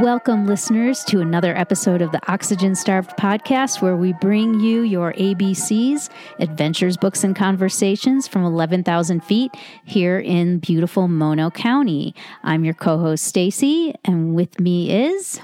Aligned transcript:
Welcome, 0.00 0.46
listeners, 0.46 1.04
to 1.04 1.20
another 1.20 1.54
episode 1.54 2.00
of 2.00 2.12
the 2.12 2.32
Oxygen 2.32 2.74
Starved 2.74 3.10
podcast, 3.18 3.82
where 3.82 3.94
we 3.94 4.14
bring 4.14 4.58
you 4.58 4.80
your 4.80 5.12
ABCs, 5.12 6.08
adventures, 6.38 6.96
books, 6.96 7.24
and 7.24 7.36
conversations 7.36 8.26
from 8.26 8.42
11,000 8.42 9.22
feet 9.22 9.54
here 9.84 10.18
in 10.18 10.60
beautiful 10.60 11.08
Mono 11.08 11.50
County. 11.50 12.14
I'm 12.42 12.64
your 12.64 12.72
co 12.72 12.96
host, 12.96 13.24
Stacey, 13.24 13.94
and 14.02 14.34
with 14.34 14.58
me 14.58 15.08
is. 15.08 15.38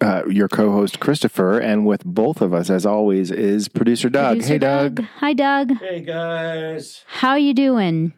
Uh, 0.00 0.22
your 0.30 0.46
co-host 0.46 1.00
Christopher, 1.00 1.58
and 1.58 1.84
with 1.84 2.04
both 2.04 2.40
of 2.40 2.54
us, 2.54 2.70
as 2.70 2.86
always, 2.86 3.32
is 3.32 3.66
producer 3.66 4.08
Doug. 4.08 4.36
producer 4.36 4.52
hey, 4.52 4.58
Doug. 4.58 5.04
Hi, 5.16 5.32
Doug. 5.32 5.76
Hey 5.78 6.00
guys. 6.02 7.02
How 7.08 7.34
you 7.34 7.54
doing? 7.54 8.12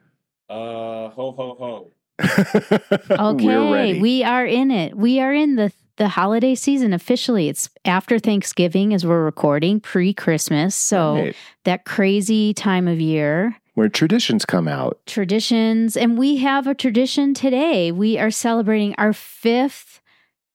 Uh, 0.51 1.09
ho, 1.09 1.33
ho, 1.33 1.57
ho. 1.59 1.93
Okay, 3.11 4.01
we 4.01 4.23
are 4.25 4.47
in 4.47 4.71
it. 4.71 4.97
We 4.97 5.21
are 5.21 5.33
in 5.35 5.57
the 5.57 5.73
the 5.97 6.09
holiday 6.09 6.55
season 6.55 6.95
officially. 6.95 7.49
It's 7.51 7.69
after 7.85 8.19
Thanksgiving 8.19 8.95
as 8.95 9.05
we're 9.07 9.23
recording, 9.25 9.79
pre 9.79 10.15
Christmas. 10.15 10.75
So 10.75 11.17
Right. 11.17 11.37
that 11.65 11.85
crazy 11.85 12.55
time 12.55 12.89
of 12.89 12.99
year. 13.01 13.57
Where 13.75 13.89
traditions 13.89 14.45
come 14.45 14.69
out. 14.69 14.99
traditions. 15.07 15.97
And 15.97 16.17
we 16.19 16.37
have 16.39 16.67
a 16.67 16.75
tradition 16.75 17.35
today. 17.35 17.93
We 17.93 18.19
are 18.19 18.31
celebrating 18.31 18.95
our 18.99 19.13
fifth 19.13 20.01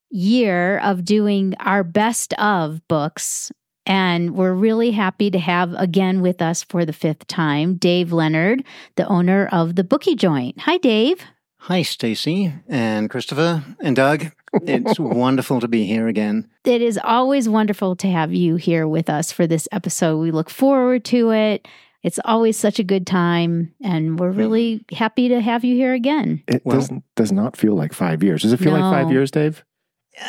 year 0.10 0.80
of 0.80 1.04
doing 1.06 1.54
our 1.60 1.84
best 1.84 2.34
of 2.36 2.86
books. 2.88 3.52
And 3.86 4.36
we're 4.36 4.54
really 4.54 4.92
happy 4.92 5.32
to 5.32 5.40
have 5.40 5.74
again 5.74 6.22
with 6.22 6.42
us 6.42 6.64
for 6.64 6.84
the 6.84 6.94
fifth 6.94 7.26
time 7.28 7.76
Dave 7.76 8.12
Leonard, 8.12 8.64
the 8.96 9.08
owner 9.08 9.48
of 9.52 9.76
the 9.76 9.84
Booky 9.84 10.16
Joint. 10.16 10.60
Hi, 10.62 10.78
Dave. 10.78 11.24
Hi, 11.60 11.82
Stacey 11.82 12.54
and 12.68 13.10
Christopher 13.10 13.64
and 13.82 13.96
Doug. 13.96 14.28
It's 14.54 15.00
wonderful 15.00 15.60
to 15.60 15.68
be 15.68 15.86
here 15.86 16.08
again. 16.08 16.50
It 16.64 16.82
is 16.82 16.98
always 17.04 17.50
wonderful 17.50 17.96
to 17.98 18.08
have 18.08 18.34
you 18.34 18.56
here 18.56 18.88
with 18.88 19.10
us 19.10 19.32
for 19.32 19.48
this 19.48 19.68
episode. 19.72 20.18
We 20.18 20.32
look 20.32 20.50
forward 20.50 21.04
to 21.06 21.32
it. 21.32 21.68
It's 22.04 22.20
always 22.24 22.56
such 22.58 22.80
a 22.80 22.84
good 22.84 23.06
time, 23.06 23.74
and 23.84 24.18
we're 24.20 24.32
really 24.32 24.86
happy 24.94 25.28
to 25.30 25.42
have 25.42 25.66
you 25.66 25.76
here 25.76 25.94
again. 25.94 26.42
It 26.48 26.62
Well- 26.64 26.78
doesn't 26.78 27.04
does 27.16 27.32
not 27.32 27.58
feel 27.58 27.76
like 27.76 27.92
five 27.92 28.24
years. 28.24 28.44
Does 28.44 28.54
it 28.54 28.60
feel 28.60 28.72
like 28.72 28.82
five 28.82 29.12
years, 29.12 29.32
Dave? 29.32 29.66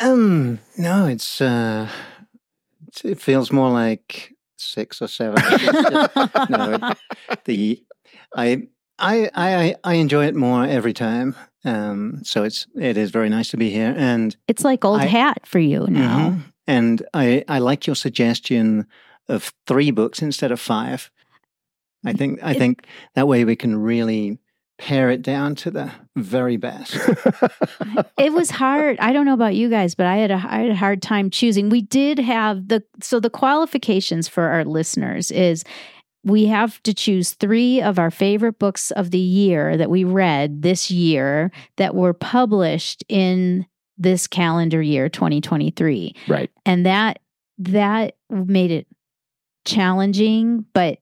Um, 0.01 0.59
no, 0.77 1.05
it's 1.05 1.39
uh, 1.39 1.87
it 3.03 3.21
feels 3.21 3.51
more 3.51 3.69
like 3.69 4.33
six 4.57 5.01
or 5.01 5.07
seven. 5.07 5.35
no, 6.49 6.79
it- 6.81 6.97
the 7.45 7.81
I, 8.35 8.67
I 8.99 9.29
I 9.35 9.75
I 9.83 9.93
enjoy 9.95 10.25
it 10.27 10.35
more 10.35 10.65
every 10.65 10.93
time. 10.93 11.35
Um, 11.65 12.21
so 12.23 12.43
it's 12.43 12.67
it 12.75 12.97
is 12.97 13.11
very 13.11 13.29
nice 13.29 13.49
to 13.49 13.57
be 13.57 13.69
here, 13.69 13.93
and 13.97 14.35
It's 14.47 14.63
like 14.63 14.85
old 14.85 15.01
I- 15.01 15.05
hat 15.05 15.45
for 15.45 15.59
you 15.59 15.87
now. 15.87 16.17
Mhm. 16.31 16.43
and 16.67 17.03
I 17.13 17.43
I 17.47 17.59
like 17.59 17.87
your 17.87 17.95
suggestion 17.95 18.85
of 19.27 19.51
three 19.67 19.91
books 19.91 20.21
instead 20.21 20.51
of 20.51 20.59
five. 20.59 21.09
I 22.05 22.13
think 22.13 22.39
I 22.43 22.51
It- 22.51 22.57
think 22.57 22.85
that 23.15 23.27
way 23.27 23.43
we 23.45 23.55
can 23.55 23.75
really 23.81 24.37
pare 24.77 25.09
it 25.09 25.21
down 25.21 25.55
to 25.55 25.69
the 25.69 25.91
very 26.15 26.55
best. 26.55 26.95
it 28.17 28.31
was 28.31 28.49
hard. 28.49 28.97
I 28.99 29.11
don't 29.11 29.25
know 29.25 29.33
about 29.33 29.55
you 29.55 29.69
guys, 29.69 29.93
but 29.95 30.05
I 30.05 30.15
had 30.17 30.31
a 30.31 30.35
I 30.35 30.59
had 30.59 30.69
a 30.71 30.75
hard 30.75 31.01
time 31.01 31.29
choosing. 31.29 31.69
We 31.69 31.81
did 31.81 32.19
have 32.19 32.69
the 32.69 32.83
so 33.01 33.19
the 33.19 33.29
qualifications 33.29 34.27
for 34.29 34.43
our 34.45 34.63
listeners 34.63 35.31
is 35.31 35.63
we 36.23 36.45
have 36.45 36.81
to 36.83 36.93
choose 36.93 37.31
three 37.31 37.81
of 37.81 37.97
our 37.97 38.11
favorite 38.11 38.59
books 38.59 38.91
of 38.91 39.11
the 39.11 39.19
year 39.19 39.77
that 39.77 39.89
we 39.89 40.03
read 40.03 40.61
this 40.61 40.91
year 40.91 41.51
that 41.77 41.95
were 41.95 42.13
published 42.13 43.03
in 43.07 43.65
this 43.97 44.27
calendar 44.27 44.81
year 44.81 45.09
2023 45.09 46.15
right. 46.27 46.49
and 46.65 46.85
that 46.85 47.19
that 47.57 48.15
made 48.29 48.71
it 48.71 48.87
challenging 49.65 50.65
but 50.73 50.99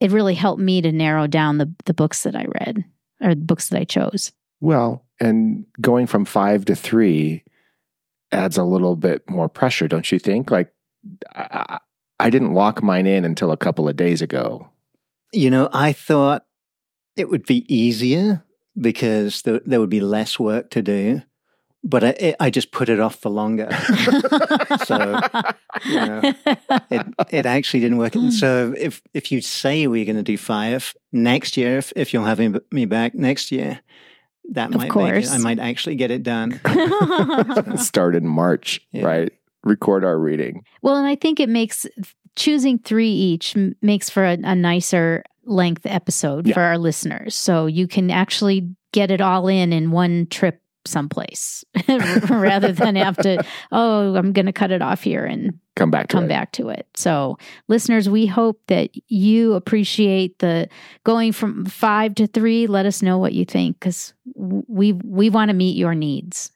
it 0.00 0.10
really 0.10 0.34
helped 0.34 0.60
me 0.60 0.80
to 0.80 0.90
narrow 0.90 1.26
down 1.26 1.58
the 1.58 1.70
the 1.84 1.92
books 1.92 2.22
that 2.22 2.34
i 2.34 2.46
read 2.60 2.84
or 3.20 3.34
the 3.34 3.44
books 3.44 3.68
that 3.68 3.80
i 3.80 3.84
chose 3.84 4.32
Well, 4.60 5.04
and 5.20 5.66
going 5.80 6.06
from 6.06 6.24
five 6.24 6.64
to 6.66 6.74
three 6.74 7.44
adds 8.32 8.58
a 8.58 8.64
little 8.64 8.96
bit 8.96 9.28
more 9.28 9.48
pressure, 9.48 9.88
don't 9.88 10.10
you 10.10 10.18
think? 10.18 10.50
Like, 10.50 10.72
I, 11.34 11.78
I 12.20 12.26
I 12.26 12.30
didn't 12.30 12.54
lock 12.54 12.82
mine 12.82 13.06
in 13.06 13.24
until 13.24 13.52
a 13.52 13.56
couple 13.56 13.88
of 13.88 13.96
days 13.96 14.20
ago. 14.22 14.68
you 15.32 15.50
know, 15.50 15.68
I 15.72 15.92
thought 15.92 16.44
it 17.16 17.28
would 17.28 17.46
be 17.46 17.64
easier 17.72 18.42
because 18.80 19.42
there, 19.42 19.60
there 19.66 19.80
would 19.80 19.90
be 19.90 20.00
less 20.00 20.38
work 20.38 20.70
to 20.70 20.82
do, 20.82 21.22
but 21.84 22.02
I, 22.04 22.34
I 22.40 22.50
just 22.50 22.70
put 22.72 22.88
it 22.88 23.00
off 23.00 23.16
for 23.16 23.28
longer. 23.30 23.68
So, 24.86 25.20
yeah. 25.86 26.32
it 26.90 27.06
it 27.30 27.46
actually 27.46 27.80
didn't 27.80 27.98
work. 27.98 28.14
And 28.14 28.32
so 28.32 28.74
if 28.76 29.02
if 29.12 29.30
you 29.32 29.40
say 29.40 29.86
we're 29.86 30.04
going 30.04 30.16
to 30.16 30.22
do 30.22 30.38
five 30.38 30.94
next 31.12 31.56
year, 31.56 31.78
if 31.78 31.92
if 31.96 32.12
you'll 32.14 32.24
have 32.24 32.38
me- 32.38 32.60
me 32.72 32.84
back 32.86 33.14
next 33.14 33.50
year, 33.52 33.80
that 34.52 34.68
Of 34.70 34.76
might 34.76 34.82
make 34.84 34.92
course. 34.92 35.30
it, 35.30 35.34
I 35.34 35.38
might 35.38 35.58
actually 35.58 35.96
get 35.96 36.10
it 36.10 36.22
done. 36.22 36.60
Start 37.76 38.14
in 38.14 38.26
March, 38.26 38.80
Yeah. 38.92 39.04
right? 39.06 39.32
Record 39.64 40.04
our 40.04 40.18
reading. 40.18 40.62
well, 40.82 40.96
and 40.96 41.06
I 41.06 41.14
think 41.16 41.40
it 41.40 41.48
makes 41.48 41.86
choosing 42.36 42.78
three 42.78 43.10
each 43.10 43.56
m- 43.56 43.74
makes 43.82 44.08
for 44.08 44.24
a, 44.24 44.32
a 44.44 44.54
nicer 44.54 45.24
length 45.44 45.84
episode 45.86 46.46
Yeah. 46.46 46.54
for 46.54 46.60
our 46.60 46.78
listeners. 46.78 47.34
So 47.34 47.66
you 47.66 47.88
can 47.88 48.10
actually 48.10 48.68
get 48.92 49.10
it 49.10 49.20
all 49.20 49.48
in 49.48 49.72
in 49.72 49.90
one 49.90 50.26
trip 50.30 50.60
someplace 50.84 51.64
rather 52.30 52.72
than 52.72 52.96
have 52.96 53.16
to, 53.18 53.44
oh, 53.72 54.14
I'm 54.14 54.32
going 54.32 54.46
to 54.46 54.52
cut 54.52 54.70
it 54.70 54.80
off 54.80 55.02
here 55.02 55.24
and 55.24 55.58
Come 55.76 55.90
back 55.90 56.08
to 56.08 56.12
come 56.16 56.24
it. 56.24 56.28
back 56.28 56.52
to 56.52 56.70
it. 56.70 56.86
So, 56.96 57.36
listeners, 57.68 58.08
we 58.08 58.26
hope 58.26 58.60
that 58.68 58.90
you 59.08 59.54
appreciate 59.54 60.38
the 60.38 60.68
going 61.04 61.32
from 61.32 61.66
five 61.66 62.14
to 62.16 62.26
three. 62.26 62.66
Let 62.66 62.84
us 62.86 63.00
know 63.02 63.18
what 63.18 63.32
you 63.32 63.44
think 63.44 63.78
because 63.78 64.12
we 64.34 64.92
we 64.92 65.30
want 65.30 65.50
to 65.50 65.54
meet 65.54 65.76
your 65.76 65.94
needs. 65.94 66.50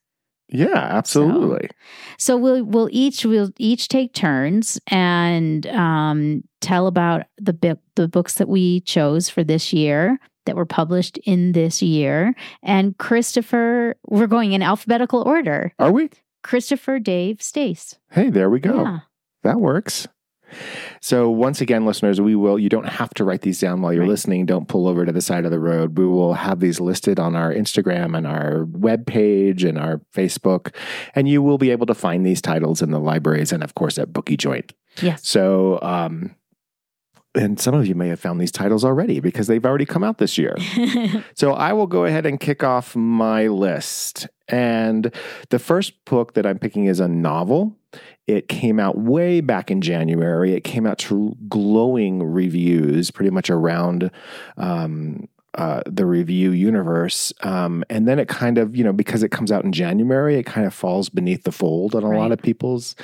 Yeah, 0.53 0.77
absolutely. 0.77 1.71
So 2.19 2.37
we'll 2.37 2.63
we'll 2.63 2.89
each 2.93 3.25
we'll 3.25 3.51
each 3.59 3.89
take 3.89 4.13
turns 4.13 4.79
and 4.89 5.67
um, 5.69 6.45
tell 6.61 6.87
about 6.87 7.23
the 7.39 7.55
book 7.55 7.79
the 7.97 8.07
books 8.07 8.35
that 8.35 8.49
we 8.49 8.81
chose 8.81 9.29
for 9.29 9.43
this 9.43 9.73
year 9.73 10.19
that 10.45 10.57
were 10.57 10.67
published 10.67 11.19
in 11.19 11.53
this 11.53 11.83
year. 11.83 12.35
And 12.63 12.97
Christopher, 12.99 13.97
we're 14.07 14.27
going 14.27 14.53
in 14.53 14.63
alphabetical 14.63 15.23
order. 15.23 15.73
Are 15.79 15.93
we? 15.93 16.11
Christopher, 16.43 16.99
Dave, 16.99 17.41
Stace. 17.41 17.97
Hey, 18.11 18.29
there 18.29 18.51
we 18.51 18.61
go. 18.61 18.83
Yeah. 18.83 18.99
That 19.45 19.61
works. 19.61 20.07
So 21.01 21.31
once 21.31 21.61
again, 21.61 21.85
listeners, 21.87 22.21
we 22.21 22.35
will. 22.35 22.59
You 22.59 22.69
don't 22.69 22.87
have 22.89 23.11
to 23.15 23.25
write 23.25 23.43
these 23.43 23.61
down 23.61 23.81
while 23.83 23.93
you're 23.93 24.03
Right. 24.03 24.09
listening. 24.11 24.47
Don't 24.47 24.69
pull 24.69 24.87
over 24.89 25.05
to 25.07 25.13
the 25.13 25.21
side 25.21 25.45
of 25.45 25.51
the 25.51 25.61
road. 25.61 25.99
We 25.99 26.07
will 26.07 26.35
have 26.35 26.61
these 26.61 26.81
listed 26.81 27.19
on 27.19 27.35
our 27.37 27.53
Instagram 27.53 28.17
and 28.17 28.27
our 28.27 28.65
web 28.71 29.07
page 29.07 29.65
and 29.65 29.79
our 29.79 30.01
Facebook, 30.15 30.75
and 31.15 31.29
you 31.29 31.43
will 31.43 31.59
be 31.59 31.71
able 31.71 31.87
to 31.87 31.95
find 31.95 32.25
these 32.27 32.41
titles 32.43 32.83
in 32.83 32.91
the 32.91 33.01
libraries 33.01 33.53
and, 33.53 33.63
of 33.63 33.75
course, 33.75 33.99
at 33.99 34.13
Booky 34.13 34.37
Joint. 34.37 34.73
Yes. 35.01 35.27
So, 35.27 35.79
um, 35.83 36.35
and 37.35 37.59
some 37.59 37.75
of 37.75 37.87
you 37.87 37.95
may 37.95 38.09
have 38.09 38.21
found 38.21 38.39
these 38.41 38.53
titles 38.53 38.85
already 38.85 39.19
because 39.19 39.47
they've 39.47 39.65
already 39.65 39.87
come 39.87 40.05
out 40.05 40.19
this 40.19 40.37
year. 40.37 40.55
So 41.35 41.53
I 41.55 41.73
will 41.73 41.87
go 41.87 42.05
ahead 42.05 42.27
and 42.27 42.39
kick 42.39 42.63
off 42.63 42.95
my 42.95 43.47
list. 43.49 44.29
And 44.53 45.13
the 45.49 45.59
first 45.59 46.05
book 46.05 46.35
that 46.35 46.47
I'm 46.47 46.59
picking 46.59 46.85
is 46.85 47.01
a 47.01 47.09
novel. 47.09 47.75
It 48.27 48.49
came 48.49 48.79
out 48.79 48.99
way 48.99 49.41
back 49.41 49.71
in 49.71 49.81
January. 49.81 50.55
It 50.55 50.63
came 50.63 50.87
out 50.87 50.99
to 50.99 51.37
glowing 51.49 52.23
reviews, 52.23 53.11
pretty 53.11 53.31
much 53.31 53.51
around 53.51 54.11
um, 54.59 55.29
uh, 55.55 55.83
the 55.87 56.07
review 56.07 56.51
universe. 56.51 57.33
Um, 57.43 57.85
and 57.91 58.07
then 58.07 58.19
it 58.19 58.29
kind 58.29 58.59
of, 58.59 58.77
you 58.77 58.85
know, 58.85 58.93
because 58.93 59.23
it 59.23 59.31
comes 59.31 59.51
out 59.51 59.65
in 59.65 59.73
January, 59.73 60.37
it 60.37 60.45
kind 60.45 60.67
of 60.67 60.73
falls 60.73 61.09
beneath 61.09 61.45
the 61.45 61.53
fold 61.53 61.95
on 61.95 62.05
a 62.05 62.17
lot 62.17 62.33
of 62.33 62.41
people's 62.41 62.95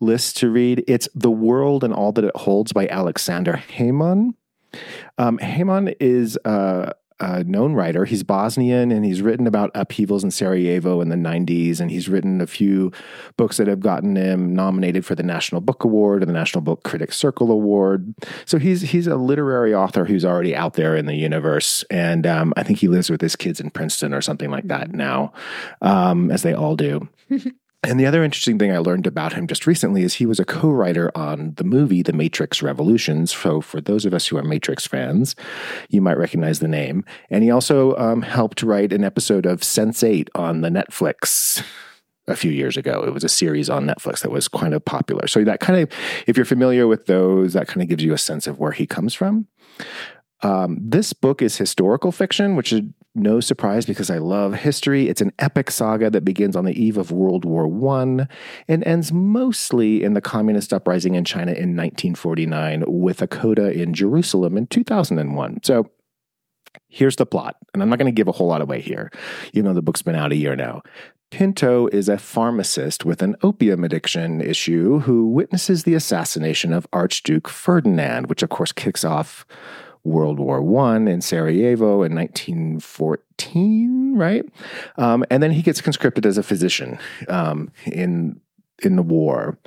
lists 0.00 0.32
to 0.34 0.50
read. 0.50 0.84
It's 0.86 1.08
The 1.14 1.30
World 1.30 1.82
and 1.82 1.92
All 1.92 2.12
That 2.12 2.24
It 2.24 2.36
Holds 2.36 2.72
by 2.72 2.86
Aleksandar 2.86 3.58
Hemon. 3.58 4.34
Um, 5.18 5.38
Hemon 5.38 5.94
is 5.98 6.38
uh, 6.44 6.92
a 7.20 7.44
known 7.44 7.74
writer. 7.74 8.04
He's 8.04 8.22
Bosnian 8.22 8.90
and 8.90 9.04
he's 9.04 9.22
written 9.22 9.46
about 9.46 9.70
upheavals 9.74 10.24
in 10.24 10.30
Sarajevo 10.30 11.00
in 11.00 11.08
the 11.08 11.16
90s. 11.16 11.80
And 11.80 11.90
he's 11.90 12.08
written 12.08 12.40
a 12.40 12.46
few 12.46 12.92
books 13.36 13.58
that 13.58 13.66
have 13.66 13.80
gotten 13.80 14.16
him 14.16 14.54
nominated 14.54 15.04
for 15.04 15.14
the 15.14 15.22
National 15.22 15.60
Book 15.60 15.84
Award 15.84 16.22
and 16.22 16.28
the 16.28 16.34
National 16.34 16.62
Book 16.62 16.82
Critics 16.82 17.16
Circle 17.16 17.50
Award. 17.50 18.14
So 18.46 18.58
he's 18.58 18.82
he's 18.82 19.06
a 19.06 19.16
literary 19.16 19.74
author 19.74 20.04
who's 20.04 20.24
already 20.24 20.56
out 20.56 20.74
there 20.74 20.96
in 20.96 21.06
the 21.06 21.14
universe. 21.14 21.84
And 21.90 22.26
um, 22.26 22.52
I 22.56 22.62
think 22.62 22.78
he 22.78 22.88
lives 22.88 23.10
with 23.10 23.20
his 23.20 23.36
kids 23.36 23.60
in 23.60 23.70
Princeton 23.70 24.14
or 24.14 24.20
something 24.20 24.50
like 24.50 24.68
that 24.68 24.92
now, 24.92 25.32
um, 25.82 26.30
as 26.30 26.42
they 26.42 26.54
all 26.54 26.76
do. 26.76 27.08
And 27.82 27.98
the 27.98 28.04
other 28.04 28.22
interesting 28.22 28.58
thing 28.58 28.72
I 28.72 28.78
learned 28.78 29.06
about 29.06 29.32
him 29.32 29.46
just 29.46 29.66
recently 29.66 30.02
is 30.02 30.14
he 30.14 30.26
was 30.26 30.38
a 30.38 30.44
co 30.44 30.68
writer 30.70 31.10
on 31.14 31.54
the 31.54 31.64
movie 31.64 32.02
The 32.02 32.12
Matrix 32.12 32.62
Revolutions. 32.62 33.32
So, 33.32 33.62
for 33.62 33.80
those 33.80 34.04
of 34.04 34.12
us 34.12 34.26
who 34.26 34.36
are 34.36 34.42
Matrix 34.42 34.86
fans, 34.86 35.34
you 35.88 36.02
might 36.02 36.18
recognize 36.18 36.58
the 36.58 36.68
name. 36.68 37.04
And 37.30 37.42
he 37.42 37.50
also 37.50 37.96
um, 37.96 38.20
helped 38.20 38.62
write 38.62 38.92
an 38.92 39.02
episode 39.02 39.46
of 39.46 39.60
Sense8 39.60 40.28
on 40.34 40.60
the 40.60 40.68
Netflix 40.68 41.64
a 42.26 42.36
few 42.36 42.50
years 42.50 42.76
ago. 42.76 43.02
It 43.02 43.14
was 43.14 43.24
a 43.24 43.30
series 43.30 43.70
on 43.70 43.86
Netflix 43.86 44.20
that 44.20 44.30
was 44.30 44.46
kind 44.46 44.74
of 44.74 44.84
popular. 44.84 45.26
So, 45.26 45.42
that 45.44 45.60
kind 45.60 45.80
of, 45.80 45.90
if 46.26 46.36
you're 46.36 46.44
familiar 46.44 46.86
with 46.86 47.06
those, 47.06 47.54
that 47.54 47.66
kind 47.66 47.80
of 47.80 47.88
gives 47.88 48.04
you 48.04 48.12
a 48.12 48.18
sense 48.18 48.46
of 48.46 48.58
where 48.58 48.72
he 48.72 48.86
comes 48.86 49.14
from. 49.14 49.46
Um, 50.42 50.78
this 50.82 51.14
book 51.14 51.40
is 51.40 51.56
historical 51.56 52.12
fiction, 52.12 52.56
which 52.56 52.74
is 52.74 52.82
no 53.20 53.40
surprise 53.40 53.86
because 53.86 54.10
I 54.10 54.18
love 54.18 54.54
history. 54.54 55.08
It's 55.08 55.20
an 55.20 55.32
epic 55.38 55.70
saga 55.70 56.10
that 56.10 56.24
begins 56.24 56.56
on 56.56 56.64
the 56.64 56.80
eve 56.80 56.98
of 56.98 57.12
World 57.12 57.44
War 57.44 57.66
I 57.94 58.26
and 58.68 58.84
ends 58.84 59.12
mostly 59.12 60.02
in 60.02 60.14
the 60.14 60.20
communist 60.20 60.72
uprising 60.72 61.14
in 61.14 61.24
China 61.24 61.52
in 61.52 61.76
1949 61.76 62.84
with 62.86 63.22
a 63.22 63.26
coda 63.26 63.70
in 63.70 63.94
Jerusalem 63.94 64.56
in 64.56 64.66
2001. 64.66 65.60
So 65.62 65.90
here's 66.88 67.16
the 67.16 67.26
plot, 67.26 67.56
and 67.72 67.82
I'm 67.82 67.88
not 67.88 67.98
going 67.98 68.12
to 68.12 68.12
give 68.12 68.28
a 68.28 68.32
whole 68.32 68.48
lot 68.48 68.62
away 68.62 68.80
here, 68.80 69.10
even 69.52 69.66
though 69.66 69.74
the 69.74 69.82
book's 69.82 70.02
been 70.02 70.14
out 70.14 70.32
a 70.32 70.36
year 70.36 70.56
now. 70.56 70.82
Pinto 71.30 71.86
is 71.88 72.08
a 72.08 72.18
pharmacist 72.18 73.04
with 73.04 73.22
an 73.22 73.36
opium 73.42 73.84
addiction 73.84 74.40
issue 74.40 75.00
who 75.00 75.28
witnesses 75.28 75.84
the 75.84 75.94
assassination 75.94 76.72
of 76.72 76.88
Archduke 76.92 77.48
Ferdinand, 77.48 78.26
which 78.26 78.42
of 78.42 78.48
course 78.48 78.72
kicks 78.72 79.04
off 79.04 79.46
World 80.04 80.38
War 80.38 80.62
One 80.62 81.08
in 81.08 81.20
Sarajevo 81.20 82.02
in 82.02 82.14
1914, 82.14 84.16
right? 84.16 84.44
Um, 84.96 85.24
and 85.30 85.42
then 85.42 85.50
he 85.50 85.62
gets 85.62 85.80
conscripted 85.80 86.26
as 86.26 86.38
a 86.38 86.42
physician 86.42 86.98
um, 87.28 87.70
in 87.86 88.40
in 88.82 88.96
the 88.96 89.02
war. 89.02 89.58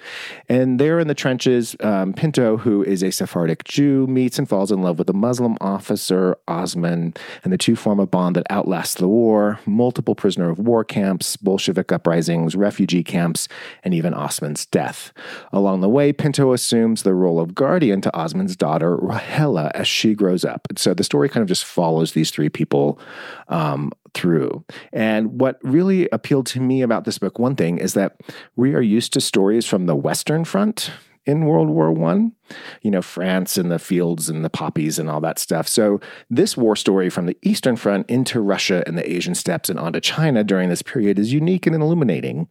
And 0.50 0.80
there 0.80 1.00
in 1.00 1.08
the 1.08 1.16
trenches, 1.16 1.76
um, 1.80 2.14
Pinto, 2.14 2.58
who 2.58 2.84
is 2.84 3.04
a 3.04 3.12
Sephardic 3.12 3.64
Jew, 3.64 4.08
meets 4.08 4.40
and 4.40 4.48
falls 4.48 4.72
in 4.72 4.82
love 4.82 5.00
with 5.00 5.10
a 5.10 5.14
Muslim 5.14 5.58
officer, 5.62 6.38
Osman, 6.48 7.14
and 7.44 7.54
the 7.54 7.58
two 7.58 7.76
form 7.76 8.00
a 8.00 8.06
bond 8.06 8.36
that 8.36 8.48
outlasts 8.50 8.96
the 8.96 9.08
war, 9.08 9.60
multiple 9.66 10.16
prisoner 10.16 10.50
of 10.50 10.60
war 10.60 10.84
camps, 10.84 11.38
Bolshevik 11.38 11.92
uprisings, 11.92 12.56
refugee 12.56 13.04
camps, 13.04 13.48
and 13.84 13.94
even 13.94 14.14
Osman's 14.14 14.66
death. 14.66 15.14
Along 15.52 15.82
the 15.82 15.90
way, 15.90 16.14
Pinto 16.14 16.54
assumes 16.54 17.04
the 17.04 17.14
role 17.14 17.40
of 17.40 17.56
guardian 17.56 18.02
to 18.02 18.16
Osman's 18.16 18.56
daughter, 18.56 18.98
Rahela, 18.98 19.72
as 19.74 19.88
she 19.88 20.14
grows 20.14 20.46
up. 20.46 20.68
So 20.76 20.94
the 20.94 21.04
story 21.04 21.30
kind 21.30 21.42
of 21.42 21.48
just 21.48 21.66
follows 21.66 22.14
these 22.14 22.32
three 22.32 22.50
people 22.50 23.00
um, 23.50 23.92
through. 24.14 24.66
And 24.92 25.40
what 25.40 25.60
really 25.64 26.08
appealed 26.12 26.46
to 26.48 26.60
me 26.60 26.82
about 26.82 27.06
this 27.06 27.18
book, 27.18 27.40
one 27.40 27.56
thing, 27.56 27.78
is 27.78 27.94
that 27.94 28.18
we 28.56 28.74
are 28.76 28.82
used 28.82 29.14
to 29.14 29.22
stories 29.22 29.66
from 29.66 29.86
the 29.86 29.96
Western 29.96 30.46
Front 30.46 30.92
in 31.26 31.46
World 31.46 31.70
War 31.70 31.92
One, 31.92 32.34
you 32.82 32.92
know, 32.92 33.02
France 33.02 33.58
and 33.58 33.72
the 33.72 33.80
fields 33.80 34.30
and 34.30 34.44
the 34.44 34.50
poppies 34.50 35.00
and 35.00 35.10
all 35.10 35.22
that 35.22 35.40
stuff. 35.40 35.68
So 35.68 36.02
this 36.30 36.58
war 36.58 36.76
story 36.76 37.10
from 37.10 37.26
the 37.26 37.38
Eastern 37.42 37.76
Front 37.76 38.10
into 38.10 38.42
Russia 38.42 38.84
and 38.86 38.98
the 38.98 39.10
Asian 39.10 39.34
steppes 39.34 39.70
and 39.70 39.80
onto 39.80 40.00
China 40.00 40.44
during 40.44 40.70
this 40.70 40.82
period 40.82 41.18
is 41.18 41.32
unique 41.32 41.66
and 41.66 41.76
illuminating. 41.76 42.48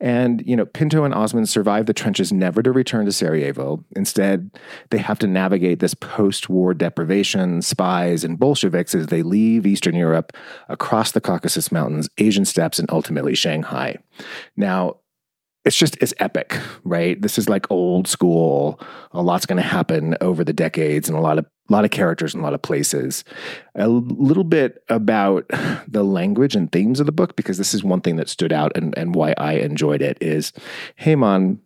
And, 0.00 0.42
you 0.46 0.54
know, 0.54 0.64
Pinto 0.64 1.04
and 1.04 1.14
Osman 1.14 1.46
survive 1.46 1.86
the 1.86 1.92
trenches 1.92 2.32
never 2.32 2.62
to 2.62 2.70
return 2.70 3.06
to 3.06 3.12
Sarajevo. 3.12 3.84
Instead, 3.96 4.50
they 4.90 4.98
have 4.98 5.18
to 5.18 5.26
navigate 5.26 5.80
this 5.80 5.94
post-war 5.94 6.74
deprivation, 6.74 7.62
spies, 7.62 8.22
and 8.24 8.38
Bolsheviks 8.38 8.94
as 8.94 9.08
they 9.08 9.22
leave 9.22 9.66
Eastern 9.66 9.96
Europe 9.96 10.32
across 10.68 11.12
the 11.12 11.20
Caucasus 11.20 11.72
Mountains, 11.72 12.08
Asian 12.18 12.44
steppes, 12.44 12.78
and 12.78 12.90
ultimately 12.90 13.34
Shanghai. 13.34 13.96
Now, 14.56 14.98
it's 15.64 15.76
just 15.76 15.96
it's 16.00 16.14
epic, 16.18 16.58
right? 16.84 17.20
This 17.20 17.38
is 17.38 17.48
like 17.48 17.70
old 17.70 18.06
school. 18.06 18.80
A 19.12 19.22
lot's 19.22 19.46
going 19.46 19.56
to 19.56 19.62
happen 19.62 20.16
over 20.20 20.44
the 20.44 20.52
decades, 20.52 21.08
and 21.08 21.16
a 21.16 21.20
lot 21.20 21.38
of 21.38 21.46
a 21.68 21.72
lot 21.72 21.84
of 21.84 21.90
characters 21.90 22.34
and 22.34 22.42
a 22.42 22.44
lot 22.44 22.52
of 22.52 22.60
places. 22.60 23.24
A 23.74 23.88
little 23.88 24.44
bit 24.44 24.84
about 24.90 25.48
the 25.88 26.04
language 26.04 26.54
and 26.54 26.70
themes 26.70 27.00
of 27.00 27.06
the 27.06 27.12
book, 27.12 27.36
because 27.36 27.56
this 27.56 27.72
is 27.72 27.82
one 27.82 28.02
thing 28.02 28.16
that 28.16 28.28
stood 28.28 28.52
out 28.52 28.76
and, 28.76 28.96
and 28.98 29.14
why 29.14 29.34
I 29.38 29.54
enjoyed 29.54 30.02
it 30.02 30.18
is 30.20 30.52
Hemon, 31.00 31.60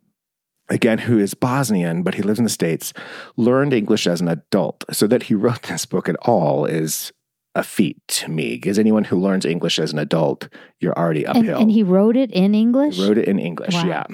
again, 0.68 0.98
who 0.98 1.18
is 1.18 1.34
Bosnian, 1.34 2.04
but 2.04 2.14
he 2.14 2.22
lives 2.22 2.38
in 2.38 2.44
the 2.44 2.50
States, 2.50 2.92
learned 3.36 3.72
English 3.72 4.06
as 4.06 4.20
an 4.20 4.28
adult. 4.28 4.84
So 4.92 5.08
that 5.08 5.24
he 5.24 5.34
wrote 5.34 5.62
this 5.62 5.84
book 5.84 6.08
at 6.08 6.16
all 6.22 6.64
is 6.64 7.12
a 7.58 7.62
feat 7.64 7.96
to 8.06 8.30
me 8.30 8.54
because 8.54 8.78
anyone 8.78 9.02
who 9.04 9.16
learns 9.18 9.44
English 9.44 9.78
as 9.80 9.92
an 9.92 9.98
adult, 9.98 10.48
you're 10.78 10.96
already 10.96 11.26
uphill. 11.26 11.42
And, 11.42 11.62
and 11.62 11.70
he 11.72 11.82
wrote 11.82 12.16
it 12.16 12.30
in 12.30 12.54
English. 12.54 12.94
He 12.96 13.06
wrote 13.06 13.18
it 13.18 13.26
in 13.26 13.38
English, 13.40 13.74
Wow. 13.74 13.84
yeah. 13.86 14.04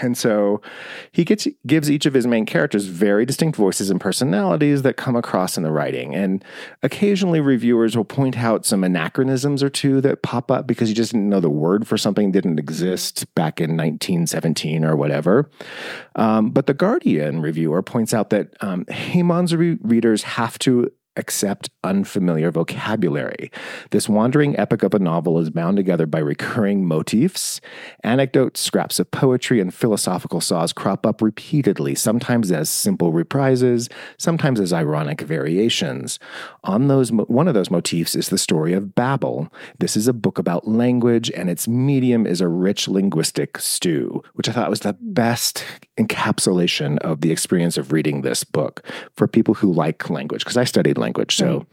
And 0.00 0.16
so 0.16 0.62
he 1.10 1.24
gets 1.24 1.48
gives 1.66 1.90
each 1.90 2.06
of 2.06 2.14
his 2.14 2.26
main 2.26 2.46
characters 2.46 2.84
very 2.86 3.26
distinct 3.26 3.56
voices 3.56 3.90
and 3.90 4.00
personalities 4.00 4.82
that 4.82 4.96
come 4.96 5.16
across 5.16 5.56
in 5.56 5.64
the 5.64 5.72
writing. 5.72 6.14
And 6.14 6.44
occasionally, 6.82 7.40
reviewers 7.40 7.96
will 7.96 8.04
point 8.04 8.38
out 8.38 8.64
some 8.64 8.84
anachronisms 8.84 9.62
or 9.62 9.68
two 9.68 10.00
that 10.02 10.22
pop 10.22 10.50
up 10.50 10.66
because 10.68 10.88
you 10.88 10.94
just 10.94 11.10
didn't 11.12 11.28
know 11.28 11.40
the 11.40 11.50
word 11.50 11.88
for 11.88 11.98
something 11.98 12.30
didn't 12.30 12.60
exist 12.60 13.26
back 13.34 13.60
in 13.60 13.70
1917 13.70 14.84
or 14.84 14.94
whatever. 14.96 15.50
Um, 16.14 16.50
but 16.50 16.66
the 16.66 16.74
Guardian 16.74 17.42
reviewer 17.42 17.82
points 17.82 18.14
out 18.14 18.30
that 18.30 18.54
um, 18.60 18.84
Hemon's 18.84 19.54
re- 19.56 19.78
readers 19.82 20.22
have 20.22 20.56
to 20.60 20.88
accept 21.16 21.70
unfamiliar 21.84 22.50
vocabulary. 22.50 23.50
This 23.90 24.08
wandering 24.08 24.58
epic 24.58 24.82
of 24.82 24.94
a 24.94 24.98
novel 24.98 25.38
is 25.38 25.50
bound 25.50 25.76
together 25.76 26.06
by 26.06 26.18
recurring 26.18 26.86
motifs. 26.86 27.60
Anecdotes, 28.02 28.60
scraps 28.60 28.98
of 28.98 29.10
poetry, 29.10 29.60
and 29.60 29.74
philosophical 29.74 30.40
saws 30.40 30.72
crop 30.72 31.04
up 31.06 31.20
repeatedly, 31.20 31.94
sometimes 31.94 32.50
as 32.50 32.70
simple 32.70 33.12
reprises, 33.12 33.90
sometimes 34.18 34.60
as 34.60 34.72
ironic 34.72 35.20
variations. 35.20 36.18
On 36.64 36.88
those, 36.88 37.12
mo- 37.12 37.24
one 37.24 37.48
of 37.48 37.54
those 37.54 37.70
motifs 37.70 38.14
is 38.14 38.28
the 38.28 38.38
story 38.38 38.72
of 38.72 38.94
Babel. 38.94 39.52
This 39.78 39.96
is 39.96 40.08
a 40.08 40.12
book 40.12 40.38
about 40.38 40.66
language, 40.66 41.30
and 41.32 41.50
its 41.50 41.68
medium 41.68 42.26
is 42.26 42.40
a 42.40 42.48
rich 42.48 42.88
linguistic 42.88 43.58
stew, 43.58 44.22
which 44.34 44.48
I 44.48 44.52
thought 44.52 44.70
was 44.70 44.80
the 44.80 44.96
best 45.00 45.64
encapsulation 45.98 46.98
of 46.98 47.20
the 47.20 47.30
experience 47.30 47.76
of 47.76 47.92
reading 47.92 48.22
this 48.22 48.44
book 48.44 48.82
for 49.14 49.28
people 49.28 49.54
who 49.54 49.72
like 49.72 50.08
language, 50.08 50.42
because 50.44 50.56
I 50.56 50.64
studied 50.64 50.98
language. 51.02 51.36
So 51.36 51.66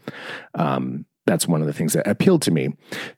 um, 0.54 1.06
that's 1.26 1.46
one 1.48 1.60
of 1.62 1.66
the 1.66 1.72
things 1.72 1.92
that 1.94 2.06
appealed 2.06 2.42
to 2.42 2.50
me. 2.50 2.68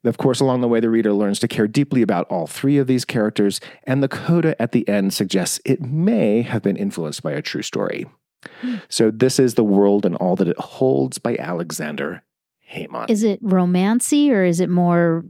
Of 0.04 0.18
course, 0.18 0.38
along 0.40 0.60
the 0.60 0.68
way, 0.68 0.78
the 0.80 0.90
reader 0.90 1.12
learns 1.12 1.38
to 1.40 1.48
care 1.48 1.66
deeply 1.66 2.02
about 2.02 2.26
all 2.28 2.46
three 2.46 2.78
of 2.78 2.86
these 2.86 3.04
characters, 3.04 3.60
and 3.84 4.02
the 4.02 4.08
coda 4.08 4.60
at 4.62 4.72
the 4.72 4.86
end 4.88 5.14
suggests 5.14 5.60
it 5.64 5.80
may 5.80 6.42
have 6.42 6.62
been 6.62 6.76
influenced 6.76 7.22
by 7.22 7.32
a 7.32 7.42
true 7.42 7.62
story. 7.62 8.06
So, 8.88 9.10
this 9.10 9.38
is 9.38 9.54
The 9.54 9.64
World 9.64 10.04
and 10.04 10.16
All 10.16 10.34
That 10.36 10.48
It 10.48 10.58
Holds 10.58 11.18
by 11.18 11.36
Aleksandar 11.36 12.20
Hemon. 12.72 13.08
Is 13.08 13.22
it 13.22 13.42
romancy 13.42 14.30
or 14.30 14.44
is 14.44 14.58
it 14.60 14.68
more 14.68 15.24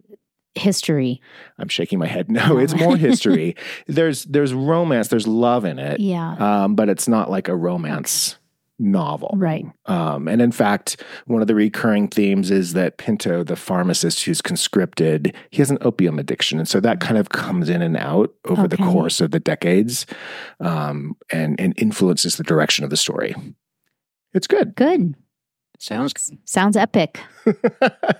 history? 0.54 1.20
I'm 1.58 1.68
shaking 1.68 1.98
my 1.98 2.06
head. 2.06 2.30
No, 2.30 2.58
it's 2.58 2.74
more 2.74 2.96
history. 3.08 3.54
there's 3.86 4.24
there's 4.24 4.54
romance, 4.54 5.08
there's 5.08 5.26
love 5.26 5.64
in 5.66 5.78
it, 5.78 6.00
Yeah. 6.00 6.34
um, 6.64 6.74
but 6.74 6.88
it's 6.88 7.06
not 7.06 7.30
like 7.30 7.48
a 7.48 7.56
romance 7.56 8.38
novel. 8.82 9.34
Right. 9.36 9.64
Um, 9.86 10.28
and 10.28 10.42
in 10.42 10.52
fact, 10.52 11.02
one 11.26 11.40
of 11.40 11.48
the 11.48 11.54
recurring 11.54 12.08
themes 12.08 12.50
is 12.50 12.72
that 12.74 12.98
Pinto, 12.98 13.44
the 13.44 13.56
pharmacist 13.56 14.24
who's 14.24 14.42
conscripted, 14.42 15.34
he 15.50 15.58
has 15.58 15.70
an 15.70 15.78
opium 15.80 16.18
addiction. 16.18 16.58
And 16.58 16.68
so 16.68 16.80
that 16.80 17.00
kind 17.00 17.18
of 17.18 17.30
comes 17.30 17.68
in 17.68 17.82
and 17.82 17.96
out 17.96 18.34
over 18.44 18.68
the 18.68 18.76
course 18.76 19.20
of 19.20 19.30
the 19.30 19.40
decades 19.40 20.06
um, 20.60 21.16
and, 21.30 21.58
and 21.60 21.74
influences 21.76 22.36
the 22.36 22.44
direction 22.44 22.84
of 22.84 22.90
the 22.90 22.96
story. 22.96 23.34
It's 24.34 24.46
good. 24.46 24.74
Good. 24.74 25.14
Sounds 25.78 26.32
Sounds 26.44 26.76
epic. 26.76 27.20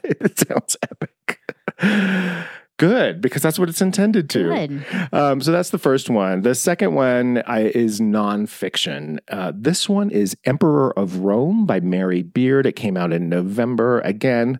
it 0.05 0.39
sounds 0.39 0.77
epic. 0.83 1.39
Good, 2.83 3.21
because 3.21 3.43
that's 3.43 3.61
what 3.61 3.69
it's 3.69 3.81
intended 3.81 4.29
to. 4.31 4.43
Good. 4.43 4.87
Um, 5.13 5.41
so 5.41 5.53
that's 5.53 5.71
the 5.71 5.79
first 5.79 6.11
one. 6.11 6.43
The 6.43 6.57
second 6.57 6.95
one 6.97 7.41
I, 7.47 7.67
is 7.67 8.01
nonfiction. 8.01 9.21
Uh, 9.29 9.53
this 9.55 9.89
one 9.89 10.11
is 10.11 10.37
Emperor 10.45 10.93
of 10.99 11.19
Rome 11.19 11.65
by 11.65 11.79
Mary 11.79 12.25
Beard. 12.25 12.67
It 12.67 12.73
came 12.73 12.97
out 12.97 13.13
in 13.13 13.29
November. 13.29 14.01
Again, 14.01 14.59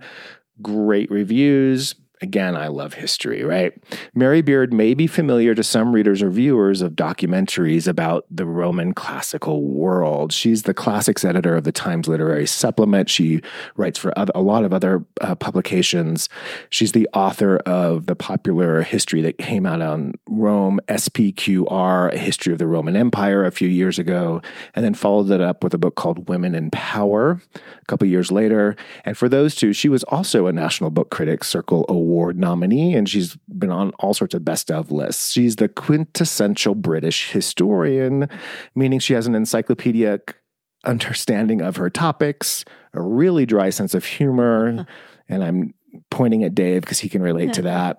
great 0.63 1.11
reviews. 1.11 1.97
Again, 2.23 2.57
I 2.57 2.69
love 2.69 2.95
history, 2.95 3.43
right? 3.43 3.73
Mary 4.15 4.43
Beard 4.43 4.73
may 4.73 4.95
be 4.95 5.09
familiar 5.09 5.57
to 5.57 5.65
some 5.65 5.93
readers 5.93 6.23
or 6.23 6.31
viewers 6.31 6.81
of 6.81 6.93
documentaries 6.93 7.89
about 7.89 8.27
the 8.31 8.47
Roman 8.47 8.95
classical 8.95 9.65
world. 9.65 10.33
She's 10.33 10.63
the 10.63 10.73
classics 10.73 11.25
editor 11.25 11.57
of 11.57 11.65
the 11.65 11.73
Times 11.73 12.07
Literary 12.07 12.47
Supplement. 12.47 13.11
She 13.11 13.41
writes 13.75 13.99
for 13.99 14.17
other, 14.17 14.31
a 14.37 14.41
lot 14.41 14.63
of 14.63 14.73
other 14.73 15.05
uh, 15.21 15.35
publications. 15.35 16.29
She's 16.71 16.93
the 16.93 17.09
author 17.13 17.57
of 17.67 18.07
the 18.07 18.15
popular 18.15 18.83
history 18.83 19.21
that 19.23 19.39
came 19.39 19.67
out 19.67 19.83
on 19.83 20.15
Rome, 20.29 20.79
SPQR, 20.87 22.13
a 22.15 22.19
history 22.19 22.53
of 22.53 22.61
the 22.61 22.69
Roman 22.69 22.95
Empire, 22.95 23.45
a 23.45 23.51
few 23.51 23.69
years 23.69 23.99
ago, 23.99 24.41
and 24.77 24.85
then 24.85 24.95
followed 24.95 25.33
it 25.33 25.41
up 25.41 25.65
with 25.65 25.75
a 25.75 25.79
book 25.79 25.97
called 25.97 26.29
Women 26.29 26.55
in 26.55 26.71
Power 26.71 27.43
a 27.57 27.85
couple 27.87 28.07
years 28.07 28.31
later. 28.31 28.77
And 29.05 29.19
for 29.19 29.29
those 29.29 29.57
two, 29.57 29.73
she 29.73 29.89
was 29.89 30.05
also 30.05 30.47
a 30.47 30.53
National 30.53 30.91
Book 30.91 31.11
Critics 31.11 31.49
Circle 31.49 31.85
Award 31.89 32.12
Award 32.13 32.39
nominee, 32.39 32.95
and 32.95 33.09
she's 33.09 33.39
been 33.49 33.71
on 33.71 33.93
all 33.99 34.13
sorts 34.13 34.35
of 34.35 34.45
best 34.45 34.71
of 34.71 34.93
lists. 34.93 35.33
She's 35.33 35.57
the 35.57 35.67
quintessential 35.67 36.75
British 36.75 37.31
historian, 37.31 38.29
meaning 38.75 38.99
she 38.99 39.15
has 39.15 39.27
an 39.27 39.35
encyclopedic 39.35 40.37
understanding 40.85 41.63
of 41.63 41.77
her 41.77 41.89
topics, 41.89 42.67
a 42.93 43.01
really 43.01 43.47
dry 43.47 43.71
sense 43.71 43.95
of 43.95 44.05
humor, 44.05 44.87
and 45.27 45.43
I'm 45.43 45.73
pointing 46.11 46.45
at 46.45 46.55
Dave 46.55 46.83
because 46.83 46.99
he 46.99 47.09
can 47.09 47.23
relate 47.23 47.55
to 47.55 47.63
that. 47.63 47.97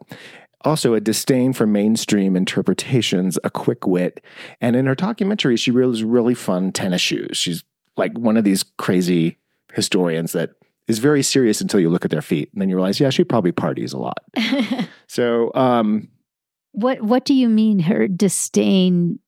Also, 0.61 0.93
a 0.93 1.01
disdain 1.01 1.51
for 1.51 1.65
mainstream 1.65 2.35
interpretations, 2.35 3.39
a 3.43 3.49
quick 3.49 3.87
wit, 3.87 4.23
and 4.61 4.75
in 4.75 4.85
her 4.85 4.93
documentary, 4.93 5.57
she 5.57 5.71
wears 5.71 6.03
really 6.03 6.35
fun 6.35 6.71
tennis 6.71 7.01
shoes. 7.01 7.35
She's 7.35 7.63
like 7.97 8.15
one 8.15 8.37
of 8.37 8.43
these 8.43 8.63
crazy 8.77 9.37
historians 9.73 10.33
that 10.33 10.51
is 10.87 10.99
very 10.99 11.23
serious 11.23 11.61
until 11.61 11.79
you 11.79 11.89
look 11.89 12.05
at 12.05 12.11
their 12.11 12.21
feet, 12.21 12.49
and 12.53 12.61
then 12.61 12.69
you 12.69 12.75
realize, 12.75 12.99
yeah, 12.99 13.09
she 13.09 13.23
probably 13.23 13.51
parties 13.51 13.93
a 13.93 13.97
lot. 13.97 14.19
so, 15.07 15.51
um, 15.55 16.09
what 16.73 17.01
what 17.01 17.25
do 17.25 17.33
you 17.33 17.47
mean 17.47 17.79
her 17.79 18.07
disdain? 18.07 19.19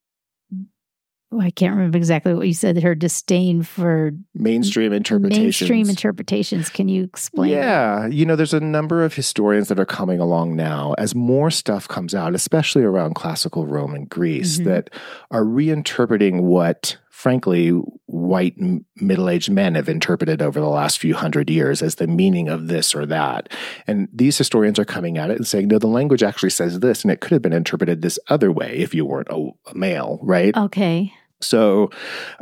Oh, 1.31 1.41
I 1.41 1.49
can't 1.49 1.75
remember 1.75 1.97
exactly 1.97 2.33
what 2.33 2.47
you 2.47 2.53
said. 2.53 2.81
Her 2.81 2.95
disdain 2.95 3.61
for 3.63 4.11
mainstream 4.33 4.93
interpretations. 4.93 5.43
Mainstream 5.43 5.89
interpretations. 5.89 6.69
Can 6.69 6.87
you 6.87 7.03
explain? 7.03 7.51
Yeah, 7.51 8.07
you 8.07 8.25
know, 8.25 8.35
there's 8.35 8.53
a 8.53 8.59
number 8.59 9.03
of 9.03 9.13
historians 9.13 9.67
that 9.67 9.79
are 9.79 9.85
coming 9.85 10.19
along 10.19 10.55
now 10.55 10.93
as 10.97 11.15
more 11.15 11.51
stuff 11.51 11.87
comes 11.87 12.13
out, 12.15 12.35
especially 12.35 12.83
around 12.83 13.15
classical 13.15 13.65
Rome 13.65 13.95
and 13.95 14.09
Greece, 14.09 14.57
mm-hmm. 14.57 14.69
that 14.69 14.89
are 15.31 15.43
reinterpreting 15.43 16.41
what 16.41 16.97
frankly, 17.15 17.69
white 18.07 18.55
middle 18.97 19.29
aged 19.29 19.49
men 19.49 19.75
have 19.75 19.87
interpreted 19.87 20.41
over 20.41 20.59
the 20.59 20.67
last 20.67 20.99
few 20.99 21.15
hundred 21.15 21.49
years 21.49 21.81
as 21.81 21.95
the 21.95 22.07
meaning 22.07 22.49
of 22.49 22.67
this 22.67 22.93
or 22.93 23.05
that. 23.05 23.47
And 23.87 24.09
these 24.11 24.37
historians 24.37 24.77
are 24.79 24.85
coming 24.85 25.17
at 25.17 25.31
it 25.31 25.37
and 25.37 25.47
saying, 25.47 25.69
no, 25.69 25.79
the 25.79 25.87
language 25.87 26.23
actually 26.23 26.49
says 26.49 26.81
this, 26.81 27.03
and 27.03 27.11
it 27.11 27.21
could 27.21 27.31
have 27.31 27.41
been 27.41 27.53
interpreted 27.53 28.01
this 28.01 28.19
other 28.27 28.51
way 28.51 28.79
if 28.79 28.93
you 28.93 29.05
weren't 29.05 29.29
a, 29.29 29.49
a 29.67 29.73
male, 29.73 30.19
right? 30.23 30.55
Okay. 30.57 31.13
So, 31.39 31.89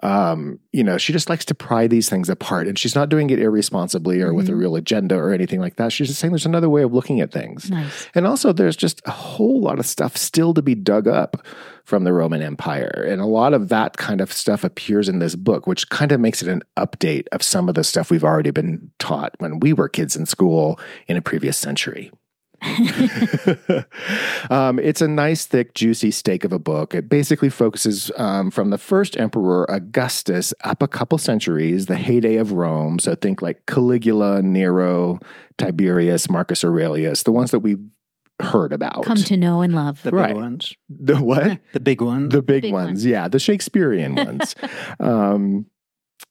um, 0.02 0.60
you 0.72 0.84
know, 0.84 0.98
she 0.98 1.14
just 1.14 1.30
likes 1.30 1.46
to 1.46 1.56
pry 1.56 1.86
these 1.86 2.10
things 2.10 2.28
apart, 2.28 2.68
and 2.68 2.78
she's 2.78 2.96
not 2.96 3.10
doing 3.10 3.30
it 3.30 3.40
irresponsibly 3.40 4.22
or 4.22 4.30
mm-hmm. 4.30 4.38
with 4.38 4.50
a 4.50 4.54
mm-hmm. 4.54 4.60
real 4.60 4.76
agenda 4.76 5.16
or 5.16 5.34
anything 5.34 5.60
like 5.60 5.76
that. 5.76 5.92
She's 5.92 6.08
just 6.08 6.20
saying 6.20 6.32
there's 6.32 6.48
another 6.48 6.70
way 6.70 6.82
of 6.82 6.94
looking 6.94 7.22
at 7.22 7.32
things. 7.32 7.70
Nice. 7.70 8.08
And 8.16 8.26
also, 8.26 8.52
there's 8.52 8.76
just 8.76 9.02
a 9.06 9.12
whole 9.12 9.62
lot 9.62 9.78
of 9.78 9.86
stuff 9.86 10.18
still 10.18 10.54
to 10.56 10.64
be 10.64 10.74
dug 10.74 11.08
up 11.08 11.46
from 11.84 12.04
the 12.04 12.14
Roman 12.14 12.42
Empire. 12.42 13.06
And 13.08 13.22
a 13.22 13.26
lot 13.26 13.54
of 13.54 13.70
that 13.70 13.98
kind 13.98 14.22
of 14.22 14.32
stuff 14.32 14.64
appears 14.64 15.10
in 15.10 15.20
this 15.20 15.36
book, 15.36 15.68
which 15.68 15.90
kind 15.90 16.12
of 16.12 16.20
makes 16.20 16.42
it 16.42 16.48
an 16.48 16.62
update 16.78 17.28
of 17.32 17.44
some 17.44 17.68
of 17.68 17.76
the 17.76 17.84
stuff 17.84 18.10
we've 18.10 18.24
already 18.24 18.52
been 18.52 18.92
taught 19.00 19.36
when 19.40 19.60
we 19.60 19.74
were 19.74 19.90
kids 19.90 20.16
in 20.16 20.26
school 20.26 20.80
in 21.08 21.18
a 21.18 21.22
previous 21.22 21.58
century. 21.58 22.12
um, 24.50 24.80
it's 24.80 25.02
a 25.02 25.08
nice, 25.08 25.46
thick, 25.46 25.74
juicy 25.74 26.12
steak 26.12 26.46
of 26.46 26.54
a 26.54 26.60
book. 26.60 26.96
It 26.96 27.10
basically 27.10 27.50
focuses 27.50 28.10
um, 28.16 28.52
from 28.52 28.70
the 28.70 28.78
first 28.78 29.18
emperor, 29.18 29.70
Augustus, 29.70 30.54
up 30.64 30.82
a 30.82 30.88
couple 30.88 31.18
centuries, 31.18 31.88
the 31.88 31.98
heyday 31.98 32.38
of 32.38 32.54
Rome. 32.54 33.00
So 33.00 33.16
think 33.16 33.42
like 33.42 33.66
Caligula, 33.66 34.42
Nero, 34.42 35.20
Tiberius, 35.58 36.30
Marcus 36.30 36.64
Aurelius, 36.64 37.24
the 37.24 37.34
ones 37.34 37.52
that 37.52 37.60
we 37.60 37.76
heard 38.42 38.74
about. 38.74 39.04
Come 39.04 39.18
to 39.18 39.38
know 39.38 39.62
and 39.62 39.74
love. 39.74 40.02
The 40.04 40.12
big 40.12 40.20
right. 40.20 40.36
ones. 40.36 40.76
The 40.90 41.18
what? 41.18 41.60
The 41.74 41.80
big 41.80 42.02
ones. 42.02 42.32
The 42.32 42.42
big, 42.42 42.64
big 42.64 42.74
ones. 42.74 42.88
ones. 42.88 43.06
Yeah, 43.06 43.28
the 43.28 43.40
Shakespearean 43.40 44.16
ones. 44.16 44.56
Um, 45.00 45.66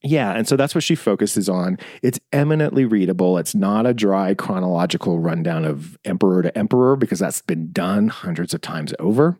yeah, 0.04 0.32
and 0.32 0.49
so 0.49 0.56
that's 0.56 0.75
what 0.75 0.82
she 0.82 0.94
focuses 0.94 1.49
on. 1.49 1.78
It's 2.02 2.18
eminently 2.32 2.85
readable. 2.85 3.38
It's 3.38 3.54
not 3.54 3.87
a 3.87 3.94
dry 3.94 4.35
chronological 4.35 5.18
rundown 5.18 5.64
of 5.64 5.97
emperor 6.04 6.42
to 6.42 6.56
emperor 6.56 6.97
because 6.97 7.18
that's 7.18 7.42
been 7.42 7.73
done 7.73 8.09
hundreds 8.09 8.52
of 8.54 8.62
times 8.62 8.94
over. 8.99 9.38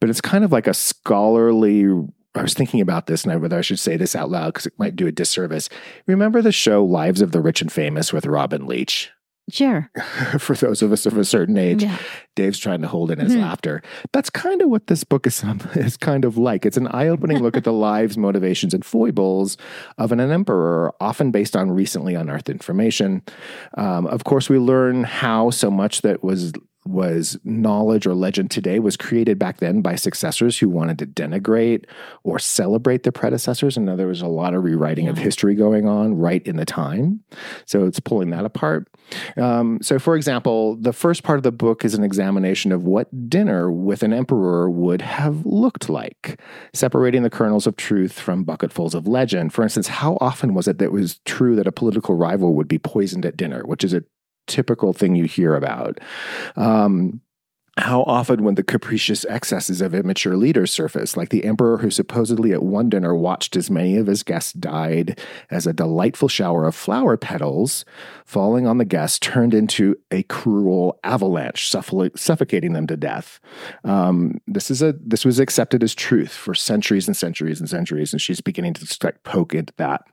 But 0.00 0.10
it's 0.10 0.20
kind 0.20 0.42
of 0.42 0.50
like 0.50 0.66
a 0.66 0.74
scholarly 0.74 1.86
I 2.34 2.42
was 2.42 2.54
thinking 2.54 2.80
about 2.80 3.06
this 3.06 3.22
and 3.22 3.32
I, 3.32 3.36
whether 3.36 3.56
I 3.56 3.60
should 3.60 3.78
say 3.78 3.96
this 3.96 4.16
out 4.16 4.30
loud 4.30 4.54
because 4.54 4.66
it 4.66 4.78
might 4.78 4.96
do 4.96 5.06
a 5.06 5.12
disservice. 5.12 5.68
Remember 6.06 6.42
the 6.42 6.50
show 6.50 6.84
Lives 6.84 7.20
of 7.20 7.30
the 7.30 7.40
Rich 7.40 7.62
and 7.62 7.70
Famous 7.70 8.12
with 8.12 8.26
Robin 8.26 8.66
Leach? 8.66 9.12
Sure. 9.50 9.90
For 10.38 10.56
those 10.56 10.80
of 10.80 10.90
us 10.90 11.04
of 11.04 11.18
a 11.18 11.24
certain 11.24 11.58
age, 11.58 11.82
yeah. 11.82 11.98
Dave's 12.34 12.58
trying 12.58 12.80
to 12.80 12.88
hold 12.88 13.10
in 13.10 13.18
his 13.18 13.32
mm-hmm. 13.32 13.42
laughter. 13.42 13.82
That's 14.12 14.30
kind 14.30 14.62
of 14.62 14.70
what 14.70 14.86
this 14.86 15.04
book 15.04 15.26
is, 15.26 15.44
is 15.74 15.96
kind 15.96 16.24
of 16.24 16.38
like. 16.38 16.64
It's 16.64 16.78
an 16.78 16.88
eye 16.88 17.08
opening 17.08 17.42
look 17.42 17.56
at 17.56 17.64
the 17.64 17.72
lives, 17.90 18.16
motivations, 18.16 18.72
and 18.72 18.84
foibles 18.84 19.58
of 19.98 20.12
an, 20.12 20.20
an 20.20 20.30
emperor, 20.30 20.94
often 21.00 21.30
based 21.30 21.56
on 21.56 21.70
recently 21.70 22.14
unearthed 22.14 22.48
information. 22.48 23.22
Um, 23.76 24.06
of 24.06 24.24
course, 24.24 24.48
we 24.48 24.58
learn 24.58 25.04
how 25.04 25.50
so 25.50 25.70
much 25.70 26.00
that 26.02 26.24
was 26.24 26.52
was 26.86 27.38
knowledge 27.44 28.06
or 28.06 28.14
legend 28.14 28.50
today 28.50 28.78
was 28.78 28.96
created 28.96 29.38
back 29.38 29.58
then 29.58 29.80
by 29.80 29.94
successors 29.94 30.58
who 30.58 30.68
wanted 30.68 30.98
to 30.98 31.06
denigrate 31.06 31.86
or 32.24 32.38
celebrate 32.38 33.02
their 33.02 33.12
predecessors. 33.12 33.76
And 33.76 33.88
there 33.88 34.06
was 34.06 34.20
a 34.20 34.26
lot 34.26 34.54
of 34.54 34.64
rewriting 34.64 35.06
yeah. 35.06 35.12
of 35.12 35.18
history 35.18 35.54
going 35.54 35.88
on 35.88 36.14
right 36.16 36.46
in 36.46 36.56
the 36.56 36.64
time. 36.64 37.20
So 37.64 37.86
it's 37.86 38.00
pulling 38.00 38.30
that 38.30 38.44
apart. 38.44 38.88
Um, 39.36 39.78
so, 39.82 39.98
for 39.98 40.16
example, 40.16 40.76
the 40.76 40.92
first 40.92 41.22
part 41.22 41.38
of 41.38 41.42
the 41.42 41.52
book 41.52 41.84
is 41.84 41.94
an 41.94 42.04
examination 42.04 42.72
of 42.72 42.84
what 42.84 43.30
dinner 43.30 43.70
with 43.70 44.02
an 44.02 44.12
emperor 44.12 44.70
would 44.70 45.02
have 45.02 45.44
looked 45.46 45.88
like, 45.88 46.40
separating 46.72 47.22
the 47.22 47.30
kernels 47.30 47.66
of 47.66 47.76
truth 47.76 48.18
from 48.18 48.44
bucketfuls 48.44 48.94
of 48.94 49.06
legend. 49.08 49.52
For 49.52 49.62
instance, 49.62 49.88
how 49.88 50.18
often 50.20 50.54
was 50.54 50.68
it 50.68 50.78
that 50.78 50.86
it 50.86 50.92
was 50.92 51.18
true 51.24 51.56
that 51.56 51.66
a 51.66 51.72
political 51.72 52.14
rival 52.14 52.54
would 52.54 52.68
be 52.68 52.78
poisoned 52.78 53.24
at 53.24 53.36
dinner, 53.36 53.62
which 53.64 53.84
is 53.84 53.94
a 53.94 54.04
typical 54.46 54.92
thing 54.92 55.14
you 55.14 55.24
hear 55.24 55.54
about. 55.54 55.98
Um, 56.56 57.20
how 57.76 58.02
often 58.04 58.44
when 58.44 58.54
the 58.54 58.62
capricious 58.62 59.24
excesses 59.24 59.80
of 59.80 59.94
immature 59.94 60.36
leaders 60.36 60.70
surface, 60.70 61.16
like 61.16 61.30
the 61.30 61.44
emperor 61.44 61.78
who 61.78 61.90
supposedly 61.90 62.52
at 62.52 62.62
one 62.62 62.88
dinner 62.88 63.14
watched 63.16 63.56
as 63.56 63.68
many 63.68 63.96
of 63.96 64.06
his 64.06 64.22
guests 64.22 64.52
died 64.52 65.20
as 65.50 65.66
a 65.66 65.72
delightful 65.72 66.28
shower 66.28 66.66
of 66.66 66.74
flower 66.74 67.16
petals 67.16 67.84
falling 68.24 68.66
on 68.66 68.78
the 68.78 68.84
guests 68.84 69.18
turned 69.18 69.54
into 69.54 69.96
a 70.12 70.22
cruel 70.24 71.00
avalanche, 71.02 71.68
suffocating 71.68 72.74
them 72.74 72.86
to 72.86 72.96
death. 72.96 73.40
Um, 73.82 74.40
this 74.46 74.70
is 74.70 74.80
a 74.80 74.94
this 75.00 75.24
was 75.24 75.40
accepted 75.40 75.82
as 75.82 75.94
truth 75.94 76.32
for 76.32 76.54
centuries 76.54 77.08
and 77.08 77.16
centuries 77.16 77.58
and 77.58 77.68
centuries, 77.68 78.12
and 78.12 78.22
she's 78.22 78.40
beginning 78.40 78.74
to 78.74 78.86
start 78.86 79.22
poke 79.24 79.52
into 79.52 79.72
that. 79.78 80.04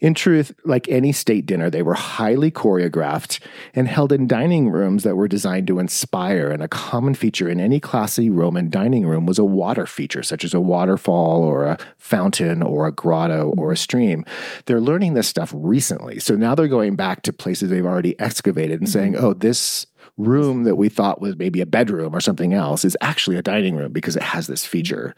In 0.00 0.14
truth, 0.14 0.52
like 0.64 0.88
any 0.88 1.12
state 1.12 1.46
dinner, 1.46 1.70
they 1.70 1.82
were 1.82 1.94
highly 1.94 2.50
choreographed 2.50 3.40
and 3.74 3.88
held 3.88 4.12
in 4.12 4.26
dining 4.26 4.70
rooms 4.70 5.02
that 5.02 5.16
were 5.16 5.28
designed 5.28 5.66
to 5.68 5.78
inspire. 5.78 6.50
And 6.50 6.62
a 6.62 6.68
common 6.68 7.14
feature 7.14 7.48
in 7.48 7.60
any 7.60 7.80
classy 7.80 8.30
Roman 8.30 8.70
dining 8.70 9.06
room 9.06 9.26
was 9.26 9.38
a 9.38 9.44
water 9.44 9.86
feature, 9.86 10.22
such 10.22 10.44
as 10.44 10.54
a 10.54 10.60
waterfall 10.60 11.42
or 11.42 11.64
a 11.64 11.78
fountain 11.98 12.62
or 12.62 12.86
a 12.86 12.92
grotto 12.92 13.54
or 13.56 13.72
a 13.72 13.76
stream. 13.76 14.24
They're 14.66 14.80
learning 14.80 15.14
this 15.14 15.28
stuff 15.28 15.52
recently. 15.54 16.18
So 16.18 16.36
now 16.36 16.54
they're 16.54 16.68
going 16.68 16.96
back 16.96 17.22
to 17.22 17.32
places 17.32 17.70
they've 17.70 17.84
already 17.84 18.18
excavated 18.20 18.80
and 18.80 18.88
mm-hmm. 18.88 18.92
saying, 18.92 19.16
oh, 19.16 19.34
this 19.34 19.86
room 20.16 20.62
that 20.62 20.76
we 20.76 20.88
thought 20.88 21.20
was 21.20 21.36
maybe 21.36 21.60
a 21.60 21.66
bedroom 21.66 22.14
or 22.14 22.20
something 22.20 22.52
else 22.52 22.84
is 22.84 22.96
actually 23.00 23.36
a 23.36 23.42
dining 23.42 23.74
room 23.74 23.92
because 23.92 24.14
it 24.14 24.22
has 24.22 24.46
this 24.46 24.64
feature. 24.64 25.14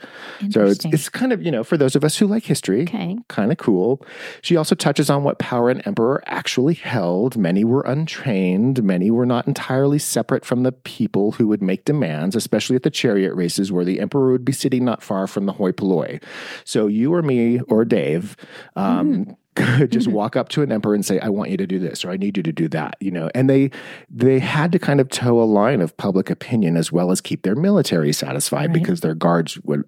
So 0.51 0.65
it's, 0.65 0.85
it's 0.87 1.09
kind 1.11 1.33
of, 1.33 1.43
you 1.43 1.51
know, 1.51 1.63
for 1.63 1.77
those 1.77 1.95
of 1.95 2.03
us 2.03 2.17
who 2.17 2.27
like 2.27 2.45
history, 2.45 2.83
okay. 2.83 3.19
kind 3.29 3.53
of 3.53 3.59
cool. 3.59 4.05
She 4.41 4.57
also 4.57 4.75
touches 4.75 5.11
on 5.11 5.23
what 5.23 5.39
power 5.39 5.69
an 5.69 5.83
emperor 5.83 6.23
actually 6.27 6.75
held. 6.75 7.37
Many 7.37 7.63
were 7.63 7.83
untrained, 7.83 8.83
many 8.83 9.11
were 9.11 9.27
not 9.27 9.47
entirely 9.47 9.99
separate 9.99 10.47
from 10.47 10.63
the 10.63 10.73
people 10.73 11.33
who 11.33 11.47
would 11.49 11.63
make 11.63 11.85
demands, 11.85 12.35
especially 12.35 12.77
at 12.77 12.83
the 12.83 12.91
chariot 12.91 13.35
races 13.35 13.71
where 13.71 13.85
the 13.85 14.01
emperor 14.01 14.33
would 14.33 14.45
be 14.45 14.53
sitting 14.53 14.85
not 14.85 15.03
far 15.03 15.27
from 15.27 15.45
the 15.45 15.53
hoi 15.53 15.73
polloi. 15.73 16.23
So 16.65 16.87
you 16.87 17.13
or 17.13 17.23
me 17.23 17.61
or 17.69 17.85
Dave, 17.85 18.37
um, 18.77 19.27
mm 19.27 19.37
could 19.57 19.91
just 19.91 20.07
mm-hmm. 20.07 20.17
walk 20.17 20.37
up 20.37 20.49
to 20.51 20.63
an 20.63 20.71
emperor 20.71 20.95
and 20.95 21.05
say, 21.05 21.19
I 21.19 21.29
want 21.29 21.51
you 21.51 21.57
to 21.57 21.67
do 21.67 21.79
this 21.79 22.05
or 22.05 22.11
I 22.11 22.17
need 22.17 22.37
you 22.37 22.43
to 22.43 22.53
do 22.53 22.69
that, 22.69 22.97
you 23.01 23.11
know. 23.11 23.31
And 23.35 23.51
they 23.51 23.71
they 24.09 24.39
had 24.39 24.73
to 24.73 24.79
kind 24.79 25.01
of 25.01 25.09
toe 25.09 25.41
a 25.41 25.45
line 25.45 25.81
of 25.81 25.97
public 25.97 26.31
opinion 26.31 26.77
as 26.77 26.93
well 26.93 27.11
as 27.11 27.21
keep 27.21 27.43
their 27.43 27.57
military 27.57 28.13
satisfied 28.13 28.69
right. 28.69 28.73
because 28.73 29.01
their 29.01 29.15
guards 29.15 29.59
would 29.63 29.85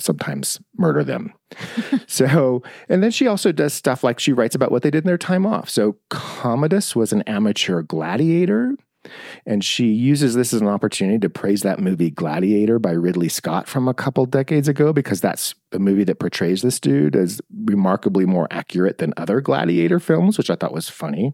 sometimes 0.00 0.60
murder 0.78 1.04
them. 1.04 1.32
so, 2.06 2.62
and 2.88 3.02
then 3.02 3.10
she 3.10 3.26
also 3.26 3.52
does 3.52 3.74
stuff 3.74 4.02
like 4.02 4.18
she 4.18 4.32
writes 4.32 4.54
about 4.54 4.70
what 4.70 4.82
they 4.82 4.90
did 4.90 5.04
in 5.04 5.08
their 5.08 5.18
time 5.18 5.44
off. 5.44 5.68
So, 5.68 5.96
Commodus 6.08 6.96
was 6.96 7.12
an 7.12 7.22
amateur 7.22 7.82
gladiator 7.82 8.76
And 9.46 9.64
she 9.64 9.86
uses 9.86 10.34
this 10.34 10.52
as 10.52 10.60
an 10.60 10.68
opportunity 10.68 11.18
to 11.18 11.30
praise 11.30 11.62
that 11.62 11.80
movie 11.80 12.10
Gladiator 12.10 12.78
by 12.78 12.92
Ridley 12.92 13.28
Scott 13.28 13.68
from 13.68 13.88
a 13.88 13.94
couple 13.94 14.26
decades 14.26 14.68
ago 14.68 14.92
because 14.92 15.20
that's 15.20 15.54
a 15.74 15.78
movie 15.78 16.04
that 16.04 16.18
portrays 16.18 16.62
this 16.62 16.78
dude 16.80 17.16
as 17.16 17.40
remarkably 17.64 18.26
more 18.26 18.48
accurate 18.50 18.98
than 18.98 19.12
other 19.16 19.40
gladiator 19.40 20.00
films, 20.00 20.38
which 20.38 20.50
I 20.50 20.54
thought 20.54 20.72
was 20.72 20.88
funny. 20.88 21.32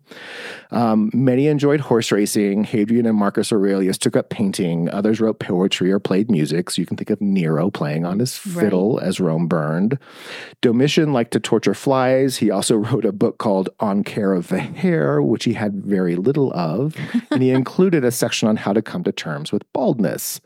Um, 0.71 1.11
many 1.13 1.47
enjoyed 1.47 1.81
horse 1.81 2.13
racing. 2.13 2.65
Hadrian 2.65 3.07
and 3.07 3.17
Marcus 3.17 3.53
Aurelius 3.53 3.99
took 3.99 4.17
up 4.17 4.31
painting. 4.31 4.89
Others 4.91 5.21
wrote 5.21 5.39
poetry 5.39 5.91
or 5.91 5.99
played 5.99 6.31
music. 6.31 6.71
So 6.71 6.81
you 6.81 6.87
can 6.87 6.97
think 6.97 7.11
of 7.11 7.21
Nero 7.21 7.71
playing 7.71 8.05
on 8.05 8.19
his 8.19 8.37
fiddle 8.37 8.97
right. 8.97 9.07
as 9.07 9.21
Rome 9.21 9.49
burned. 9.49 9.99
Domitian 10.63 11.13
liked 11.13 11.33
to 11.33 11.41
torture 11.41 11.75
flies. 11.75 12.37
He 12.39 12.51
also 12.51 12.77
wrote 12.89 13.05
a 13.05 13.13
book 13.13 13.39
called 13.39 13.69
On 13.81 14.05
Care 14.05 14.33
of 14.33 14.49
the 14.49 14.61
Hair, 14.61 15.23
which 15.23 15.45
he 15.45 15.55
had 15.55 15.85
very 15.85 16.17
little 16.17 16.53
of. 16.53 16.97
and 17.31 17.43
he 17.43 17.51
included 17.59 18.05
a 18.05 18.11
section 18.11 18.49
on 18.49 18.57
how 18.57 18.73
to 18.73 18.83
come 18.83 19.05
to 19.05 19.13
terms 19.13 19.53
with 19.53 19.71
baldness. 19.73 20.41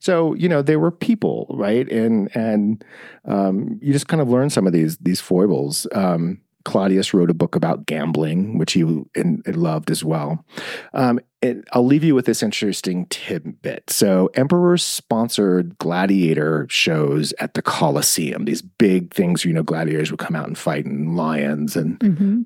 So 0.00 0.34
you 0.34 0.48
know 0.48 0.62
they 0.62 0.76
were 0.76 0.90
people, 0.90 1.46
right? 1.50 1.90
And 1.90 2.34
and 2.34 2.84
um, 3.24 3.78
you 3.80 3.92
just 3.92 4.08
kind 4.08 4.20
of 4.20 4.28
learn 4.28 4.50
some 4.50 4.66
of 4.66 4.72
these 4.72 4.96
these 4.98 5.20
foibles. 5.20 5.86
Um, 5.94 6.40
Claudius 6.64 7.14
wrote 7.14 7.30
a 7.30 7.34
book 7.34 7.56
about 7.56 7.86
gambling, 7.86 8.58
which 8.58 8.72
he 8.72 8.82
in, 9.14 9.42
loved 9.46 9.90
as 9.90 10.04
well. 10.04 10.44
Um, 10.92 11.20
and 11.42 11.66
I'll 11.72 11.86
leave 11.86 12.04
you 12.04 12.14
with 12.14 12.26
this 12.26 12.42
interesting 12.42 13.06
tidbit. 13.06 13.88
So, 13.88 14.30
emperors 14.34 14.84
sponsored 14.84 15.78
gladiator 15.78 16.66
shows 16.68 17.32
at 17.40 17.54
the 17.54 17.62
Colosseum. 17.62 18.44
These 18.44 18.62
big 18.62 19.14
things, 19.14 19.44
you 19.44 19.54
know, 19.54 19.62
gladiators 19.62 20.10
would 20.10 20.20
come 20.20 20.36
out 20.36 20.46
and 20.46 20.58
fight, 20.58 20.84
and 20.84 21.16
lions 21.16 21.76
and 21.76 21.98
mm-hmm. 22.00 22.42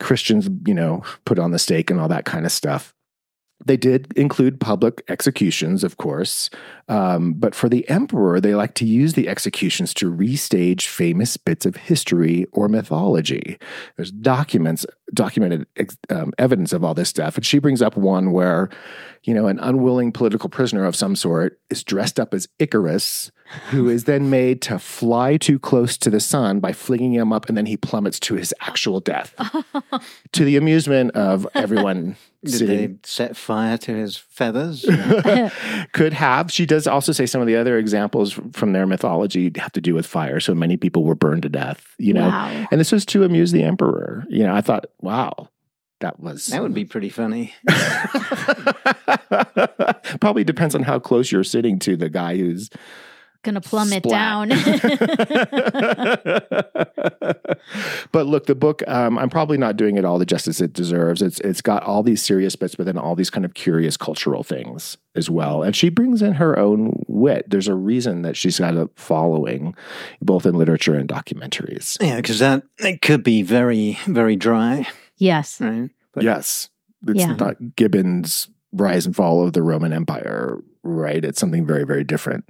Christians, 0.00 0.48
you 0.66 0.74
know, 0.74 1.02
put 1.24 1.38
on 1.38 1.52
the 1.52 1.58
stake 1.58 1.90
and 1.90 2.00
all 2.00 2.08
that 2.08 2.24
kind 2.24 2.44
of 2.44 2.52
stuff. 2.52 2.92
They 3.64 3.76
did 3.76 4.12
include 4.16 4.60
public 4.60 5.04
executions, 5.08 5.84
of 5.84 5.96
course, 5.96 6.50
um, 6.88 7.34
but 7.34 7.54
for 7.54 7.68
the 7.68 7.88
emperor, 7.88 8.40
they 8.40 8.54
like 8.54 8.74
to 8.74 8.84
use 8.84 9.14
the 9.14 9.28
executions 9.28 9.94
to 9.94 10.12
restage 10.12 10.86
famous 10.86 11.36
bits 11.36 11.64
of 11.64 11.76
history 11.76 12.46
or 12.52 12.68
mythology. 12.68 13.58
There's 13.96 14.10
documents, 14.10 14.84
documented 15.12 15.66
um, 16.10 16.32
evidence 16.38 16.72
of 16.72 16.84
all 16.84 16.94
this 16.94 17.08
stuff, 17.08 17.36
and 17.36 17.46
she 17.46 17.58
brings 17.58 17.80
up 17.80 17.96
one 17.96 18.32
where, 18.32 18.68
you 19.22 19.32
know, 19.32 19.46
an 19.46 19.58
unwilling 19.60 20.12
political 20.12 20.50
prisoner 20.50 20.84
of 20.84 20.94
some 20.94 21.16
sort 21.16 21.58
is 21.70 21.82
dressed 21.82 22.20
up 22.20 22.34
as 22.34 22.48
Icarus, 22.58 23.30
who 23.70 23.88
is 23.88 24.04
then 24.04 24.28
made 24.30 24.60
to 24.62 24.78
fly 24.78 25.38
too 25.38 25.58
close 25.58 25.96
to 25.98 26.10
the 26.10 26.20
sun 26.20 26.60
by 26.60 26.72
flinging 26.72 27.14
him 27.14 27.32
up, 27.32 27.48
and 27.48 27.56
then 27.56 27.66
he 27.66 27.78
plummets 27.78 28.20
to 28.20 28.34
his 28.34 28.52
actual 28.60 29.00
death, 29.00 29.34
to 30.32 30.44
the 30.44 30.56
amusement 30.56 31.12
of 31.12 31.46
everyone. 31.54 32.16
Did 32.44 32.52
sitting. 32.52 32.76
they 32.76 32.98
set 33.04 33.38
fire 33.38 33.78
to 33.78 33.94
his 33.94 34.18
feathers? 34.18 34.84
Could 35.92 36.12
have. 36.12 36.52
She 36.52 36.66
does 36.74 36.86
also 36.88 37.12
say 37.12 37.24
some 37.24 37.40
of 37.40 37.46
the 37.46 37.54
other 37.54 37.78
examples 37.78 38.32
from 38.52 38.72
their 38.72 38.84
mythology 38.84 39.52
have 39.56 39.70
to 39.72 39.80
do 39.80 39.94
with 39.94 40.06
fire. 40.06 40.40
So 40.40 40.54
many 40.54 40.76
people 40.76 41.04
were 41.04 41.14
burned 41.14 41.42
to 41.42 41.48
death, 41.48 41.94
you 41.98 42.12
know. 42.12 42.28
Wow. 42.28 42.66
And 42.72 42.80
this 42.80 42.90
was 42.90 43.06
to 43.06 43.22
amuse 43.22 43.52
the 43.52 43.62
emperor. 43.62 44.24
You 44.28 44.42
know, 44.44 44.52
I 44.54 44.60
thought, 44.60 44.86
wow, 45.00 45.50
that 46.00 46.18
was 46.18 46.46
that 46.46 46.62
would 46.62 46.74
be 46.74 46.84
pretty 46.84 47.10
funny. 47.10 47.54
Probably 50.20 50.42
depends 50.42 50.74
on 50.74 50.82
how 50.82 50.98
close 50.98 51.30
you're 51.30 51.44
sitting 51.44 51.78
to 51.80 51.96
the 51.96 52.10
guy 52.10 52.36
who's 52.36 52.70
going 53.44 53.54
to 53.54 53.60
plummet 53.60 54.02
down. 54.02 54.48
but 58.12 58.26
look, 58.26 58.46
the 58.46 58.54
book, 58.54 58.82
um, 58.88 59.18
I'm 59.18 59.30
probably 59.30 59.58
not 59.58 59.76
doing 59.76 59.96
it 59.96 60.04
all 60.04 60.18
the 60.18 60.26
justice 60.26 60.60
it 60.60 60.72
deserves. 60.72 61.22
It's 61.22 61.40
It's 61.40 61.60
got 61.60 61.82
all 61.84 62.02
these 62.02 62.22
serious 62.22 62.56
bits, 62.56 62.74
but 62.74 62.86
then 62.86 62.98
all 62.98 63.14
these 63.14 63.30
kind 63.30 63.44
of 63.44 63.54
curious 63.54 63.96
cultural 63.96 64.42
things 64.42 64.96
as 65.14 65.30
well. 65.30 65.62
And 65.62 65.76
she 65.76 65.88
brings 65.88 66.22
in 66.22 66.34
her 66.34 66.58
own 66.58 67.04
wit. 67.06 67.48
There's 67.48 67.68
a 67.68 67.74
reason 67.74 68.22
that 68.22 68.36
she's 68.36 68.58
got 68.58 68.76
a 68.76 68.90
following, 68.96 69.74
both 70.20 70.46
in 70.46 70.54
literature 70.54 70.94
and 70.94 71.08
documentaries. 71.08 71.96
Yeah, 72.00 72.16
because 72.16 72.40
that 72.40 72.64
it 72.78 73.02
could 73.02 73.22
be 73.22 73.42
very, 73.42 73.98
very 74.06 74.36
dry. 74.36 74.86
Yes. 75.16 75.60
Right? 75.60 75.90
But, 76.12 76.24
yes. 76.24 76.70
It's 77.06 77.20
yeah. 77.20 77.34
not 77.34 77.76
Gibbon's 77.76 78.48
rise 78.72 79.06
and 79.06 79.14
fall 79.14 79.46
of 79.46 79.52
the 79.52 79.62
Roman 79.62 79.92
Empire, 79.92 80.58
right? 80.82 81.24
It's 81.24 81.38
something 81.38 81.66
very, 81.66 81.84
very 81.84 82.04
different 82.04 82.44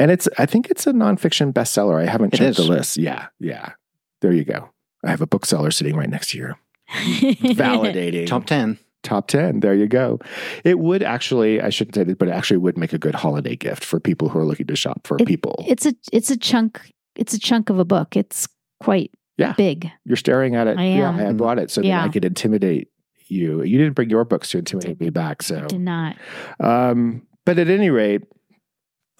and 0.00 0.10
it's 0.10 0.28
I 0.38 0.46
think 0.46 0.70
it's 0.70 0.86
a 0.86 0.92
nonfiction 0.92 1.52
bestseller. 1.52 2.00
I 2.00 2.10
haven't 2.10 2.34
checked 2.34 2.56
the 2.56 2.64
list. 2.64 2.96
Yeah, 2.96 3.28
yeah. 3.38 3.72
There 4.20 4.32
you 4.32 4.44
go. 4.44 4.70
I 5.04 5.10
have 5.10 5.20
a 5.20 5.26
bookseller 5.26 5.70
sitting 5.70 5.96
right 5.96 6.10
next 6.10 6.30
to 6.30 6.38
you, 6.38 6.54
validating 6.90 8.26
top 8.26 8.46
ten. 8.46 8.78
Top 9.02 9.28
10. 9.28 9.60
There 9.60 9.74
you 9.74 9.86
go. 9.86 10.18
It 10.62 10.78
would 10.78 11.02
actually, 11.02 11.58
I 11.58 11.70
shouldn't 11.70 11.94
say 11.94 12.04
this, 12.04 12.16
but 12.18 12.28
it 12.28 12.32
actually 12.32 12.58
would 12.58 12.76
make 12.76 12.92
a 12.92 12.98
good 12.98 13.14
holiday 13.14 13.56
gift 13.56 13.82
for 13.82 13.98
people 13.98 14.28
who 14.28 14.38
are 14.38 14.44
looking 14.44 14.66
to 14.66 14.76
shop 14.76 15.06
for 15.06 15.16
it, 15.18 15.26
people. 15.26 15.64
It's 15.66 15.86
a 15.86 15.94
it's 16.12 16.30
a 16.30 16.36
chunk 16.36 16.92
it's 17.16 17.32
a 17.32 17.38
chunk 17.38 17.70
of 17.70 17.78
a 17.78 17.84
book. 17.84 18.16
It's 18.16 18.46
quite 18.78 19.10
yeah. 19.38 19.54
big. 19.54 19.90
You're 20.04 20.16
staring 20.16 20.54
at 20.54 20.66
it. 20.66 20.78
I 20.78 20.84
am. 20.84 21.18
Yeah, 21.18 21.28
I 21.30 21.32
bought 21.32 21.58
it 21.58 21.70
so 21.70 21.80
yeah. 21.80 22.00
that 22.00 22.08
I 22.10 22.12
could 22.12 22.24
intimidate 22.24 22.88
you. 23.28 23.62
You 23.62 23.78
didn't 23.78 23.94
bring 23.94 24.10
your 24.10 24.24
books 24.24 24.50
to 24.50 24.58
intimidate 24.58 25.00
me 25.00 25.10
back, 25.10 25.42
so 25.42 25.62
I 25.64 25.66
did 25.66 25.80
not. 25.80 26.16
Um, 26.58 27.26
but 27.46 27.58
at 27.58 27.68
any 27.68 27.88
rate, 27.90 28.22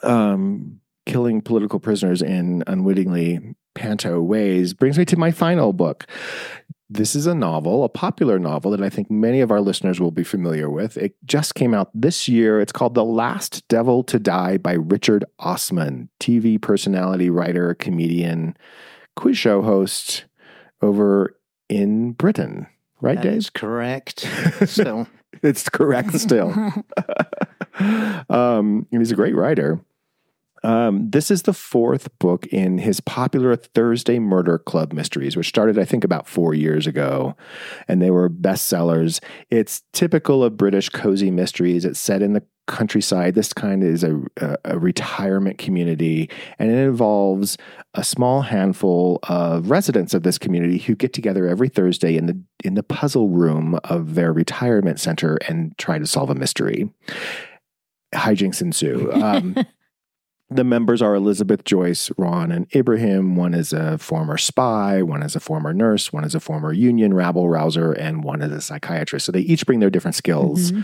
um, 0.03 0.81
killing 1.07 1.41
political 1.41 1.81
prisoners 1.81 2.23
in 2.23 2.63
unwittingly 2.67 3.55
panto 3.75 4.21
ways 4.21 4.75
brings 4.75 4.99
me 4.99 5.05
to 5.07 5.17
my 5.17 5.31
final 5.31 5.73
book. 5.73 6.07
This 6.93 7.15
is 7.15 7.27
a 7.27 7.35
novel, 7.35 7.85
a 7.85 7.89
popular 7.89 8.39
novel 8.39 8.73
that 8.73 8.83
I 8.83 8.89
think 8.89 9.11
many 9.11 9.41
of 9.41 9.53
our 9.53 9.61
listeners 9.61 10.01
will 10.01 10.11
be 10.11 10.25
familiar 10.25 10.69
with. 10.69 10.97
It 10.97 11.15
just 11.25 11.55
came 11.55 11.73
out 11.73 11.89
this 11.95 12.27
year. 12.29 12.61
It's 12.61 12.73
called 12.73 12.95
The 12.95 13.05
Last 13.05 13.67
Devil 13.69 14.03
to 14.05 14.19
Die 14.19 14.57
by 14.57 14.73
Richard 14.73 15.25
Osman, 15.39 16.09
TV 16.19 16.61
personality, 16.61 17.31
writer, 17.31 17.75
comedian, 17.75 18.57
quiz 19.15 19.39
show 19.39 19.63
host 19.63 20.25
over 20.83 21.37
in 21.69 22.13
Britain. 22.13 22.67
Right, 23.01 23.17
that 23.17 23.23
Dave? 23.23 23.37
Is 23.37 23.51
correct. 23.51 24.29
Still. 24.67 25.07
it's 25.43 25.69
correct 25.69 26.13
still. 26.19 26.51
um, 28.29 28.87
and 28.91 29.01
he's 29.01 29.13
a 29.13 29.17
great 29.17 29.35
writer. 29.35 29.81
Um, 30.63 31.11
this 31.11 31.31
is 31.31 31.43
the 31.43 31.53
fourth 31.53 32.17
book 32.19 32.47
in 32.47 32.79
his 32.79 33.01
popular 33.01 33.57
Thursday 33.57 34.19
Murder 34.19 34.59
Club 34.59 34.93
mysteries, 34.93 35.37
which 35.37 35.49
started, 35.49 35.79
I 35.79 35.85
think, 35.85 36.05
about 36.05 36.29
four 36.29 36.55
years 36.55 36.87
ago, 36.87 37.37
and 37.89 38.03
they 38.03 38.11
were 38.11 38.29
bestsellers. 38.29 39.21
It's 39.51 39.83
typical 39.93 40.45
of 40.45 40.57
British 40.57 40.89
cozy 40.91 41.31
mysteries. 41.31 41.85
It's 41.85 41.99
set 41.99 42.23
in 42.23 42.35
the 42.35 42.43
countryside. 42.67 43.35
This 43.35 43.53
kind 43.53 43.83
is 43.83 44.05
a, 44.05 44.21
a, 44.37 44.57
a 44.65 44.79
retirement 44.79 45.59
community, 45.59 46.29
and 46.59 46.71
it 46.71 46.79
involves 46.79 47.57
a 47.95 48.05
small 48.05 48.43
handful 48.43 49.19
of 49.25 49.71
residents 49.71 50.15
of 50.15 50.23
this 50.23 50.39
community 50.39 50.79
who 50.79 50.95
get 50.95 51.13
together 51.13 51.49
every 51.49 51.69
Thursday 51.69 52.17
in 52.17 52.27
the 52.27 52.41
in 52.63 52.75
the 52.75 52.83
puzzle 52.83 53.29
room 53.29 53.79
of 53.85 54.15
their 54.15 54.33
retirement 54.33 55.01
center 55.01 55.37
and 55.49 55.77
try 55.79 55.99
to 55.99 56.07
solve 56.07 56.31
a 56.31 56.35
mystery 56.35 56.91
hijinks 58.15 58.61
ensue. 58.61 59.11
Um, 59.13 59.57
the 60.51 60.65
members 60.65 61.01
are 61.01 61.15
Elizabeth 61.15 61.65
Joyce, 61.65 62.11
Ron, 62.17 62.51
and 62.51 62.67
Ibrahim. 62.75 63.37
One 63.37 63.55
is 63.55 63.73
a 63.73 63.99
former 63.99 64.37
spy, 64.37 65.01
one 65.01 65.23
is 65.23 65.37
a 65.37 65.41
former 65.41 65.73
nurse, 65.73 66.13
one 66.13 66.25
is 66.25 66.35
a 66.35 66.41
former 66.41 66.73
union 66.73 67.15
rabble 67.15 67.49
rouser, 67.49 67.93
and 67.93 68.25
one 68.25 68.43
is 68.43 68.51
a 68.51 68.61
psychiatrist. 68.61 69.27
So 69.27 69.33
they 69.33 69.41
each 69.41 69.65
bring 69.65 69.79
their 69.79 69.91
different 69.91 70.17
skills 70.17 70.73
mm-hmm. 70.73 70.83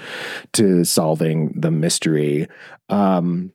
to 0.52 0.84
solving 0.84 1.52
the 1.56 1.72
mystery. 1.72 2.46
Um, 2.88 3.52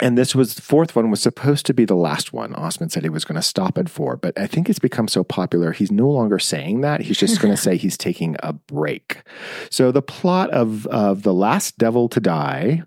and 0.00 0.16
this 0.16 0.34
was 0.34 0.54
the 0.54 0.62
fourth 0.62 0.94
one 0.94 1.10
was 1.10 1.20
supposed 1.20 1.66
to 1.66 1.74
be 1.74 1.84
the 1.84 1.96
last 1.96 2.32
one. 2.32 2.54
Osman 2.54 2.88
said 2.88 3.02
he 3.02 3.08
was 3.08 3.24
going 3.24 3.36
to 3.36 3.42
stop 3.42 3.76
at 3.76 3.88
four, 3.88 4.16
but 4.16 4.38
I 4.38 4.46
think 4.46 4.68
it's 4.68 4.78
become 4.78 5.08
so 5.08 5.24
popular 5.24 5.72
he's 5.72 5.90
no 5.90 6.08
longer 6.08 6.38
saying 6.38 6.82
that. 6.82 7.00
He's 7.00 7.18
just 7.18 7.40
going 7.40 7.52
to 7.56 7.60
say 7.60 7.76
he's 7.76 7.98
taking 7.98 8.36
a 8.40 8.52
break. 8.52 9.22
So 9.70 9.90
the 9.90 10.02
plot 10.02 10.50
of 10.50 10.86
of 10.88 11.22
the 11.22 11.34
Last 11.34 11.78
Devil 11.78 12.08
to 12.10 12.20
Die, 12.20 12.82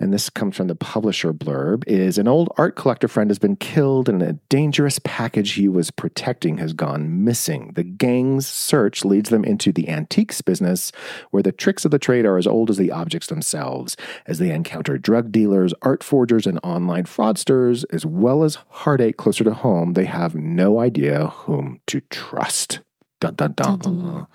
and 0.00 0.12
this 0.12 0.28
comes 0.28 0.56
from 0.56 0.66
the 0.66 0.74
publisher 0.74 1.32
blurb, 1.32 1.84
is 1.86 2.18
an 2.18 2.26
old 2.26 2.52
art 2.56 2.76
collector 2.76 3.08
friend 3.08 3.30
has 3.30 3.38
been 3.38 3.56
killed, 3.56 4.08
and 4.08 4.22
a 4.22 4.34
dangerous 4.48 4.98
package 5.04 5.52
he 5.52 5.68
was 5.68 5.90
protecting 5.90 6.58
has 6.58 6.72
gone 6.72 7.24
missing. 7.24 7.72
The 7.74 7.84
gang's 7.84 8.46
search 8.46 9.04
leads 9.04 9.30
them 9.30 9.44
into 9.44 9.72
the 9.72 9.88
antiques 9.88 10.40
business, 10.40 10.90
where 11.30 11.42
the 11.42 11.52
tricks 11.52 11.84
of 11.84 11.90
the 11.90 11.98
trade 11.98 12.24
are 12.24 12.38
as 12.38 12.46
old 12.46 12.70
as 12.70 12.76
the 12.76 12.90
objects 12.90 13.28
themselves. 13.28 13.96
As 14.26 14.38
they 14.38 14.50
encounter 14.50 14.98
drug 14.98 15.30
dealers, 15.30 15.72
art 15.82 16.02
forgers, 16.02 16.46
and 16.46 16.55
and 16.56 16.72
online 16.72 17.04
fraudsters, 17.04 17.84
as 17.92 18.06
well 18.06 18.42
as 18.42 18.58
heartache 18.68 19.16
closer 19.16 19.44
to 19.44 19.54
home, 19.54 19.92
they 19.92 20.04
have 20.04 20.34
no 20.34 20.80
idea 20.80 21.28
whom 21.28 21.80
to 21.86 22.00
trust. 22.10 22.80
Dun 23.20 23.34
dun 23.34 23.52
dun. 23.52 23.78
dun, 23.78 24.02
dun. 24.02 24.26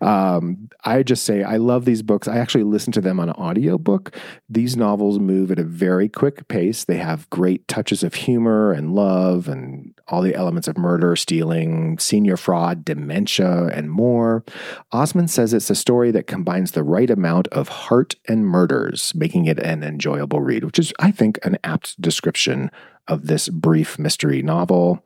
Um, 0.00 0.68
I 0.84 1.02
just 1.02 1.24
say 1.24 1.42
I 1.42 1.56
love 1.56 1.84
these 1.84 2.02
books. 2.02 2.28
I 2.28 2.38
actually 2.38 2.64
listen 2.64 2.92
to 2.92 3.00
them 3.00 3.20
on 3.20 3.30
audiobook. 3.30 4.14
These 4.48 4.76
novels 4.76 5.18
move 5.18 5.50
at 5.50 5.58
a 5.58 5.64
very 5.64 6.08
quick 6.08 6.48
pace. 6.48 6.84
They 6.84 6.96
have 6.96 7.30
great 7.30 7.66
touches 7.68 8.02
of 8.02 8.14
humor 8.14 8.72
and 8.72 8.94
love 8.94 9.48
and 9.48 9.94
all 10.08 10.22
the 10.22 10.34
elements 10.34 10.68
of 10.68 10.76
murder, 10.76 11.16
stealing, 11.16 11.98
senior 11.98 12.36
fraud, 12.36 12.84
dementia, 12.84 13.66
and 13.68 13.90
more. 13.90 14.44
Osman 14.92 15.28
says 15.28 15.54
it's 15.54 15.70
a 15.70 15.74
story 15.74 16.10
that 16.10 16.26
combines 16.26 16.72
the 16.72 16.82
right 16.82 17.10
amount 17.10 17.48
of 17.48 17.68
heart 17.68 18.16
and 18.28 18.46
murders, 18.46 19.12
making 19.14 19.46
it 19.46 19.58
an 19.60 19.82
enjoyable 19.82 20.40
read, 20.40 20.64
which 20.64 20.78
is, 20.78 20.92
I 20.98 21.10
think, 21.10 21.38
an 21.44 21.58
apt 21.64 22.00
description 22.00 22.70
of 23.08 23.26
this 23.26 23.48
brief 23.48 23.98
mystery 23.98 24.42
novel. 24.42 25.04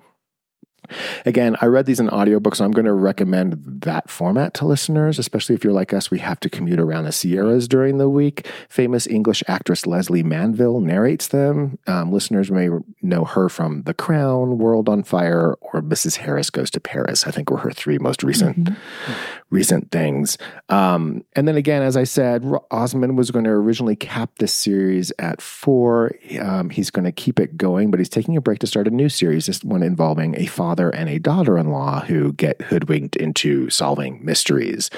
Again, 1.25 1.57
I 1.61 1.67
read 1.67 1.87
these 1.87 2.01
in 2.01 2.09
audiobooks, 2.09 2.57
so 2.57 2.65
I'm 2.65 2.73
going 2.73 2.87
to 2.87 2.93
recommend 2.93 3.63
that 3.83 4.11
format 4.11 4.55
to 4.55 4.67
listeners, 4.67 5.19
especially 5.19 5.55
if 5.55 5.65
you're 5.65 5.73
like 5.73 5.93
us. 5.93 6.11
We 6.11 6.19
have 6.21 6.41
to 6.41 6.51
commute 6.51 6.81
around 6.81 7.05
the 7.05 7.13
Sierras 7.13 7.69
during 7.69 7.99
the 7.99 8.09
week. 8.09 8.47
Famous 8.69 9.07
English 9.07 9.43
actress 9.49 9.87
Lesley 9.87 10.23
Manville 10.23 10.81
narrates 10.81 11.29
them. 11.29 11.79
Um, 11.87 12.13
listeners 12.13 12.51
may 12.51 12.69
know 13.03 13.25
her 13.25 13.49
from 13.49 13.83
The 13.83 13.95
Crown, 13.95 14.59
World 14.59 14.89
on 14.89 15.03
Fire, 15.03 15.55
or 15.61 15.83
Mrs. 15.83 16.17
Harris 16.17 16.51
Goes 16.51 16.71
to 16.71 16.81
Paris. 16.81 17.27
I 17.27 17.31
think 17.31 17.51
were 17.51 17.59
her 17.59 17.71
three 17.71 17.99
most 17.99 18.23
recent 18.23 18.65
mm-hmm. 18.65 19.15
Recent 19.51 19.91
things. 19.91 20.39
Um, 20.69 21.25
and 21.35 21.47
then 21.47 21.57
again, 21.57 21.83
as 21.83 21.97
I 21.97 22.05
said, 22.05 22.45
Osman 22.71 23.17
was 23.17 23.31
going 23.31 23.45
to 23.45 23.51
originally 23.51 23.97
cap 23.97 24.31
this 24.39 24.53
series 24.53 25.13
at 25.19 25.41
four. 25.41 26.13
Um, 26.41 26.71
he's 26.71 26.91
going 26.91 27.05
to 27.05 27.13
keep 27.13 27.39
it 27.39 27.57
going, 27.57 27.91
but 27.91 28.01
he's 28.01 28.09
taking 28.09 28.37
a 28.37 28.41
break 28.41 28.59
to 28.61 28.67
start 28.67 28.89
a 28.89 28.91
new 28.91 29.09
series, 29.09 29.47
this 29.47 29.63
one 29.63 29.83
involving 29.83 30.39
a 30.39 30.47
father 30.47 30.91
and 30.91 31.09
a 31.09 31.19
daughter 31.19 31.57
in 31.59 31.71
law 31.71 32.01
who 32.01 32.33
get 32.33 32.61
hoodwinked 32.63 33.17
into 33.17 33.71
solving 33.71 34.25
mysteries. 34.25 34.91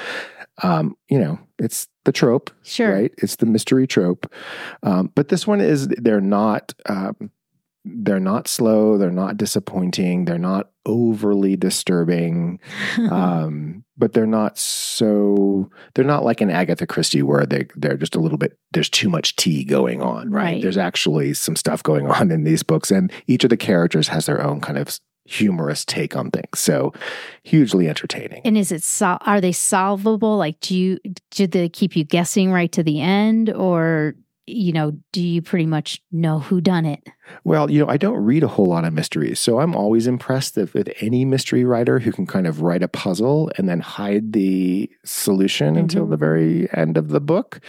Um, 0.63 0.97
you 1.09 1.19
know, 1.19 1.39
it's 1.57 1.87
the 2.05 2.11
trope, 2.11 2.49
sure. 2.63 2.91
right? 2.93 3.13
It's 3.19 3.37
the 3.37 3.45
mystery 3.45 3.87
trope. 3.87 4.31
Um, 4.83 5.11
but 5.15 5.29
this 5.29 5.45
one 5.45 5.61
is 5.61 5.87
they're 5.87 6.21
not 6.21 6.73
um, 6.87 7.31
they're 7.95 8.19
not 8.19 8.47
slow, 8.47 8.97
they're 8.97 9.11
not 9.11 9.37
disappointing, 9.37 10.25
they're 10.25 10.37
not 10.37 10.69
overly 10.85 11.55
disturbing, 11.55 12.59
um, 13.11 13.83
but 13.97 14.13
they're 14.13 14.25
not 14.25 14.57
so 14.57 15.69
they're 15.93 16.05
not 16.05 16.23
like 16.23 16.41
an 16.41 16.49
Agatha 16.49 16.87
Christie 16.87 17.21
where 17.21 17.45
they 17.45 17.67
they're 17.75 17.97
just 17.97 18.15
a 18.15 18.19
little 18.19 18.37
bit 18.37 18.57
there's 18.71 18.89
too 18.89 19.09
much 19.09 19.35
tea 19.35 19.63
going 19.63 20.01
on. 20.01 20.31
Right. 20.31 20.43
right. 20.43 20.61
There's 20.61 20.77
actually 20.77 21.33
some 21.33 21.55
stuff 21.55 21.83
going 21.83 22.07
on 22.07 22.31
in 22.31 22.43
these 22.43 22.63
books, 22.63 22.91
and 22.91 23.11
each 23.27 23.43
of 23.43 23.49
the 23.49 23.57
characters 23.57 24.07
has 24.07 24.25
their 24.25 24.41
own 24.41 24.61
kind 24.61 24.77
of 24.77 24.99
humorous 25.25 25.85
take 25.85 26.15
on 26.15 26.31
things. 26.31 26.59
So 26.59 26.91
hugely 27.43 27.87
entertaining. 27.87 28.41
And 28.43 28.57
is 28.57 28.71
it 28.71 28.83
sol- 28.83 29.19
are 29.21 29.39
they 29.39 29.51
solvable? 29.51 30.37
Like 30.37 30.59
do 30.59 30.75
you 30.75 30.99
did 31.31 31.51
they 31.51 31.69
keep 31.69 31.95
you 31.95 32.03
guessing 32.03 32.51
right 32.51 32.71
to 32.71 32.83
the 32.83 32.99
end 32.99 33.51
or 33.51 34.15
you 34.49 34.73
know, 34.73 34.91
do 35.11 35.21
you 35.21 35.41
pretty 35.41 35.65
much 35.65 36.01
know 36.11 36.39
who 36.39 36.61
done 36.61 36.85
it? 36.85 37.07
Well, 37.43 37.69
you 37.69 37.79
know, 37.79 37.87
I 37.87 37.97
don't 37.97 38.17
read 38.17 38.43
a 38.43 38.47
whole 38.47 38.65
lot 38.65 38.85
of 38.85 38.93
mysteries, 38.93 39.39
so 39.39 39.59
I'm 39.59 39.75
always 39.75 40.07
impressed 40.07 40.55
with 40.55 40.89
any 40.99 41.25
mystery 41.25 41.63
writer 41.63 41.99
who 41.99 42.11
can 42.11 42.25
kind 42.25 42.47
of 42.47 42.61
write 42.61 42.83
a 42.83 42.87
puzzle 42.87 43.51
and 43.57 43.69
then 43.69 43.79
hide 43.79 44.33
the 44.33 44.89
solution 45.03 45.69
mm-hmm. 45.69 45.83
until 45.83 46.05
the 46.07 46.17
very 46.17 46.67
end 46.73 46.97
of 46.97 47.09
the 47.09 47.21
book. 47.21 47.61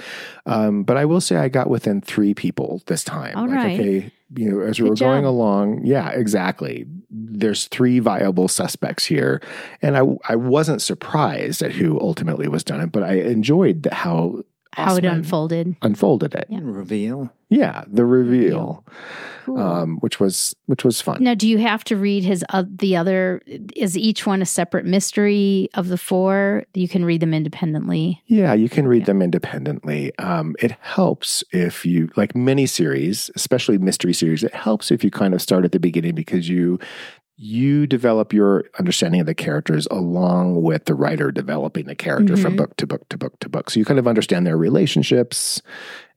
Um, 0.46 0.82
but 0.82 0.96
I 0.96 1.04
will 1.04 1.20
say 1.20 1.36
I 1.36 1.48
got 1.48 1.68
within 1.68 2.00
three 2.00 2.34
people 2.34 2.82
this 2.86 3.04
time. 3.04 3.36
All 3.36 3.46
like, 3.46 3.56
right. 3.56 3.80
okay, 3.80 4.12
you 4.36 4.50
know, 4.50 4.60
as 4.60 4.78
we 4.78 4.84
Good 4.84 4.90
were 4.90 4.96
job. 4.96 5.06
going 5.06 5.24
along, 5.24 5.84
yeah, 5.84 6.10
exactly. 6.10 6.86
There's 7.10 7.66
three 7.66 7.98
viable 7.98 8.48
suspects 8.48 9.04
here, 9.04 9.42
and 9.82 9.96
I 9.96 10.02
I 10.28 10.36
wasn't 10.36 10.82
surprised 10.82 11.62
at 11.62 11.72
who 11.72 12.00
ultimately 12.00 12.48
was 12.48 12.64
done 12.64 12.80
it, 12.80 12.92
but 12.92 13.02
I 13.02 13.14
enjoyed 13.14 13.88
how 13.92 14.42
how 14.72 14.96
it 14.96 15.04
unfolded. 15.04 15.76
Unfolded 15.82 16.34
it. 16.34 16.46
Yeah. 16.48 16.60
reveal. 16.62 17.32
Yeah 17.48 17.82
the 17.88 18.04
reveal 18.04 18.84
cool. 19.44 19.58
um, 19.58 19.96
which 19.98 20.20
was 20.20 20.54
which 20.66 20.84
was 20.84 21.00
fun. 21.00 21.20
Now 21.20 21.34
do 21.34 21.48
you 21.48 21.58
have 21.58 21.82
to 21.84 21.96
read 21.96 22.22
his 22.22 22.44
uh, 22.50 22.62
the 22.68 22.96
other 22.96 23.42
is 23.74 23.98
each 23.98 24.24
one 24.24 24.40
a 24.40 24.46
separate 24.46 24.84
mystery 24.84 25.68
of 25.74 25.88
the 25.88 25.98
four? 25.98 26.64
You 26.74 26.86
can 26.86 27.04
read 27.04 27.20
them 27.20 27.34
independently. 27.34 28.22
Yeah 28.26 28.52
you 28.52 28.68
can 28.68 28.86
read 28.86 29.06
them 29.06 29.20
independently. 29.20 30.16
Um, 30.18 30.54
it 30.60 30.72
helps 30.80 31.42
if 31.50 31.84
you 31.84 32.08
like 32.16 32.36
many 32.36 32.66
series 32.66 33.30
especially 33.34 33.78
mystery 33.78 34.12
series 34.14 34.44
it 34.44 34.54
helps 34.54 34.92
if 34.92 35.02
you 35.02 35.10
kind 35.10 35.34
of 35.34 35.42
start 35.42 35.64
at 35.64 35.72
the 35.72 35.80
beginning 35.80 36.14
because 36.14 36.48
you 36.48 36.78
you 37.42 37.86
develop 37.86 38.34
your 38.34 38.66
understanding 38.78 39.18
of 39.18 39.26
the 39.26 39.34
characters 39.34 39.88
along 39.90 40.60
with 40.60 40.84
the 40.84 40.94
writer 40.94 41.30
developing 41.30 41.86
the 41.86 41.94
character 41.94 42.34
mm-hmm. 42.34 42.42
from 42.42 42.54
book 42.54 42.76
to 42.76 42.86
book 42.86 43.08
to 43.08 43.16
book 43.16 43.40
to 43.40 43.48
book. 43.48 43.70
So 43.70 43.80
you 43.80 43.86
kind 43.86 43.98
of 43.98 44.06
understand 44.06 44.46
their 44.46 44.58
relationships 44.58 45.62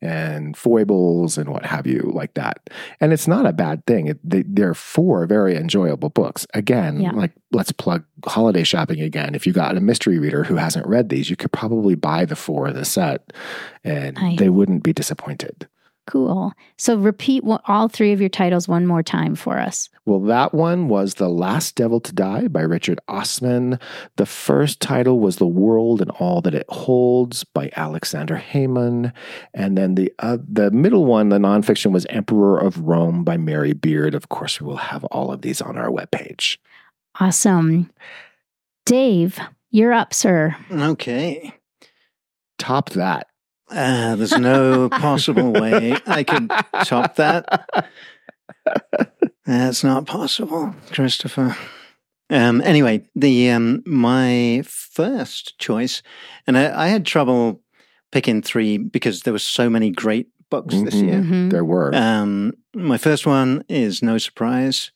and 0.01 0.57
foibles 0.57 1.37
and 1.37 1.49
what 1.49 1.65
have 1.65 1.87
you, 1.87 2.11
like 2.13 2.33
that. 2.33 2.69
And 2.99 3.13
it's 3.13 3.25
not 3.25 3.45
a 3.45 3.53
bad 3.53 3.85
thing. 3.85 4.07
It, 4.07 4.19
they, 4.21 4.43
they're 4.45 4.73
four 4.73 5.25
very 5.25 5.55
enjoyable 5.55 6.09
books. 6.09 6.45
Again, 6.53 6.99
yeah. 6.99 7.11
like 7.11 7.31
let's 7.53 7.71
plug 7.71 8.03
holiday 8.25 8.63
shopping 8.63 8.99
again. 8.99 9.33
If 9.33 9.47
you 9.47 9.53
got 9.53 9.77
a 9.77 9.81
mystery 9.81 10.19
reader 10.19 10.43
who 10.43 10.57
hasn't 10.57 10.87
read 10.87 11.07
these, 11.07 11.29
you 11.29 11.37
could 11.37 11.53
probably 11.53 11.95
buy 11.95 12.25
the 12.25 12.35
four 12.35 12.67
of 12.67 12.75
the 12.75 12.83
set 12.83 13.31
and 13.85 14.19
I, 14.19 14.35
they 14.35 14.49
wouldn't 14.49 14.83
be 14.83 14.91
disappointed. 14.91 15.69
Cool. 16.05 16.51
So 16.77 16.97
repeat 16.97 17.43
all 17.65 17.87
three 17.87 18.11
of 18.11 18.19
your 18.19 18.29
titles 18.29 18.67
one 18.67 18.85
more 18.85 19.01
time 19.01 19.35
for 19.35 19.57
us. 19.57 19.89
Well, 20.05 20.19
that 20.21 20.53
one 20.53 20.89
was 20.89 21.13
The 21.13 21.29
Last 21.29 21.75
Devil 21.75 22.01
to 22.01 22.13
Die 22.13 22.49
by 22.49 22.61
Richard 22.61 22.99
Osman. 23.07 23.79
The 24.17 24.25
first 24.25 24.81
title 24.81 25.19
was 25.19 25.37
The 25.37 25.47
World 25.47 26.01
and 26.01 26.11
All 26.11 26.41
That 26.41 26.55
It 26.55 26.65
Holds 26.67 27.45
by 27.45 27.69
Aleksandar 27.69 28.41
Hemon. 28.41 29.13
And 29.53 29.77
then 29.77 29.95
the 29.95 30.11
uh, 30.19 30.39
the 30.45 30.71
middle 30.71 31.05
one, 31.05 31.29
the 31.29 31.37
nonfiction, 31.37 31.93
was 31.93 32.05
Emperor 32.09 32.59
of 32.59 32.81
Rome 32.81 33.23
by 33.23 33.37
Mary 33.37 33.73
Beard. 33.73 34.13
Of 34.13 34.27
course, 34.27 34.59
we 34.59 34.67
will 34.67 34.75
have 34.75 35.05
all 35.05 35.31
of 35.31 35.41
these 35.41 35.61
on 35.61 35.77
our 35.77 35.89
webpage. 35.89 36.57
Awesome. 37.19 37.89
Dave, 38.85 39.39
you're 39.71 39.93
up, 39.93 40.13
sir. 40.13 40.55
Okay. 40.69 41.53
Top 42.57 42.89
that. 42.91 43.27
Uh, 43.73 44.15
there's 44.15 44.37
no 44.37 44.87
possible 44.89 45.51
way 45.51 45.97
I 46.05 46.23
could 46.23 46.49
top 46.85 47.15
that. 47.15 47.89
That's 49.45 49.83
not 49.83 50.05
possible, 50.05 50.75
Christopher. 50.91 51.57
Um, 52.29 52.61
anyway, 52.61 53.03
the 53.15 53.49
um, 53.49 53.83
my 53.85 54.63
first 54.65 55.57
choice, 55.57 56.01
and 56.47 56.57
I, 56.57 56.85
I, 56.85 56.87
had 56.87 57.05
trouble 57.05 57.61
picking 58.11 58.41
three 58.41 58.77
because 58.77 59.21
there 59.21 59.33
were 59.33 59.39
so 59.39 59.69
many 59.69 59.89
great 59.89 60.27
books 60.49 60.73
mm-hmm. 60.73 60.85
this 60.85 60.95
year. 60.95 61.15
Mm-hmm. 61.15 61.49
There 61.49 61.65
were. 61.65 61.93
Um, 61.93 62.53
my 62.73 62.97
first 62.97 63.25
one 63.25 63.63
is 63.67 64.01
no 64.01 64.17
surprise, 64.17 64.91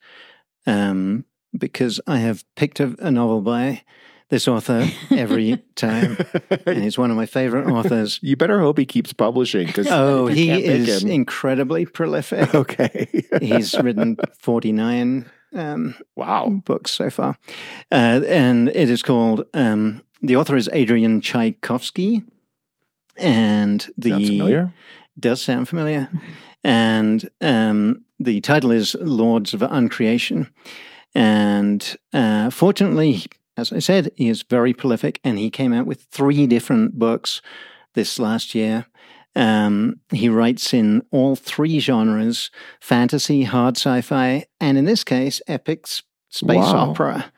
um, 0.65 1.25
because 1.57 1.99
I 2.07 2.17
have 2.19 2.45
picked 2.55 2.79
a, 2.79 2.95
a 2.99 3.11
novel 3.11 3.41
by 3.41 3.83
this 4.29 4.47
author 4.47 4.87
every 5.11 5.57
time, 5.75 6.17
and 6.65 6.83
he's 6.83 6.97
one 6.97 7.11
of 7.11 7.17
my 7.17 7.25
favorite 7.25 7.67
authors. 7.67 8.19
You 8.21 8.35
better 8.35 8.59
hope 8.59 8.77
he 8.77 8.85
keeps 8.85 9.13
publishing 9.13 9.67
because 9.67 9.87
oh, 9.89 10.27
he 10.27 10.51
is 10.51 11.03
incredibly 11.03 11.85
prolific. 11.85 12.53
okay, 12.53 13.07
he's 13.41 13.73
written 13.79 14.17
forty 14.39 14.71
nine 14.71 15.29
um, 15.53 15.95
wow 16.15 16.49
books 16.49 16.91
so 16.91 17.09
far, 17.09 17.37
uh, 17.91 18.21
and 18.27 18.69
it 18.69 18.89
is 18.89 19.01
called. 19.01 19.45
Um, 19.53 20.03
the 20.21 20.35
author 20.35 20.55
is 20.55 20.69
Adrian 20.73 21.21
Tchaikovsky, 21.21 22.23
and 23.17 23.87
the 23.97 24.09
Sounds 24.11 24.29
familiar. 24.29 24.73
does 25.19 25.41
sound 25.41 25.69
familiar, 25.69 26.09
and 26.63 27.29
um, 27.39 28.03
the 28.19 28.41
title 28.41 28.71
is 28.71 28.95
Lords 28.95 29.53
of 29.53 29.61
Uncreation. 29.61 30.51
And 31.15 31.97
uh, 32.13 32.49
fortunately, 32.51 33.23
as 33.57 33.73
I 33.73 33.79
said, 33.79 34.11
he 34.15 34.29
is 34.29 34.43
very 34.43 34.73
prolific 34.73 35.19
and 35.23 35.37
he 35.37 35.49
came 35.49 35.73
out 35.73 35.85
with 35.85 36.03
three 36.11 36.47
different 36.47 36.97
books 36.97 37.41
this 37.93 38.19
last 38.19 38.53
year. 38.53 38.85
Um, 39.35 39.99
he 40.11 40.29
writes 40.29 40.73
in 40.73 41.03
all 41.11 41.35
three 41.35 41.79
genres 41.79 42.49
fantasy, 42.81 43.43
hard 43.43 43.77
sci 43.77 44.01
fi, 44.01 44.45
and 44.59 44.77
in 44.77 44.85
this 44.85 45.03
case, 45.03 45.41
epic 45.47 45.85
space 46.29 46.57
wow. 46.57 46.89
opera. 46.89 47.31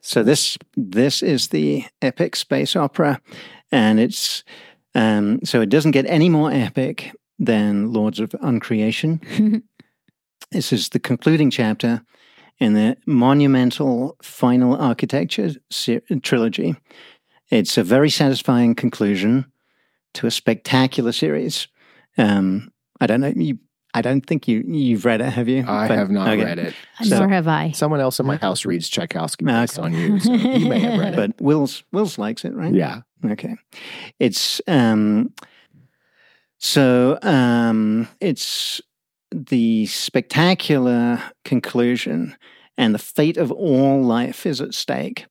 So 0.00 0.22
this 0.22 0.56
this 0.76 1.22
is 1.22 1.48
the 1.48 1.84
epic 2.00 2.36
space 2.36 2.76
opera, 2.76 3.20
and 3.70 4.00
it's 4.00 4.42
um, 4.94 5.40
so 5.44 5.60
it 5.60 5.68
doesn't 5.68 5.90
get 5.90 6.06
any 6.06 6.28
more 6.28 6.50
epic 6.50 7.12
than 7.38 7.92
Lords 7.92 8.20
of 8.20 8.30
Uncreation. 8.42 9.62
this 10.50 10.72
is 10.72 10.90
the 10.90 11.00
concluding 11.00 11.50
chapter, 11.50 12.02
in 12.64 12.72
the 12.74 12.96
monumental 13.06 14.16
final 14.22 14.74
architecture 14.76 15.50
trilogy. 16.22 16.74
It's 17.50 17.76
a 17.78 17.84
very 17.84 18.10
satisfying 18.10 18.74
conclusion 18.74 19.44
to 20.14 20.26
a 20.26 20.30
spectacular 20.30 21.12
series. 21.12 21.68
Um, 22.16 22.72
I 23.00 23.06
don't 23.06 23.20
know. 23.20 23.32
You, 23.36 23.58
I 23.92 24.00
don't 24.00 24.24
think 24.26 24.48
you 24.48 24.64
you've 24.66 25.04
read 25.04 25.20
it, 25.20 25.30
have 25.30 25.48
you? 25.48 25.64
I 25.68 25.88
But- 25.88 25.98
have 25.98 26.10
not 26.10 26.28
okay. 26.28 26.44
read 26.44 26.58
it. 26.58 26.74
So- 27.02 27.18
Nor 27.18 27.28
have 27.28 27.46
I. 27.46 27.70
Someone 27.72 28.00
else 28.00 28.18
in 28.18 28.26
my 28.26 28.36
house 28.36 28.64
reads 28.64 28.88
Tchaikovsky 28.88 29.44
based 29.44 29.78
okay. 29.78 29.86
on 29.86 29.92
you. 29.92 30.18
So 30.20 30.32
you 30.32 30.68
may 30.68 30.80
have 30.80 30.98
read 30.98 31.12
it. 31.14 31.16
But 31.16 31.40
Will's 31.40 31.84
Will's 31.92 32.18
likes 32.18 32.44
it, 32.44 32.54
right? 32.54 32.72
Yeah. 32.74 33.02
Okay. 33.24 33.56
It's 34.18 34.60
um 34.66 35.32
so 36.58 37.18
um 37.22 38.08
it's 38.20 38.80
the 39.34 39.86
spectacular 39.86 41.20
conclusion 41.44 42.36
and 42.78 42.94
the 42.94 43.00
fate 43.00 43.36
of 43.36 43.50
all 43.50 44.00
life 44.00 44.46
is 44.46 44.60
at 44.60 44.74
stake. 44.74 45.26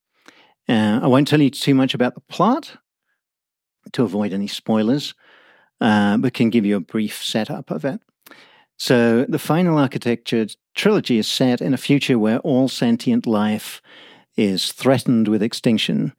Uh, 0.67 0.99
I 1.01 1.07
won't 1.07 1.27
tell 1.27 1.41
you 1.41 1.49
too 1.49 1.73
much 1.73 1.93
about 1.93 2.13
the 2.13 2.21
plot 2.21 2.77
to 3.93 4.03
avoid 4.03 4.33
any 4.33 4.47
spoilers, 4.47 5.13
uh, 5.79 6.17
but 6.17 6.33
can 6.33 6.49
give 6.49 6.65
you 6.65 6.75
a 6.75 6.81
brief 6.81 7.23
setup 7.23 7.71
of 7.71 7.85
it. 7.85 8.01
So, 8.77 9.25
the 9.29 9.39
final 9.39 9.77
architecture 9.77 10.47
trilogy 10.75 11.17
is 11.17 11.27
set 11.27 11.61
in 11.61 11.73
a 11.73 11.77
future 11.77 12.19
where 12.19 12.39
all 12.39 12.67
sentient 12.67 13.25
life 13.25 13.81
is 14.35 14.71
threatened 14.73 15.27
with 15.29 15.43
extinction 15.43 16.13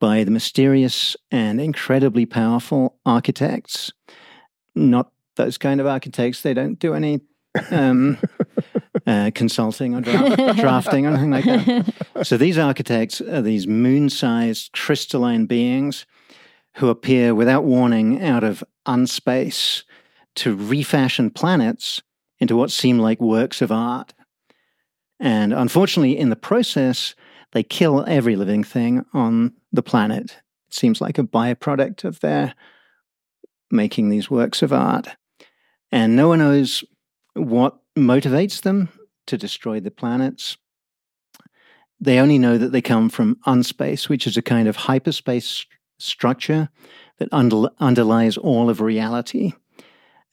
by 0.00 0.24
the 0.24 0.30
mysterious 0.30 1.16
and 1.30 1.60
incredibly 1.60 2.26
powerful 2.26 2.98
architects. 3.06 3.92
Not 4.74 5.12
those 5.36 5.58
kind 5.58 5.80
of 5.80 5.86
architects, 5.86 6.42
they 6.42 6.54
don't 6.54 6.78
do 6.78 6.94
any 6.94 7.20
um, 7.70 8.18
uh, 9.06 9.30
consulting 9.34 9.94
or 9.94 10.00
dra- 10.00 10.54
drafting 10.54 11.06
or 11.06 11.10
anything 11.10 11.30
like 11.30 11.44
that. 11.44 12.26
So 12.26 12.36
these 12.36 12.58
architects 12.58 13.20
are 13.20 13.42
these 13.42 13.66
moon 13.66 14.10
sized 14.10 14.72
crystalline 14.72 15.46
beings 15.46 16.06
who 16.76 16.88
appear 16.88 17.34
without 17.34 17.64
warning 17.64 18.22
out 18.22 18.44
of 18.44 18.64
unspace 18.86 19.84
to 20.34 20.56
refashion 20.56 21.30
planets 21.30 22.02
into 22.38 22.56
what 22.56 22.70
seem 22.70 22.98
like 22.98 23.20
works 23.20 23.60
of 23.60 23.70
art. 23.70 24.14
And 25.20 25.52
unfortunately, 25.52 26.18
in 26.18 26.30
the 26.30 26.36
process, 26.36 27.14
they 27.52 27.62
kill 27.62 28.04
every 28.08 28.34
living 28.34 28.64
thing 28.64 29.04
on 29.12 29.52
the 29.72 29.82
planet. 29.82 30.38
It 30.68 30.74
seems 30.74 31.00
like 31.00 31.18
a 31.18 31.22
byproduct 31.22 32.04
of 32.04 32.20
their 32.20 32.54
making 33.70 34.08
these 34.08 34.30
works 34.30 34.62
of 34.62 34.72
art. 34.72 35.08
And 35.92 36.16
no 36.16 36.28
one 36.28 36.38
knows 36.38 36.82
what 37.34 37.78
motivates 37.96 38.62
them 38.62 38.88
to 39.26 39.36
destroy 39.36 39.78
the 39.78 39.90
planets. 39.90 40.56
They 42.00 42.18
only 42.18 42.38
know 42.38 42.58
that 42.58 42.72
they 42.72 42.82
come 42.82 43.08
from 43.08 43.38
unspace, 43.46 44.08
which 44.08 44.26
is 44.26 44.36
a 44.36 44.42
kind 44.42 44.66
of 44.66 44.74
hyperspace 44.74 45.46
st- 45.46 45.68
structure 45.98 46.68
that 47.18 47.28
under- 47.30 47.70
underlies 47.78 48.36
all 48.36 48.68
of 48.68 48.80
reality. 48.80 49.52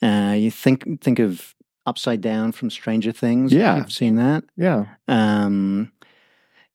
Uh, 0.02 0.34
you 0.36 0.50
think 0.50 1.02
think 1.02 1.19
of 1.19 1.54
Upside 1.86 2.22
Down 2.22 2.52
from 2.52 2.69
Stranger 2.69 3.12
Things. 3.12 3.54
Yeah. 3.54 3.76
I've 3.76 3.91
seen 3.91 4.15
that. 4.15 4.45
Yeah. 4.56 4.86
Um, 5.08 5.91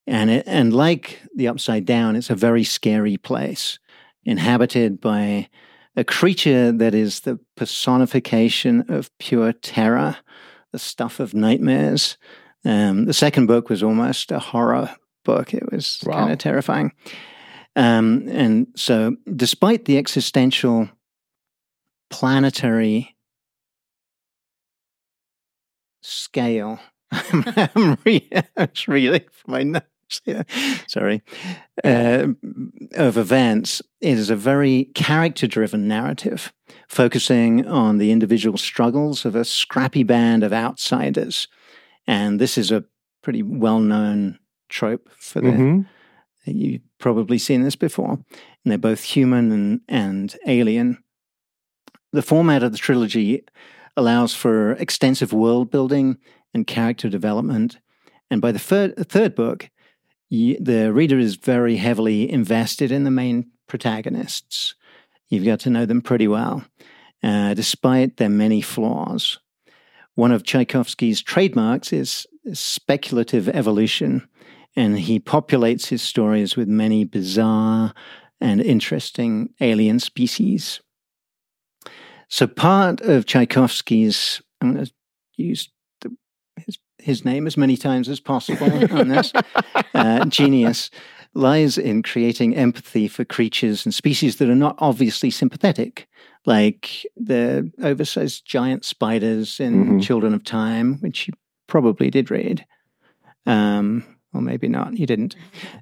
and 0.06 0.30
it, 0.30 0.44
and 0.46 0.74
like 0.74 1.22
the 1.34 1.48
Upside 1.48 1.86
Down, 1.86 2.14
it's 2.14 2.30
a 2.30 2.34
very 2.34 2.64
scary 2.64 3.16
place, 3.16 3.78
inhabited 4.24 5.00
by 5.00 5.48
a 5.96 6.04
creature 6.04 6.72
that 6.72 6.94
is 6.94 7.20
the 7.20 7.38
personification 7.56 8.84
of 8.88 9.10
pure 9.18 9.52
terror, 9.52 10.16
the 10.72 10.78
stuff 10.78 11.20
of 11.20 11.34
nightmares. 11.34 12.16
Um, 12.64 13.04
the 13.04 13.12
second 13.12 13.46
book 13.46 13.68
was 13.68 13.82
almost 13.82 14.32
a 14.32 14.38
horror 14.38 14.90
book. 15.24 15.54
It 15.54 15.70
was 15.70 16.00
Wow. 16.04 16.14
kind 16.20 16.32
of 16.32 16.38
terrifying. 16.38 16.92
Um, 17.76 18.26
and 18.28 18.68
so, 18.76 19.16
despite 19.34 19.84
the 19.84 19.98
existential 19.98 20.88
planetary 22.10 23.16
scale, 26.02 26.78
I'm 27.12 27.98
re- 28.04 28.30
I'm 28.56 28.68
reading 28.88 29.24
from 29.32 29.52
my 29.52 29.62
notes. 29.62 29.86
Sorry, 30.86 31.22
uh, 31.82 32.28
of 32.94 33.16
events. 33.16 33.82
is 34.00 34.30
a 34.30 34.36
very 34.36 34.84
character-driven 34.94 35.88
narrative, 35.88 36.52
focusing 36.88 37.66
on 37.66 37.98
the 37.98 38.10
individual 38.10 38.58
struggles 38.58 39.24
of 39.24 39.34
a 39.34 39.44
scrappy 39.44 40.02
band 40.02 40.42
of 40.42 40.52
outsiders, 40.52 41.48
and 42.06 42.40
this 42.40 42.58
is 42.58 42.70
a 42.70 42.84
pretty 43.22 43.42
well-known 43.42 44.38
trope 44.68 45.08
for 45.16 45.40
the 45.40 45.48
Mhm. 45.48 45.86
You've 46.46 46.82
probably 46.98 47.38
seen 47.38 47.62
this 47.62 47.76
before. 47.76 48.12
And 48.12 48.70
they're 48.70 48.78
both 48.78 49.02
human 49.02 49.52
and, 49.52 49.80
and 49.88 50.36
alien. 50.46 50.98
The 52.12 52.22
format 52.22 52.62
of 52.62 52.72
the 52.72 52.78
trilogy 52.78 53.42
allows 53.96 54.34
for 54.34 54.72
extensive 54.72 55.32
world 55.32 55.70
building 55.70 56.18
and 56.52 56.66
character 56.66 57.08
development. 57.08 57.78
And 58.30 58.40
by 58.40 58.52
the 58.52 58.58
third, 58.58 59.08
third 59.08 59.34
book, 59.34 59.70
the 60.60 60.92
reader 60.92 61.18
is 61.18 61.36
very 61.36 61.76
heavily 61.76 62.30
invested 62.30 62.90
in 62.90 63.04
the 63.04 63.10
main 63.10 63.50
protagonists. 63.66 64.74
You've 65.28 65.44
got 65.44 65.60
to 65.60 65.70
know 65.70 65.86
them 65.86 66.02
pretty 66.02 66.28
well, 66.28 66.64
uh, 67.22 67.54
despite 67.54 68.16
their 68.16 68.28
many 68.28 68.60
flaws. 68.60 69.38
One 70.14 70.32
of 70.32 70.44
Tchaikovsky's 70.44 71.22
trademarks 71.22 71.92
is 71.92 72.26
speculative 72.52 73.48
evolution 73.48 74.28
and 74.76 74.98
he 74.98 75.20
populates 75.20 75.86
his 75.86 76.02
stories 76.02 76.56
with 76.56 76.68
many 76.68 77.04
bizarre 77.04 77.94
and 78.40 78.60
interesting 78.60 79.54
alien 79.60 80.00
species. 80.00 80.80
So, 82.28 82.46
part 82.46 83.00
of 83.00 83.26
Tchaikovsky's, 83.26 84.42
I'm 84.60 84.74
going 84.74 84.86
to 84.86 84.92
use 85.36 85.70
the, 86.00 86.16
his, 86.56 86.78
his 87.04 87.24
name 87.24 87.46
as 87.46 87.56
many 87.56 87.76
times 87.76 88.08
as 88.08 88.18
possible 88.20 88.72
on 88.98 89.08
this, 89.08 89.32
uh, 89.94 90.24
genius 90.26 90.90
lies 91.34 91.76
in 91.78 92.02
creating 92.02 92.54
empathy 92.56 93.08
for 93.08 93.24
creatures 93.24 93.84
and 93.84 93.92
species 93.94 94.36
that 94.36 94.48
are 94.48 94.54
not 94.54 94.76
obviously 94.78 95.30
sympathetic, 95.30 96.08
like 96.46 97.04
the 97.16 97.70
oversized 97.82 98.46
giant 98.46 98.84
spiders 98.84 99.60
in 99.60 99.84
Mhm. 99.98 100.02
Children 100.02 100.32
of 100.34 100.44
Time, 100.44 100.98
which 101.00 101.26
you 101.28 101.34
probably 101.66 102.08
did 102.10 102.30
read. 102.30 102.64
Um, 103.46 104.04
or 104.32 104.40
maybe 104.40 104.68
not. 104.68 104.96
You 104.98 105.06
didn't. 105.06 105.36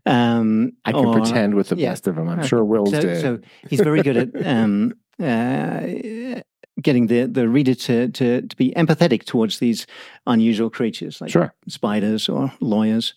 Um, 0.04 0.72
I 0.85 0.92
can 0.92 1.04
or- 1.06 1.14
pretend 1.20 1.54
with 1.54 1.68
the 1.68 1.76
yeah. 1.76 1.90
best 1.90 2.06
of 2.06 2.16
them. 2.16 2.28
I'm 2.28 2.38
Okay. 2.40 2.48
sure 2.48 2.64
Will's 2.64 2.90
so, 2.90 3.00
did. 3.00 3.20
so 3.20 3.38
he's 3.68 3.80
very 3.80 4.02
good 4.02 4.16
at 4.16 4.46
um, 4.46 4.92
uh, 5.20 6.40
getting 6.82 7.06
the, 7.06 7.26
the 7.26 7.48
reader 7.48 7.74
to, 7.74 8.08
to, 8.08 8.42
to 8.42 8.56
be 8.56 8.72
empathetic 8.76 9.24
towards 9.24 9.58
these 9.58 9.86
unusual 10.26 10.70
creatures 10.70 11.20
like 11.20 11.30
sure. 11.30 11.54
spiders 11.68 12.28
or 12.28 12.52
lawyers. 12.60 13.14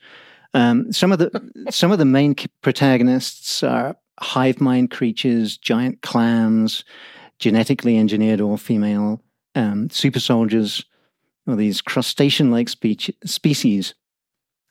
Um, 0.53 0.91
some 0.91 1.11
of 1.11 1.19
the 1.19 1.51
some 1.69 1.91
of 1.91 1.99
the 1.99 2.05
main 2.05 2.35
protagonists 2.61 3.61
are 3.63 3.97
hive 4.19 4.61
mind 4.61 4.91
creatures, 4.91 5.57
giant 5.57 6.01
clams, 6.01 6.85
genetically 7.39 7.97
engineered 7.97 8.41
all 8.41 8.57
female 8.57 9.21
um, 9.55 9.89
super 9.89 10.19
soldiers, 10.19 10.85
or 11.47 11.55
these 11.55 11.81
crustacean 11.81 12.51
like 12.51 12.69
spe- 12.69 13.11
species 13.25 13.93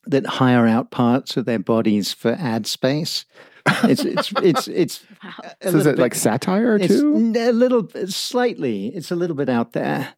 that 0.07 0.26
hire 0.26 0.66
out 0.66 0.90
parts 0.90 1.37
of 1.37 1.44
their 1.44 1.59
bodies 1.59 2.12
for 2.12 2.33
ad 2.33 2.66
space. 2.66 3.24
It's 3.66 4.05
it's 4.05 4.33
it's 4.42 4.68
it's 4.68 5.05
Wow. 5.24 5.31
So 5.62 5.68
is 5.79 5.87
it 5.87 5.96
bit- 5.96 6.03
like 6.03 6.14
satire 6.14 6.77
it's 6.77 6.88
too? 7.00 7.14
n- 7.16 7.37
a 7.37 7.53
little 7.53 7.88
slightly 8.07 8.88
it's 8.88 9.11
a 9.11 9.16
little 9.16 9.37
bit 9.37 9.48
out 9.48 9.72
there 9.72 10.14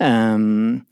um 0.00 0.86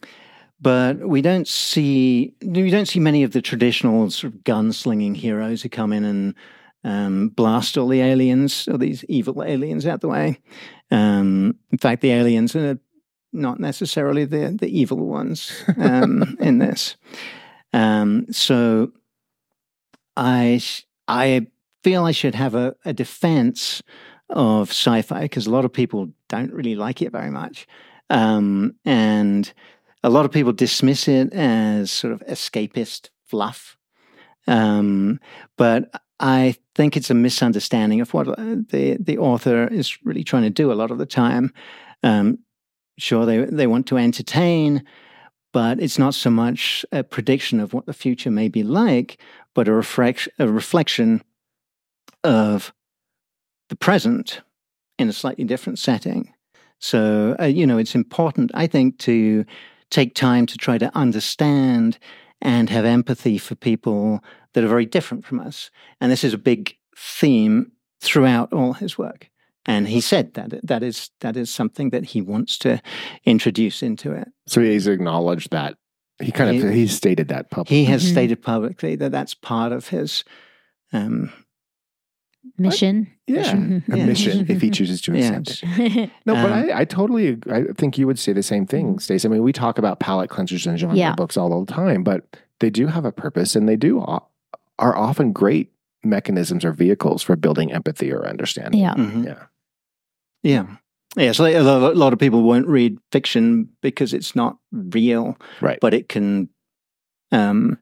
but 0.61 1.01
we 1.01 1.21
don't 1.21 1.47
see 1.49 2.35
we 2.43 2.71
don't 2.71 2.87
see 2.87 3.01
many 3.01 3.23
of 3.23 3.33
the 3.33 3.43
traditional 3.43 4.11
sort 4.11 4.33
of 4.35 4.41
gunslinging 4.45 5.17
heroes 5.17 5.63
who 5.63 5.69
come 5.69 5.93
in 5.93 6.05
and 6.05 6.35
um, 6.85 7.29
blast 7.31 7.77
all 7.77 7.89
the 7.89 8.01
aliens 8.01 8.69
or 8.69 8.79
these 8.79 9.05
evil 9.09 9.43
aliens 9.43 9.87
out 9.87 10.01
the 10.01 10.09
way. 10.09 10.39
Um, 10.93 11.57
in 11.73 11.79
fact, 11.79 12.01
the 12.01 12.13
aliens 12.13 12.55
are 12.55 12.79
not 13.33 13.59
necessarily 13.59 14.25
the 14.25 14.57
the 14.59 14.69
evil 14.69 14.99
ones 14.99 15.53
um, 15.79 16.37
in 16.41 16.59
this. 16.59 16.97
Um, 17.73 18.27
so 18.31 18.93
I 20.17 20.63
I 21.09 21.49
feel 21.83 22.05
I 22.05 22.13
should 22.13 22.35
have 22.35 22.55
a, 22.55 22.75
a 22.85 22.93
defense 22.93 23.83
of 24.31 24.71
sci-fi 24.71 25.23
because 25.23 25.47
a 25.47 25.51
lot 25.51 25.65
of 25.65 25.73
people 25.73 26.09
don't 26.29 26.53
really 26.53 26.75
like 26.75 27.03
it 27.03 27.13
very 27.13 27.31
much, 27.31 27.67
um, 28.11 28.75
and 28.85 29.53
a 30.03 30.11
lot 30.11 30.25
of 30.25 30.33
people 30.33 30.53
dismiss 30.53 31.09
it 31.09 31.33
as 31.33 31.91
sort 31.91 32.13
of 32.13 32.21
escapist 32.27 33.11
fluff. 33.25 33.77
Um, 34.47 35.21
but 35.57 35.91
I 36.21 36.57
think 36.75 36.97
it's 36.97 37.11
a 37.11 37.15
misunderstanding 37.15 38.01
of 38.01 38.15
what 38.15 38.29
uh, 38.29 38.57
the 38.71 38.97
the 39.01 39.19
author 39.19 39.69
is 39.69 39.99
really 40.05 40.25
trying 40.25 40.45
to 40.45 40.51
do 40.51 40.73
a 40.73 40.75
lot 40.75 40.91
of 40.91 40.99
the 40.99 41.07
time. 41.07 41.53
Um, 42.03 42.39
sure, 42.99 43.27
they 43.27 43.45
they 43.45 43.67
want 43.67 43.87
to 43.89 43.99
entertain, 43.99 44.85
but 45.53 45.81
it's 45.81 45.99
not 45.99 46.15
so 46.15 46.31
much 46.31 46.85
a 46.93 47.03
prediction 47.03 47.61
of 47.61 47.73
what 47.73 47.87
the 47.87 47.93
future 47.93 48.31
may 48.31 48.49
be 48.49 48.63
like, 48.63 49.19
but 49.55 49.69
a, 49.69 49.73
reflect, 49.73 50.29
a 50.39 50.49
reflection 50.49 51.23
of 52.27 52.75
the 53.69 53.77
present 53.77 54.43
in 54.99 55.09
a 55.09 55.13
slightly 55.13 55.45
different 55.45 55.79
setting. 55.79 56.33
So, 56.79 57.37
uh, 57.41 57.45
you 57.45 57.67
know, 57.67 57.79
it's 57.79 57.95
important, 57.95 58.51
I 58.55 58.67
think, 58.67 58.99
to 58.99 59.45
take 59.91 60.15
time 60.15 60.47
to 60.47 60.59
try 60.59 60.79
to 60.79 60.95
understand 60.97 61.99
and 62.43 62.69
have 62.69 62.85
empathy 62.85 63.39
for 63.39 63.55
people 63.55 64.23
that 64.53 64.65
are 64.65 64.69
very 64.69 64.85
different 64.87 65.25
from 65.25 65.41
us. 65.41 65.71
And 66.01 66.13
this 66.13 66.25
is 66.25 66.35
a 66.35 66.39
big 66.39 66.77
theme 66.97 67.73
throughout 68.01 68.53
all 68.53 68.75
his 68.75 68.99
work. 68.99 69.31
And 69.65 69.89
he 69.89 70.01
said 70.01 70.35
that 70.35 70.67
that 70.67 70.83
is 70.83 71.11
that 71.21 71.37
is 71.37 71.51
something 71.51 71.91
that 71.91 72.05
he 72.05 72.21
wants 72.21 72.57
to 72.59 72.81
introduce 73.25 73.83
into 73.83 74.13
it. 74.13 74.29
So 74.47 74.61
he's 74.61 74.87
acknowledged 74.87 75.51
that. 75.51 75.77
He 76.23 76.31
kind 76.31 76.51
of 76.51 76.71
He- 76.71 76.81
he 76.83 76.87
stated 76.87 77.29
that 77.29 77.51
publicly. 77.51 77.79
He 77.79 77.85
has 77.87 78.05
Mhm. 78.05 78.11
stated 78.13 78.43
publicly 78.43 78.97
that 78.97 79.11
that's 79.13 79.35
part 79.35 79.73
of 79.73 79.89
his 79.89 80.25
um, 80.93 81.33
Mission. 82.59 83.09
yeah, 83.27 83.53
Mhm. 83.55 83.89
a 83.93 83.97
mission 84.07 84.47
if 84.49 84.61
he 84.61 84.71
chooses 84.71 85.01
to 85.03 85.13
Yeah. 85.17 85.37
accept 85.39 85.63
it. 85.65 86.11
No, 86.27 86.35
but 86.35 86.53
Um, 86.53 86.53
I, 86.53 86.81
I 86.81 86.85
totally, 86.85 87.39
I 87.51 87.65
think 87.77 87.99
you 87.99 88.07
would 88.07 88.19
say 88.19 88.33
the 88.33 88.43
same 88.43 88.67
thing, 88.67 88.99
Stacey. 88.99 89.29
I 89.29 89.31
mean, 89.31 89.43
we 89.43 89.53
talk 89.53 89.79
about 89.79 90.01
palate 90.01 90.31
cleansers 90.31 90.67
and 90.67 90.79
genre 90.79 90.97
Yeah. 90.97 91.15
books 91.15 91.37
all 91.37 91.65
the 91.65 91.73
time, 91.73 92.03
but 92.03 92.37
they 92.61 92.71
do 92.71 92.87
have 92.87 93.05
a 93.05 93.13
purpose, 93.13 93.55
and 93.57 93.69
they 93.69 93.77
do 93.77 94.01
are 94.01 94.97
often 94.97 95.33
great 95.33 95.73
mechanisms 96.05 96.65
or 96.65 96.73
vehicles 96.73 97.23
for 97.23 97.35
building 97.37 97.73
empathy 97.73 98.13
or 98.13 98.27
understanding. 98.29 98.81
yeah. 98.81 98.95
mhm. 98.95 99.25
Yeah. 99.25 99.43
Yeah. 100.43 100.67
Yeah, 101.17 101.33
so 101.33 101.47
a 101.47 101.61
lot, 101.63 101.93
a 101.93 101.99
lot 101.99 102.13
of 102.13 102.19
people 102.19 102.43
won't 102.43 102.67
read 102.67 102.99
fiction 103.11 103.71
because 103.81 104.13
it's 104.13 104.37
not 104.37 104.59
real, 104.71 105.37
Right. 105.63 105.79
but 105.81 105.95
it 105.95 106.09
can 106.11 106.51
um, 107.33 107.79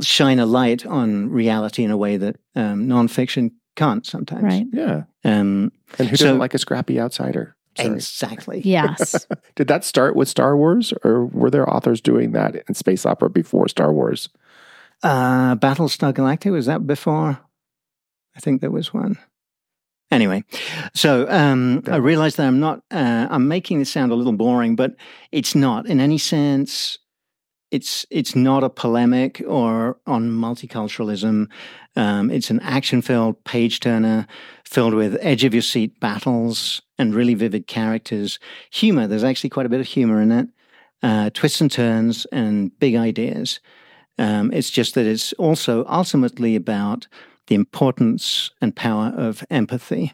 shine 0.00 0.38
a 0.40 0.46
light 0.46 0.84
on 0.84 1.30
reality 1.30 1.84
in 1.84 1.90
a 1.92 1.96
way 1.96 2.16
that 2.16 2.36
um, 2.56 2.88
nonfiction 2.88 3.52
can't 3.76 4.04
sometimes. 4.06 4.42
Right. 4.42 4.66
Yeah. 4.72 5.04
Um, 5.24 5.72
And 5.98 6.08
who 6.08 6.16
So- 6.16 6.24
doesn't 6.26 6.38
like 6.38 6.54
a 6.54 6.58
scrappy 6.58 7.00
outsider? 7.00 7.56
Sorry. 7.76 7.88
exactly. 7.94 8.60
Yes. 8.64 9.26
Did 9.56 9.68
that 9.68 9.84
start 9.84 10.14
with 10.14 10.28
Star 10.28 10.56
Wars, 10.56 10.92
or 11.04 11.26
were 11.26 11.50
there 11.50 11.68
authors 11.68 12.00
doing 12.02 12.32
that 12.32 12.56
in 12.68 12.74
space 12.74 13.06
opera 13.06 13.30
before 13.30 13.66
Star 13.68 13.92
Wars? 13.92 14.28
Uh, 15.02 15.56
Battlestar 15.56 16.12
Galactica, 16.12 16.52
was 16.52 16.66
that 16.66 16.86
before? 16.86 17.38
I 18.36 18.40
think 18.40 18.60
there 18.60 18.70
was 18.70 18.92
one. 18.94 19.18
Anyway, 20.10 20.44
so 20.94 21.26
um, 21.30 21.82
I 21.86 21.96
realize 21.96 22.36
that 22.36 22.46
I'm 22.46 22.60
not, 22.60 22.82
uh, 22.90 23.26
I'm 23.30 23.48
making 23.48 23.78
this 23.78 23.90
sound 23.90 24.12
a 24.12 24.14
little 24.14 24.34
boring, 24.34 24.76
but 24.76 24.94
it's 25.32 25.54
not 25.54 25.86
in 25.86 26.00
any 26.00 26.18
sense. 26.18 26.98
It's 27.72 28.06
it's 28.10 28.36
not 28.36 28.62
a 28.62 28.68
polemic 28.68 29.42
or 29.46 29.96
on 30.06 30.30
multiculturalism. 30.30 31.48
Um, 31.96 32.30
it's 32.30 32.50
an 32.50 32.60
action-filled 32.60 33.42
page 33.44 33.80
turner, 33.80 34.26
filled 34.64 34.94
with 34.94 35.16
edge 35.20 35.44
of 35.44 35.54
your 35.54 35.62
seat 35.62 35.98
battles 35.98 36.82
and 36.98 37.14
really 37.14 37.34
vivid 37.34 37.66
characters. 37.66 38.38
Humor. 38.70 39.06
There's 39.06 39.24
actually 39.24 39.50
quite 39.50 39.66
a 39.66 39.70
bit 39.70 39.80
of 39.80 39.86
humor 39.86 40.20
in 40.20 40.30
it. 40.32 40.48
Uh, 41.02 41.30
twists 41.30 41.60
and 41.60 41.72
turns 41.72 42.26
and 42.26 42.78
big 42.78 42.94
ideas. 42.94 43.60
Um, 44.18 44.52
it's 44.52 44.70
just 44.70 44.94
that 44.94 45.06
it's 45.06 45.32
also 45.32 45.84
ultimately 45.88 46.54
about 46.54 47.08
the 47.46 47.54
importance 47.54 48.50
and 48.60 48.76
power 48.76 49.12
of 49.16 49.42
empathy. 49.50 50.12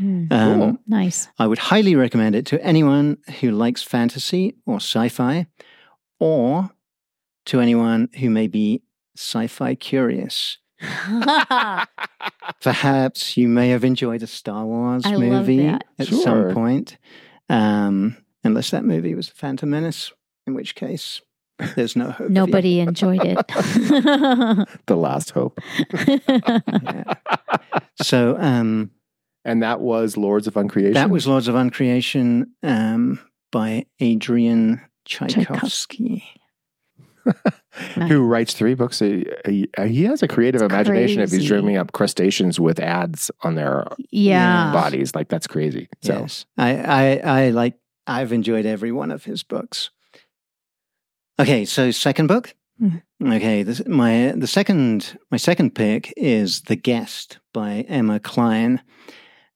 Mm. 0.00 0.32
Um, 0.32 0.60
Cool. 0.60 0.78
Nice. 0.86 1.28
I 1.38 1.46
would 1.46 1.58
highly 1.58 1.96
recommend 1.96 2.34
it 2.34 2.46
to 2.46 2.64
anyone 2.64 3.18
who 3.40 3.50
likes 3.50 3.82
fantasy 3.82 4.54
or 4.64 4.76
sci 4.76 5.08
fi, 5.08 5.46
or 6.18 6.70
to 7.46 7.60
anyone 7.60 8.08
who 8.18 8.30
may 8.30 8.46
be 8.46 8.82
sci 9.16 9.46
fi 9.46 9.74
curious. 9.74 10.58
Perhaps 12.62 13.36
you 13.36 13.48
may 13.48 13.68
have 13.70 13.84
enjoyed 13.84 14.22
a 14.22 14.26
Star 14.26 14.64
Wars 14.64 15.02
I 15.04 15.16
movie 15.16 15.66
at 15.66 15.84
Sure. 16.02 16.22
some 16.22 16.54
point, 16.54 16.96
um, 17.48 18.16
unless 18.44 18.70
that 18.70 18.84
movie 18.84 19.14
was 19.14 19.28
The 19.28 19.34
Phantom 19.34 19.68
Menace, 19.70 20.12
in 20.46 20.54
which 20.54 20.74
case 20.74 21.20
there's 21.76 21.96
no 21.96 22.10
hope. 22.10 22.30
Nobody 22.30 22.80
enjoyed 22.80 23.20
it. 23.24 23.36
The 24.86 24.96
Last 24.96 25.30
Hope. 25.30 25.58
Yeah. 26.06 27.14
So, 28.02 28.36
um, 28.38 28.90
And 29.44 29.62
that 29.62 29.80
was 29.80 30.16
Lords 30.16 30.46
of 30.46 30.54
Uncreation. 30.54 30.94
That 30.94 31.10
was 31.10 31.26
Lords 31.26 31.48
of 31.48 31.54
Uncreation 31.54 32.46
um, 32.62 33.20
by 33.52 33.84
Adrian 34.00 34.80
Tchaikovsky. 35.04 36.24
Who 38.08 38.26
writes 38.26 38.54
three 38.54 38.74
books. 38.74 39.00
A, 39.00 39.24
a, 39.48 39.66
a- 39.78 39.86
he 39.86 40.04
has 40.04 40.22
a 40.22 40.28
creative 40.28 40.60
It's 40.62 40.72
imagination 40.72 41.22
if 41.22 41.30
he's 41.30 41.46
dreaming 41.46 41.76
up 41.76 41.92
crustaceans 41.92 42.58
with 42.60 42.78
ads 42.80 43.30
on 43.42 43.54
their 43.54 43.86
yeah. 44.10 44.72
bodies. 44.72 45.14
Like 45.14 45.28
that's 45.28 45.46
crazy. 45.46 45.88
So 46.02 46.20
Yes, 46.20 46.46
I, 46.58 46.76
I, 46.76 47.16
I 47.46 47.48
like. 47.50 47.74
I've 48.06 48.32
enjoyed 48.32 48.66
every 48.66 48.90
one 48.92 49.10
of 49.12 49.24
his 49.24 49.42
books. 49.42 49.90
Okay, 51.38 51.64
so 51.64 51.90
second 51.90 52.26
book. 52.26 52.54
Mhm. 52.82 53.02
Okay, 53.22 53.62
this, 53.62 53.86
my 53.86 54.32
the 54.36 54.46
second 54.46 55.18
my 55.30 55.36
second 55.36 55.74
pick 55.74 56.12
is 56.16 56.62
The 56.62 56.76
Guest 56.76 57.38
by 57.52 57.84
Emma 57.88 58.18
Cline. 58.20 58.80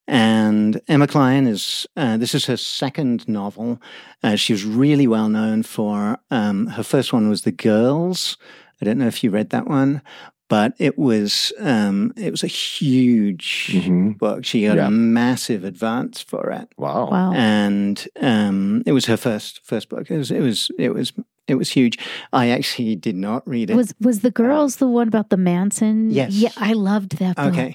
And 0.07 0.81
Emma 0.87 1.07
Cline 1.07 1.47
is, 1.47 1.87
uh, 1.97 2.17
this 2.19 2.35
is 2.35 2.47
her 2.47 2.57
second 2.57 3.27
novel. 3.29 3.81
Uh, 4.23 4.37
she 4.37 4.53
was 4.53 4.65
really 4.65 5.07
well 5.07 5.29
known 5.29 5.63
for, 5.63 6.19
um, 6.31 6.67
her 6.69 6.83
first 6.83 7.13
one 7.13 7.29
was 7.29 7.43
The 7.43 7.53
Girls. 7.53 8.37
I 8.81 8.85
don't 8.85 8.99
know 8.99 9.07
if 9.07 9.25
you 9.25 9.31
read 9.31 9.51
that 9.51 9.67
one, 9.67 10.03
but 10.51 10.75
it 10.79 10.99
was, 10.99 11.53
um, 11.59 12.13
it 12.19 12.31
was 12.31 12.43
a 12.43 12.49
huge 12.49 13.71
Mhm. 13.73 14.19
book. 14.19 14.45
She 14.45 14.67
got 14.67 14.77
Yeah. 14.77 14.89
a 14.89 14.91
massive 14.91 15.65
advance 15.65 16.21
for 16.21 16.51
it. 16.51 16.69
wow. 16.77 17.09
Wow. 17.11 17.33
And, 17.33 18.07
um, 18.21 18.83
it 18.85 18.93
was 18.93 19.07
her 19.07 19.17
first, 19.17 19.61
first 19.65 19.89
book. 19.89 20.11
It 20.11 20.19
was, 20.19 20.31
it 20.31 20.41
was, 20.41 20.71
it 20.79 20.93
was, 20.93 21.13
it 21.47 21.55
was 21.55 21.71
huge. 21.71 21.99
I 22.33 22.49
actually 22.49 22.97
did 22.97 23.17
not 23.17 23.47
read 23.49 23.71
it. 23.71 23.77
Was 23.77 23.95
was 24.01 24.21
the 24.21 24.31
girls 24.31 24.77
the 24.77 24.87
one 24.89 25.09
about 25.09 25.29
the 25.31 25.37
Manson? 25.37 26.11
Yes. 26.11 26.33
Yeah, 26.33 26.51
I 26.57 26.73
loved 26.73 27.19
that 27.19 27.37
book. 27.37 27.47
Okay. 27.53 27.75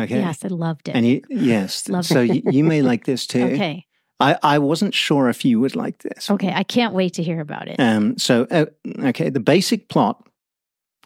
Okay. 0.00 0.20
Yes, 0.20 0.44
I 0.44 0.48
loved 0.48 0.88
it. 0.88 0.96
And 0.96 1.06
you, 1.06 1.22
yes. 1.28 1.88
Loved 1.88 2.06
so 2.08 2.20
it. 2.20 2.34
you, 2.34 2.42
you 2.50 2.64
may 2.64 2.82
like 2.82 3.04
this 3.04 3.26
too. 3.28 3.44
okay. 3.44 3.86
I, 4.20 4.36
I 4.42 4.58
wasn't 4.58 4.94
sure 4.94 5.30
if 5.30 5.44
you 5.44 5.60
would 5.60 5.74
like 5.74 6.02
this. 6.02 6.30
Okay. 6.30 6.52
I 6.52 6.62
can't 6.62 6.92
wait 6.92 7.14
to 7.14 7.22
hear 7.22 7.40
about 7.40 7.68
it. 7.68 7.80
Um, 7.80 8.18
so, 8.18 8.46
uh, 8.50 8.66
okay, 9.04 9.30
the 9.30 9.40
basic 9.40 9.88
plot 9.88 10.22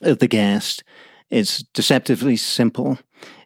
of 0.03 0.19
The 0.19 0.27
Guest 0.27 0.83
is 1.31 1.59
deceptively 1.75 2.37
simple. 2.37 2.99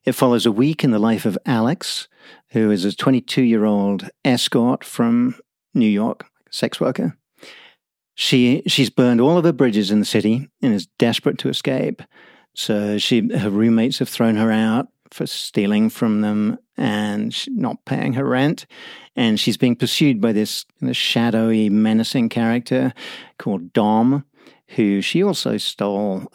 It 0.05 0.13
follows 0.13 0.47
a 0.47 0.53
week 0.53 0.85
in 0.85 0.91
the 0.91 0.99
life 0.99 1.27
of 1.27 1.37
Alex, 1.45 2.09
who 2.51 2.71
is 2.71 2.85
a 2.85 2.95
22 2.95 3.43
year 3.43 3.65
old 3.65 4.09
escort 4.25 4.85
from 4.85 5.37
New 5.75 5.87
York, 5.89 6.25
a 6.49 6.53
sex 6.53 6.81
worker. 6.81 7.17
She 8.15 8.63
she's 8.67 8.91
burned 8.91 9.21
all 9.21 9.39
of 9.39 9.45
her 9.45 9.53
bridges 9.53 9.91
in 9.91 10.01
the 10.01 10.05
city 10.05 10.49
and 10.61 10.75
is 10.75 10.87
desperate 10.99 11.39
to 11.39 11.49
escape. 11.49 12.03
So 12.55 12.99
she 12.99 13.33
her 13.37 13.51
roommates 13.51 14.01
have 14.01 14.09
thrown 14.09 14.37
her 14.37 14.51
out 14.51 14.89
for 15.13 15.27
stealing 15.27 15.91
from 15.91 16.21
them 16.21 16.59
and 16.77 17.35
not 17.49 17.85
paying 17.85 18.13
her 18.15 18.25
rent, 18.25 18.67
and 19.17 19.39
she's 19.41 19.57
being 19.57 19.77
pursued 19.77 20.21
by 20.21 20.33
this, 20.33 20.65
this 20.81 20.97
shadowy, 20.97 21.69
menacing 21.69 22.29
character 22.29 22.93
called 23.39 23.73
Dom, 23.73 24.25
who 24.77 25.01
she 25.01 25.23
also 25.23 25.57
stole 25.57 26.31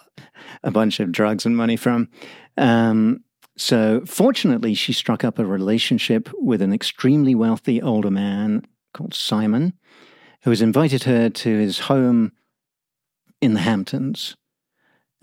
a 0.63 0.71
bunch 0.71 0.99
of 0.99 1.11
drugs 1.11 1.45
and 1.45 1.55
money 1.55 1.75
from. 1.75 2.09
Um, 2.57 3.23
so 3.55 4.01
fortunately, 4.05 4.73
she 4.73 4.93
struck 4.93 5.23
up 5.23 5.39
a 5.39 5.45
relationship 5.45 6.29
with 6.33 6.61
an 6.61 6.73
extremely 6.73 7.35
wealthy 7.35 7.81
older 7.81 8.11
man 8.11 8.65
called 8.93 9.13
Simon, 9.13 9.73
who 10.43 10.49
has 10.49 10.61
invited 10.61 11.03
her 11.03 11.29
to 11.29 11.57
his 11.57 11.79
home 11.79 12.31
in 13.41 13.53
the 13.53 13.61
Hamptons. 13.61 14.35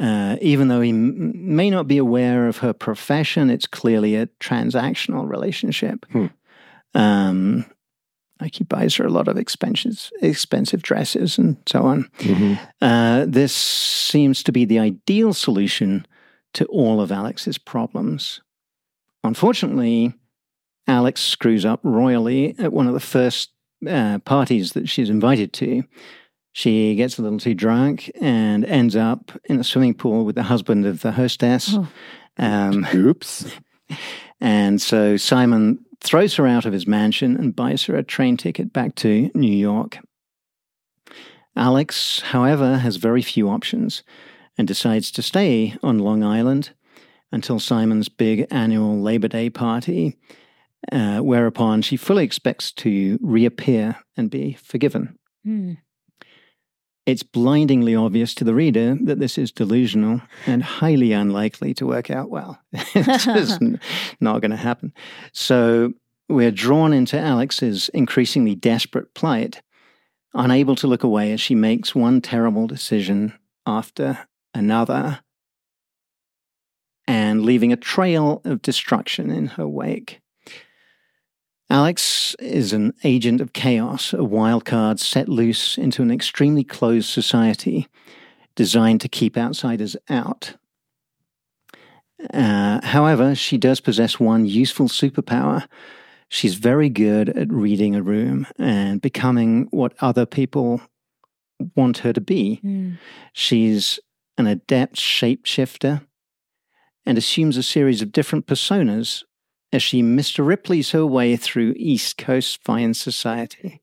Uh, 0.00 0.36
even 0.40 0.68
though 0.68 0.80
he 0.80 0.88
m- 0.90 1.32
may 1.54 1.68
not 1.68 1.86
be 1.86 1.98
aware 1.98 2.48
of 2.48 2.58
her 2.58 2.72
profession, 2.72 3.50
it's 3.50 3.66
clearly 3.66 4.16
a 4.16 4.26
transactional 4.40 5.28
relationship. 5.28 6.06
Hmm. 6.12 6.26
Um, 6.94 7.66
like 8.40 8.54
he 8.54 8.64
buys 8.64 8.94
her 8.96 9.04
a 9.04 9.10
lot 9.10 9.28
of 9.28 9.36
expensive, 9.36 10.10
expensive 10.22 10.82
dresses 10.82 11.36
and 11.36 11.58
so 11.66 11.82
on. 11.82 12.08
Mhm. 12.18 12.58
Uh, 12.80 13.26
this 13.28 13.54
seems 13.54 14.42
to 14.44 14.52
be 14.52 14.64
the 14.64 14.78
ideal 14.78 15.34
solution 15.34 16.06
to 16.54 16.64
all 16.66 17.00
of 17.02 17.12
Alex's 17.12 17.58
problems. 17.58 18.40
Unfortunately, 19.22 20.14
Alex 20.86 21.20
screws 21.20 21.64
up 21.66 21.80
royally 21.82 22.54
at 22.58 22.72
one 22.72 22.86
of 22.88 22.94
the 22.94 23.00
first 23.00 23.50
uh, 23.86 24.18
parties 24.20 24.72
that 24.72 24.88
she's 24.88 25.10
invited 25.10 25.52
to. 25.54 25.82
She 26.52 26.94
gets 26.94 27.18
a 27.18 27.22
little 27.22 27.38
too 27.38 27.54
drunk 27.54 28.10
and 28.20 28.64
ends 28.64 28.96
up 28.96 29.30
in 29.44 29.60
a 29.60 29.64
swimming 29.64 29.94
pool 29.94 30.24
with 30.24 30.34
the 30.34 30.42
husband 30.44 30.84
of 30.86 31.00
the 31.02 31.12
hostess. 31.12 31.74
Oh. 31.74 31.88
Um, 32.38 32.86
Oops. 32.94 33.46
and 34.40 34.80
so 34.80 35.16
Simon 35.16 35.84
throws 36.00 36.34
her 36.36 36.46
out 36.46 36.64
of 36.66 36.72
his 36.72 36.86
mansion 36.86 37.36
and 37.36 37.54
buys 37.54 37.84
her 37.84 37.94
a 37.96 38.02
train 38.02 38.36
ticket 38.36 38.72
back 38.72 38.94
to 38.96 39.30
New 39.34 39.52
York. 39.56 39.98
Alex, 41.56 42.20
however, 42.20 42.78
has 42.78 42.96
very 42.96 43.22
few 43.22 43.48
options 43.48 44.02
and 44.56 44.66
decides 44.66 45.10
to 45.12 45.22
stay 45.22 45.76
on 45.82 45.98
Long 45.98 46.22
Island 46.22 46.70
until 47.32 47.60
Simon's 47.60 48.08
big 48.08 48.46
annual 48.50 49.00
Labor 49.00 49.28
Day 49.28 49.50
party. 49.50 50.16
uh, 50.90 51.18
whereupon 51.18 51.82
she 51.82 51.96
fully 51.96 52.24
expects 52.24 52.72
to 52.72 53.18
reappear 53.22 53.96
and 54.16 54.30
be 54.30 54.54
forgiven. 54.54 55.18
Hmm. 55.44 55.74
It's 57.06 57.22
blindingly 57.22 57.94
obvious 57.94 58.34
to 58.34 58.44
the 58.44 58.54
reader 58.54 58.96
that 59.02 59.18
this 59.18 59.38
is 59.38 59.50
delusional 59.50 60.20
and 60.46 60.62
highly 60.62 61.12
unlikely 61.12 61.74
to 61.74 61.86
work 61.86 62.10
out 62.10 62.30
well. 62.30 62.60
it's 62.72 63.24
just 63.24 63.60
not 64.20 64.40
going 64.40 64.50
to 64.50 64.56
happen. 64.56 64.92
So 65.32 65.94
we're 66.28 66.52
drawn 66.52 66.92
into 66.92 67.18
Alex's 67.18 67.88
increasingly 67.90 68.54
desperate 68.54 69.14
plight, 69.14 69.62
unable 70.34 70.76
to 70.76 70.86
look 70.86 71.02
away 71.02 71.32
as 71.32 71.40
she 71.40 71.54
makes 71.54 71.94
one 71.94 72.20
terrible 72.20 72.66
decision 72.66 73.32
after 73.66 74.28
another 74.54 75.20
and 77.06 77.42
leaving 77.42 77.72
a 77.72 77.76
trail 77.76 78.40
of 78.44 78.62
destruction 78.62 79.30
in 79.30 79.48
her 79.48 79.66
wake. 79.66 80.20
Alex 81.70 82.34
is 82.40 82.72
an 82.72 82.92
agent 83.04 83.40
of 83.40 83.52
chaos, 83.52 84.12
a 84.12 84.24
wild 84.24 84.64
card 84.64 84.98
set 84.98 85.28
loose 85.28 85.78
into 85.78 86.02
an 86.02 86.10
extremely 86.10 86.64
closed 86.64 87.08
society 87.08 87.86
designed 88.56 89.00
to 89.00 89.08
keep 89.08 89.38
outsiders 89.38 89.96
out. 90.08 90.56
Uh, 92.34 92.84
however, 92.84 93.36
she 93.36 93.56
does 93.56 93.80
possess 93.80 94.18
one 94.18 94.46
useful 94.46 94.88
superpower. 94.88 95.66
She's 96.28 96.56
very 96.56 96.88
good 96.88 97.28
at 97.30 97.52
reading 97.52 97.94
a 97.94 98.02
room 98.02 98.48
and 98.58 99.00
becoming 99.00 99.68
what 99.70 99.94
other 100.00 100.26
people 100.26 100.80
want 101.76 101.98
her 101.98 102.12
to 102.12 102.20
be. 102.20 102.56
Hmm. 102.56 102.92
She's 103.32 104.00
an 104.36 104.48
adept 104.48 104.96
shapeshifter 104.96 106.04
and 107.06 107.16
assumes 107.16 107.56
a 107.56 107.62
series 107.62 108.02
of 108.02 108.12
different 108.12 108.46
personas 108.46 109.22
as 109.72 109.82
she 109.82 110.02
Mr. 110.02 110.46
Ripley's 110.46 110.90
her 110.90 111.06
way 111.06 111.36
through 111.36 111.74
East 111.76 112.18
Coast 112.18 112.62
fine 112.64 112.94
society. 112.94 113.80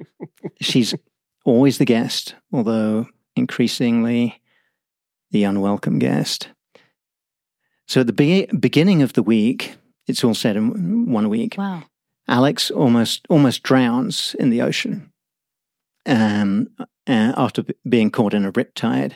She's 0.60 0.94
always 1.44 1.78
the 1.78 1.84
guest, 1.84 2.34
although 2.52 3.06
increasingly 3.36 4.40
the 5.30 5.44
unwelcome 5.44 5.98
guest. 5.98 6.48
So 7.86 8.00
at 8.00 8.06
the 8.06 8.12
be- 8.12 8.46
beginning 8.46 9.02
of 9.02 9.14
the 9.14 9.22
week, 9.22 9.76
it's 10.06 10.24
all 10.24 10.34
said 10.34 10.56
in 10.56 11.10
one 11.10 11.28
week. 11.28 11.56
Wow. 11.56 11.84
Alex 12.26 12.70
almost 12.70 13.26
almost 13.30 13.62
drowns 13.62 14.36
in 14.38 14.50
the 14.50 14.60
ocean 14.60 15.10
um, 16.04 16.68
uh, 16.78 17.32
after 17.36 17.62
b- 17.62 17.74
being 17.88 18.10
caught 18.10 18.34
in 18.34 18.44
a 18.44 18.52
riptide. 18.52 19.14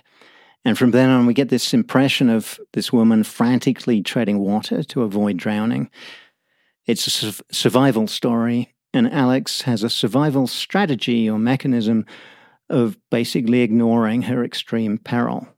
And 0.65 0.79
from 0.79 0.93
then 0.93 1.11
on, 1.11 1.27
we 1.27 1.35
get 1.35 1.49
this 1.49 1.75
impression 1.75 2.31
of 2.31 2.61
this 2.73 2.93
woman 2.93 3.25
frantically 3.25 4.01
treading 4.03 4.39
water 4.39 4.83
to 4.85 5.03
avoid 5.03 5.37
drowning. 5.37 5.91
It's 6.87 7.07
a 7.07 7.11
su- 7.11 7.43
survival 7.51 8.07
story, 8.07 8.75
and 8.95 9.13
Alex 9.13 9.63
has 9.63 9.83
a 9.83 9.91
survival 9.91 10.47
strategy 10.47 11.29
or 11.29 11.39
mechanism 11.39 12.07
of 12.71 12.97
basically 13.11 13.61
ignoring 13.63 14.23
her 14.23 14.45
extreme 14.45 14.99
peril. 14.99 15.49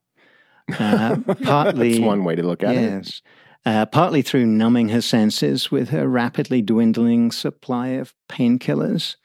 Uh, 0.78 1.16
partly, 1.42 1.90
That's 1.92 2.00
one 2.04 2.24
way 2.24 2.36
to 2.36 2.42
look 2.42 2.62
at 2.62 2.74
it. 2.74 2.80
yes. 2.80 3.20
Uh, 3.66 3.84
partly 3.84 4.22
through 4.22 4.46
numbing 4.46 4.88
her 4.88 5.02
senses 5.02 5.70
with 5.70 5.90
her 5.90 6.08
rapidly 6.08 6.62
dwindling 6.62 7.30
supply 7.32 7.88
of 7.88 8.14
painkillers. 8.30 9.16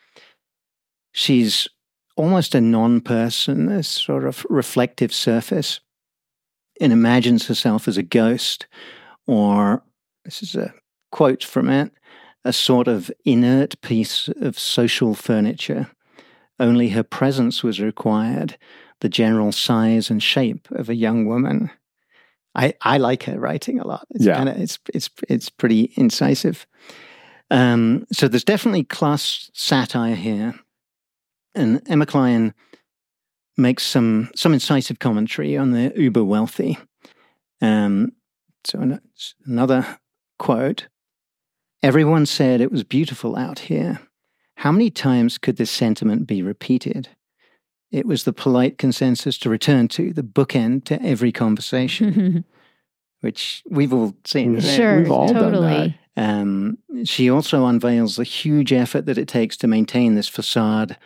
She's 1.13 1.69
almost 2.19 2.53
a 2.53 2.61
non 2.61 3.01
person, 3.01 3.69
a 3.69 3.81
sort 3.81 4.25
of 4.25 4.45
reflective 4.49 5.13
surface, 5.13 5.79
and 6.81 6.91
imagines 6.91 7.47
herself 7.47 7.87
as 7.87 7.97
a 7.97 8.03
ghost, 8.03 8.67
or 9.25 9.81
this 10.25 10.43
is 10.43 10.55
a 10.55 10.73
quote 11.11 11.43
from 11.43 11.69
it 11.69 11.91
a 12.45 12.53
sort 12.53 12.87
of 12.87 13.11
inert 13.25 13.79
piece 13.81 14.29
of 14.41 14.57
social 14.57 15.13
furniture. 15.13 15.87
Only 16.59 16.89
her 16.89 17.03
presence 17.03 17.63
was 17.63 17.81
required, 17.81 18.57
the 19.01 19.09
general 19.09 19.51
size 19.51 20.09
and 20.09 20.23
shape 20.23 20.69
of 20.71 20.89
a 20.89 20.95
young 20.95 21.25
woman. 21.25 21.69
I, 22.55 22.73
I 22.81 22.97
like 22.97 23.23
her 23.23 23.39
writing 23.39 23.79
a 23.79 23.87
lot. 23.87 24.07
It's 24.11 24.25
Yeah. 24.25 24.35
kind 24.35 24.49
of 24.49 24.57
it's 24.57 24.79
it's 24.93 25.09
it's 25.27 25.49
pretty 25.49 25.91
incisive. 25.95 26.65
Um, 27.51 28.05
so 28.11 28.27
there's 28.27 28.43
definitely 28.43 28.83
class 28.83 29.51
satire 29.53 30.15
here, 30.15 30.55
and 31.55 31.81
Emma 31.87 32.05
Cline 32.05 32.53
makes 33.57 33.83
some 33.83 34.29
some 34.35 34.53
incisive 34.53 34.99
commentary 34.99 35.57
on 35.57 35.71
the 35.71 35.91
uber 35.95 36.23
wealthy. 36.23 36.77
Um, 37.61 38.13
so 38.63 38.79
an- 38.79 39.01
another 39.45 39.99
quote: 40.37 40.87
"Everyone 41.83 42.25
said 42.25 42.61
it 42.61 42.71
was 42.71 42.83
beautiful 42.83 43.35
out 43.35 43.59
here. 43.59 43.99
How 44.55 44.71
many 44.71 44.89
times 44.89 45.37
could 45.37 45.57
this 45.57 45.71
sentiment 45.71 46.27
be 46.27 46.41
repeated?" 46.41 47.09
It 47.91 48.05
was 48.05 48.23
the 48.23 48.33
polite 48.33 48.77
consensus 48.77 49.39
to 49.39 49.49
return 49.49 49.87
to, 49.89 50.13
the 50.13 50.21
bookend 50.21 50.85
to 50.85 51.01
every 51.01 51.31
conversation, 51.31 52.45
which 53.21 53.63
we've 53.67 53.93
all 53.93 54.15
seen. 54.25 54.59
sure. 54.59 54.99
We've 54.99 55.11
all 55.11 55.33
done 55.33 55.53
totally. 55.53 55.99
Um, 56.15 56.77
she 57.05 57.29
also 57.29 57.65
unveils 57.65 58.15
the 58.15 58.23
huge 58.23 58.73
effort 58.73 59.05
that 59.05 59.17
it 59.17 59.27
takes 59.27 59.57
to 59.57 59.67
maintain 59.67 60.15
this 60.15 60.27
facade 60.27 60.97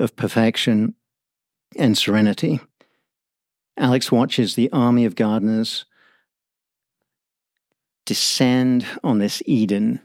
of 0.00 0.16
perfection 0.16 0.94
and 1.76 1.96
serenity. 1.96 2.60
Alex 3.76 4.10
watches 4.10 4.54
the 4.54 4.70
army 4.72 5.04
of 5.04 5.14
gardeners 5.14 5.84
descend 8.06 8.84
on 9.04 9.18
this 9.18 9.42
Eden 9.46 10.00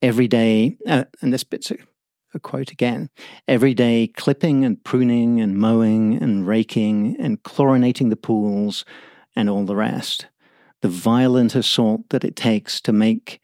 every 0.00 0.28
day, 0.28 0.76
uh, 0.86 1.04
and 1.20 1.32
this 1.32 1.44
bit's 1.44 1.70
a, 1.70 1.76
a 2.34 2.40
quote 2.40 2.70
again 2.70 3.10
every 3.48 3.74
day, 3.74 4.06
clipping 4.06 4.64
and 4.64 4.82
pruning 4.84 5.40
and 5.40 5.56
mowing 5.56 6.16
and 6.22 6.46
raking 6.46 7.16
and 7.18 7.42
chlorinating 7.42 8.10
the 8.10 8.16
pools 8.16 8.84
and 9.34 9.50
all 9.50 9.64
the 9.64 9.76
rest. 9.76 10.26
The 10.82 10.88
violent 10.88 11.54
assault 11.54 12.08
that 12.10 12.24
it 12.24 12.36
takes 12.36 12.80
to 12.82 12.92
make 12.92 13.40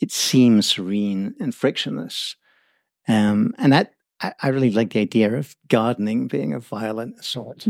it 0.00 0.12
seem 0.12 0.60
serene 0.62 1.34
and 1.40 1.54
frictionless. 1.54 2.36
Um, 3.08 3.54
and 3.58 3.72
that, 3.72 3.94
I, 4.20 4.32
I 4.42 4.48
really 4.48 4.70
like 4.70 4.90
the 4.92 5.00
idea 5.00 5.34
of 5.34 5.54
gardening 5.68 6.26
being 6.26 6.54
a 6.54 6.58
violent 6.60 7.18
assault. 7.18 7.66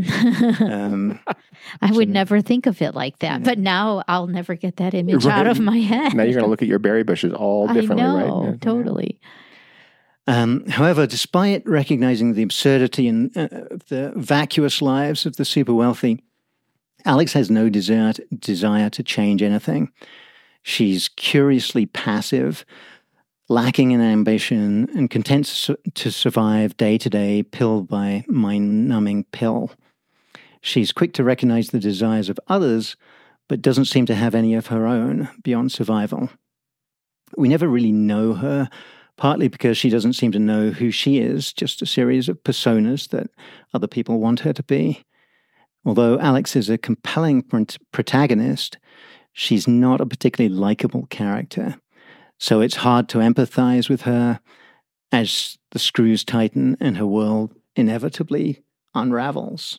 Um, 0.60 1.18
I 1.80 1.90
would 1.92 2.08
so- 2.08 2.12
never 2.12 2.40
think 2.40 2.66
of 2.66 2.80
it 2.80 2.94
like 2.94 3.18
that, 3.18 3.40
Yeah. 3.40 3.44
but 3.44 3.58
now 3.58 4.04
I'll 4.08 4.28
never 4.28 4.54
get 4.54 4.76
that 4.76 4.94
image 5.00 5.26
out 5.26 5.46
of 5.46 5.58
my 5.58 5.78
head. 5.78 6.14
Now 6.14 6.22
you're 6.22 6.34
going 6.34 6.44
to 6.44 6.50
look 6.50 6.62
at 6.62 6.68
your 6.68 6.78
berry 6.78 7.02
bushes 7.02 7.32
all 7.32 7.66
differently, 7.66 8.02
I 8.06 8.12
know, 8.26 8.40
right? 8.42 8.50
Yeah. 8.50 8.56
totally. 8.60 9.20
Um, 10.28 10.66
however, 10.66 11.06
despite 11.06 11.66
recognizing 11.68 12.34
the 12.34 12.42
absurdity 12.42 13.06
and 13.06 13.36
uh, 13.36 13.48
the 13.88 14.12
vacuous 14.16 14.82
lives 14.82 15.24
of 15.24 15.36
the 15.36 15.44
super 15.44 15.72
wealthy, 15.74 16.22
Alex 17.04 17.32
has 17.34 17.48
no 17.50 17.68
desire 17.68 18.12
desire 18.36 18.90
to 18.90 19.02
change 19.04 19.40
anything. 19.40 19.92
She's 20.64 21.06
curiously 21.08 21.86
passive, 21.86 22.64
lacking 23.48 23.92
in 23.92 24.00
ambition, 24.00 24.88
and 24.94 25.10
content 25.10 25.46
to, 25.46 25.54
su- 25.54 25.76
to 25.94 26.10
survive 26.10 26.76
day 26.76 26.98
to 26.98 27.08
day, 27.08 27.42
pill 27.42 27.82
by 27.82 28.24
mind 28.28 28.88
numbing 28.88 29.24
pill. 29.32 29.70
She's 30.60 30.92
quick 30.92 31.12
to 31.14 31.24
recognize 31.24 31.68
the 31.68 31.78
desires 31.78 32.28
of 32.28 32.40
others, 32.48 32.96
but 33.48 33.62
doesn't 33.62 33.84
seem 33.84 34.06
to 34.06 34.14
have 34.14 34.34
any 34.34 34.54
of 34.54 34.66
her 34.66 34.86
own 34.86 35.28
beyond 35.44 35.70
survival. 35.70 36.30
We 37.36 37.48
never 37.48 37.68
really 37.68 37.92
know 37.92 38.34
her 38.34 38.68
partly 39.16 39.48
because 39.48 39.78
she 39.78 39.88
doesn't 39.88 40.12
seem 40.12 40.32
to 40.32 40.38
know 40.38 40.70
who 40.70 40.90
she 40.90 41.18
is, 41.18 41.52
just 41.52 41.82
a 41.82 41.86
series 41.86 42.28
of 42.28 42.42
personas 42.42 43.08
that 43.08 43.28
other 43.72 43.86
people 43.86 44.20
want 44.20 44.40
her 44.40 44.52
to 44.52 44.62
be. 44.62 45.02
Although 45.84 46.18
Alex 46.18 46.56
is 46.56 46.68
a 46.68 46.76
compelling 46.76 47.42
prot- 47.42 47.78
protagonist, 47.92 48.76
she's 49.32 49.66
not 49.66 50.00
a 50.00 50.06
particularly 50.06 50.54
likable 50.54 51.06
character. 51.06 51.76
So 52.38 52.60
it's 52.60 52.76
hard 52.76 53.08
to 53.10 53.18
empathize 53.18 53.88
with 53.88 54.02
her 54.02 54.40
as 55.12 55.58
the 55.70 55.78
screws 55.78 56.24
tighten 56.24 56.76
and 56.80 56.96
her 56.98 57.06
world 57.06 57.54
inevitably 57.74 58.62
unravels. 58.94 59.78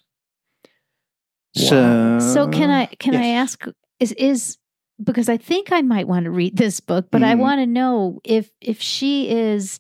Wow. 1.56 2.20
So, 2.20 2.20
So 2.34 2.48
can 2.50 2.70
I 2.70 2.86
can 2.86 3.16
I 3.16 3.28
ask 3.30 3.64
is 4.00 4.12
is 4.14 4.58
because 5.04 5.30
I 5.30 5.38
think 5.38 5.72
I 5.72 5.82
might 5.82 6.08
want 6.08 6.26
to 6.26 6.32
read 6.32 6.58
this 6.58 6.80
book, 6.80 7.08
but 7.12 7.24
I 7.24 7.34
Mhm. 7.36 7.40
want 7.40 7.60
to 7.62 7.66
know 7.66 8.20
if 8.24 8.50
if 8.62 8.82
she 8.82 9.30
is 9.30 9.80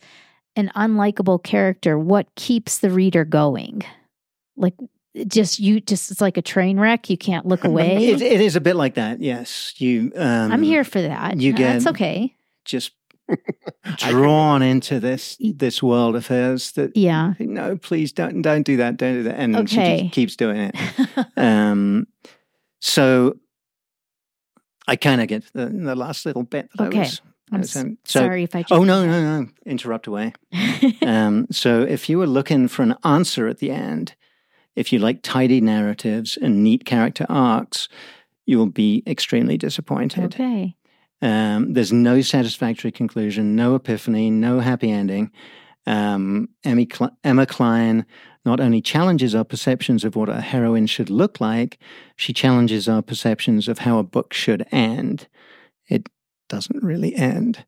an 0.55 0.71
unlikable 0.75 1.41
character, 1.43 1.97
what 1.99 2.33
keeps 2.35 2.79
the 2.79 2.89
reader 2.89 3.25
going? 3.25 3.83
Like 4.55 4.73
just 5.27 5.59
you 5.59 5.79
just 5.81 6.09
it's 6.11 6.21
like 6.21 6.37
a 6.37 6.41
train 6.41 6.79
wreck, 6.79 7.09
you 7.09 7.17
can't 7.17 7.45
look 7.45 7.63
away. 7.71 8.07
It, 8.07 8.21
it 8.21 8.41
is 8.41 8.55
a 8.55 8.61
bit 8.61 8.75
like 8.75 8.95
that. 8.95 9.19
Yes, 9.21 9.73
you. 9.79 10.11
Um, 10.15 10.51
I'm 10.51 10.63
here 10.63 10.83
for 10.83 11.01
that. 11.01 11.39
you 11.39 11.53
That's 11.53 11.83
get- 11.85 11.91
okay. 11.91 12.33
Just 12.67 12.91
drawn 13.97 14.61
into 14.61 14.99
this 14.99 15.37
this 15.39 15.81
world 15.83 16.15
of 16.15 16.27
hers 16.27 16.71
that 16.73 16.95
Yeah. 16.95 17.33
no 17.39 17.75
please 17.77 18.11
don't 18.13 18.41
don't 18.41 18.63
do 18.63 18.77
that 18.77 18.95
don't 18.97 19.15
do 19.15 19.23
that 19.23 19.35
and 19.39 19.69
she 19.69 19.75
just 19.75 20.11
keeps 20.13 20.35
doing 20.35 20.71
it 20.71 20.75
um 21.37 22.07
so 22.79 23.35
i 24.87 24.95
kind 24.95 25.19
of 25.21 25.27
get 25.27 25.43
the, 25.53 25.65
the 25.67 25.95
last 25.95 26.25
little 26.25 26.43
bit 26.43 26.69
that 26.77 26.87
Okay. 26.87 26.99
i 26.99 27.01
was 27.01 27.21
I'm 27.49 27.63
so- 27.63 27.95
sorry 28.03 28.43
if 28.43 28.53
I. 28.55 28.65
Oh 28.71 28.83
no, 28.83 29.05
no, 29.05 29.21
no! 29.41 29.47
Interrupt 29.65 30.05
away. 30.07 30.33
um, 31.01 31.47
so 31.49 31.81
if 31.81 32.09
you 32.09 32.17
were 32.17 32.27
looking 32.27 32.67
for 32.67 32.83
an 32.83 32.95
answer 33.05 33.47
at 33.47 33.59
the 33.59 33.71
end, 33.71 34.15
if 34.75 34.91
you 34.91 34.99
like 34.99 35.21
tidy 35.23 35.61
narratives 35.61 36.37
and 36.41 36.61
neat 36.61 36.83
character 36.83 37.25
arcs, 37.29 37.87
you 38.45 38.57
will 38.57 38.65
be 38.69 39.01
extremely 39.07 39.57
disappointed. 39.57 40.25
okay. 40.35 40.75
Um, 41.21 41.73
there's 41.73 41.91
no 41.91 42.21
satisfactory 42.21 42.91
conclusion, 42.91 43.55
no 43.55 43.75
epiphany, 43.75 44.29
no 44.29 44.59
happy 44.59 44.91
ending. 44.91 45.31
Um, 45.85 46.49
Emmy 46.63 46.87
Cl- 46.91 47.17
Emma 47.23 47.45
Cline 47.45 48.05
not 48.45 48.59
only 48.59 48.81
challenges 48.81 49.33
our 49.35 49.43
perceptions 49.43 50.03
of 50.05 50.15
what 50.15 50.29
a 50.29 50.41
heroine 50.41 50.85
should 50.87 51.09
look 51.09 51.41
like, 51.41 51.79
she 52.15 52.33
challenges 52.33 52.87
our 52.87 53.01
perceptions 53.01 53.67
of 53.67 53.79
how 53.79 53.97
a 53.99 54.03
book 54.03 54.33
should 54.33 54.65
end. 54.71 55.27
It 55.89 56.07
doesn't 56.49 56.83
really 56.83 57.15
end. 57.15 57.65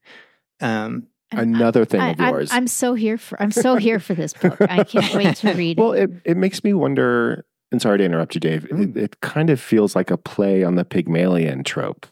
Um, 0.62 1.08
Another 1.32 1.86
thing 1.86 2.02
I, 2.02 2.10
of 2.12 2.20
I'm- 2.20 2.34
yours. 2.34 2.50
I'm, 2.52 2.68
so 2.68 2.94
here 2.94 3.18
for. 3.18 3.42
I'm 3.42 3.52
so 3.52 3.76
here 3.76 4.00
for 4.00 4.14
this 4.14 4.34
book. 4.34 4.58
I 4.62 4.84
can't 4.84 5.14
wait 5.16 5.36
to 5.38 5.54
read 5.54 5.78
well, 5.78 5.92
it. 5.94 6.04
it, 6.04 6.32
it 6.32 6.38
makes 6.38 6.64
me 6.64 6.74
wonder, 6.74 7.46
and 7.72 7.82
sorry 7.82 8.00
to 8.00 8.04
interrupt 8.04 8.36
you, 8.36 8.42
Dave. 8.42 8.64
Mm. 8.72 8.96
It, 8.96 9.04
it 9.04 9.22
kind 9.22 9.50
of 9.50 9.60
feels 9.62 9.96
like 9.96 10.10
a 10.12 10.18
play 10.18 10.64
on 10.64 10.76
the 10.76 10.84
Pygmalion 10.86 11.64
trope. 11.64 12.08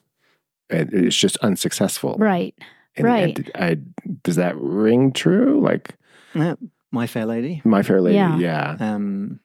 It, 0.69 0.89
it's 0.93 1.15
just 1.15 1.37
unsuccessful. 1.37 2.15
Right. 2.19 2.55
And- 2.95 3.05
right. 3.05 3.37
and 3.37 3.51
I, 3.55 3.77
does 4.23 4.35
that 4.37 4.55
ring 4.57 5.13
true? 5.13 5.61
Like 5.61 5.95
yeah, 6.33 6.55
My 6.91 7.07
Fair 7.07 7.25
Lady. 7.25 7.61
My 7.63 7.83
Fair 7.83 8.01
Lady? 8.01 8.15
Yeah. 8.15 8.37
Yeah. 8.37 8.75
Um, 8.79 9.39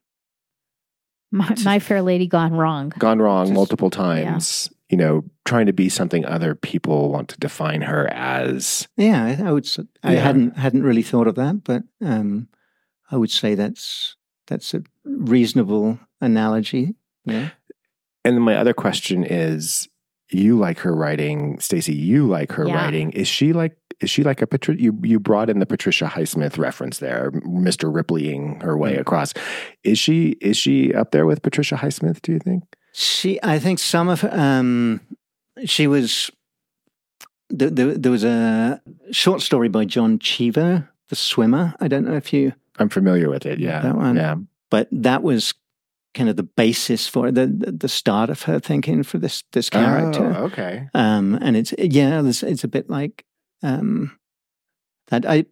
My, 1.30 1.54
my 1.64 1.78
Fair 1.78 2.02
Lady 2.02 2.26
gone 2.26 2.52
wrong. 2.52 2.92
Gone 2.98 3.20
wrong 3.20 3.46
Just- 3.46 3.54
multiple 3.54 3.90
times. 3.90 4.70
You 4.90 4.98
know, 4.98 5.24
trying 5.46 5.64
to 5.66 5.72
be 5.72 5.88
something 5.88 6.26
other 6.26 6.54
people 6.54 7.10
want 7.10 7.28
to 7.30 7.38
define 7.38 7.80
her 7.80 8.12
as. 8.12 8.86
yeah, 8.98 9.24
I, 9.40 9.48
I 9.48 9.50
would. 9.52 9.64
s- 9.64 9.78
I 10.02 10.12
Yeah. 10.14 10.20
hadn't 10.20 10.58
hadn't 10.58 10.82
really 10.82 11.00
thought 11.02 11.26
of 11.26 11.34
that, 11.36 11.64
but 11.64 11.82
um, 12.02 12.48
I 13.10 13.16
would 13.16 13.30
say 13.30 13.54
that's 13.54 14.16
that's 14.48 14.74
a 14.74 14.82
reasonable 15.04 15.98
analogy. 16.20 16.94
Yeah. 17.24 17.50
And 18.22 18.36
then 18.36 18.42
my 18.42 18.54
other 18.56 18.74
question 18.74 19.24
is 19.24 19.88
you 20.34 20.58
like 20.58 20.78
her 20.80 20.94
writing, 20.94 21.58
Stacey, 21.60 21.94
you 21.94 22.26
like 22.26 22.52
her 22.52 22.66
Yeah. 22.66 22.74
writing. 22.74 23.10
Is 23.12 23.28
she 23.28 23.52
like 23.52 23.76
is 24.00 24.10
she 24.10 24.24
like 24.24 24.42
a 24.42 24.46
Patri- 24.48 24.80
you 24.82 24.98
you 25.04 25.20
brought 25.20 25.48
in 25.48 25.60
the 25.60 25.66
Patricia 25.66 26.06
Highsmith 26.06 26.58
reference 26.58 26.98
there, 26.98 27.30
Mr. 27.32 27.92
Ripleying 27.92 28.60
her 28.62 28.76
way 28.76 28.96
Mm. 28.96 29.00
across. 29.00 29.32
Is 29.84 29.98
she 29.98 30.30
is 30.40 30.56
she 30.56 30.92
up 30.92 31.12
there 31.12 31.24
with 31.26 31.42
Patricia 31.42 31.76
Highsmith, 31.76 32.20
do 32.22 32.32
you 32.32 32.38
think? 32.40 32.64
She, 32.94 33.38
I 33.42 33.58
think 33.58 33.78
some 33.78 34.08
of 34.08 34.22
um, 34.24 35.00
she 35.64 35.86
was. 35.86 36.30
There, 37.48 37.70
there, 37.70 37.96
there 37.98 38.12
was 38.12 38.24
a 38.24 38.80
short 39.10 39.42
story 39.42 39.68
by 39.68 39.84
John 39.84 40.18
Cheever, 40.18 40.88
The 41.10 41.16
Swimmer. 41.16 41.74
I 41.80 41.88
don't 41.88 42.04
know 42.06 42.14
if 42.16 42.32
you, 42.32 42.54
I'm 42.78 42.88
familiar 42.88 43.28
with 43.28 43.44
it. 43.46 43.58
Yeah. 43.58 43.80
That 43.82 43.96
one. 43.96 44.16
Yeah. 44.16 44.36
but 44.70 44.88
that 44.90 45.22
was 45.22 45.52
kind 46.14 46.28
of 46.28 46.36
the 46.36 46.42
basis 46.42 47.08
for 47.08 47.30
the 47.30 47.46
the, 47.46 47.88
start 47.88 48.30
of 48.30 48.42
her 48.42 48.58
thinking 48.58 49.02
for 49.02 49.18
this 49.18 49.44
this 49.52 49.70
character. 49.70 50.34
Oh, 50.36 50.44
okay. 50.44 50.88
Um, 50.94 51.38
and 51.40 51.56
it's 51.56 51.74
yeah, 51.78 52.22
it's, 52.24 52.42
it's 52.42 52.64
a 52.64 52.68
bit 52.68 52.90
like 52.90 53.24
um, 53.62 54.18
that. 55.08 55.26
I, 55.26 55.46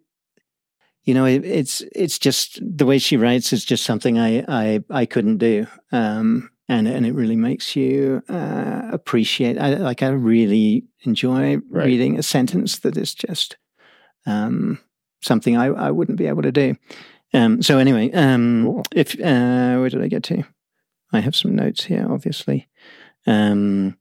you 1.04 1.14
know, 1.14 1.24
it, 1.24 1.44
it's 1.44 1.82
it's 1.94 2.18
just 2.18 2.60
the 2.60 2.86
way 2.86 2.98
she 2.98 3.16
writes 3.16 3.52
is 3.52 3.64
just 3.64 3.84
something 3.84 4.18
I 4.18 4.44
I 4.48 4.84
I 4.90 5.06
couldn't 5.06 5.38
do. 5.38 5.66
Um, 5.92 6.50
and 6.68 6.86
and 6.86 7.04
it 7.04 7.14
really 7.14 7.36
makes 7.36 7.74
you 7.74 8.22
uh, 8.28 8.82
appreciate. 8.92 9.58
I 9.58 9.74
like 9.74 10.02
I 10.02 10.08
really 10.08 10.84
enjoy 11.00 11.56
Right. 11.68 11.86
reading 11.86 12.18
a 12.18 12.22
sentence 12.22 12.78
that 12.80 12.96
is 12.96 13.14
just 13.14 13.56
um 14.26 14.78
something 15.22 15.56
I 15.56 15.66
I 15.66 15.90
wouldn't 15.90 16.18
be 16.18 16.26
able 16.28 16.42
to 16.42 16.52
do. 16.52 16.76
Um, 17.32 17.62
so 17.62 17.78
anyway, 17.78 18.10
um, 18.12 18.64
Cool. 18.64 18.82
if 18.94 19.14
uh, 19.20 19.78
where 19.78 19.88
did 19.88 20.02
I 20.02 20.08
get 20.08 20.22
to? 20.24 20.42
I 21.12 21.20
have 21.20 21.36
some 21.36 21.54
notes 21.54 21.84
here, 21.84 22.06
obviously. 22.10 22.68
Um, 23.26 23.96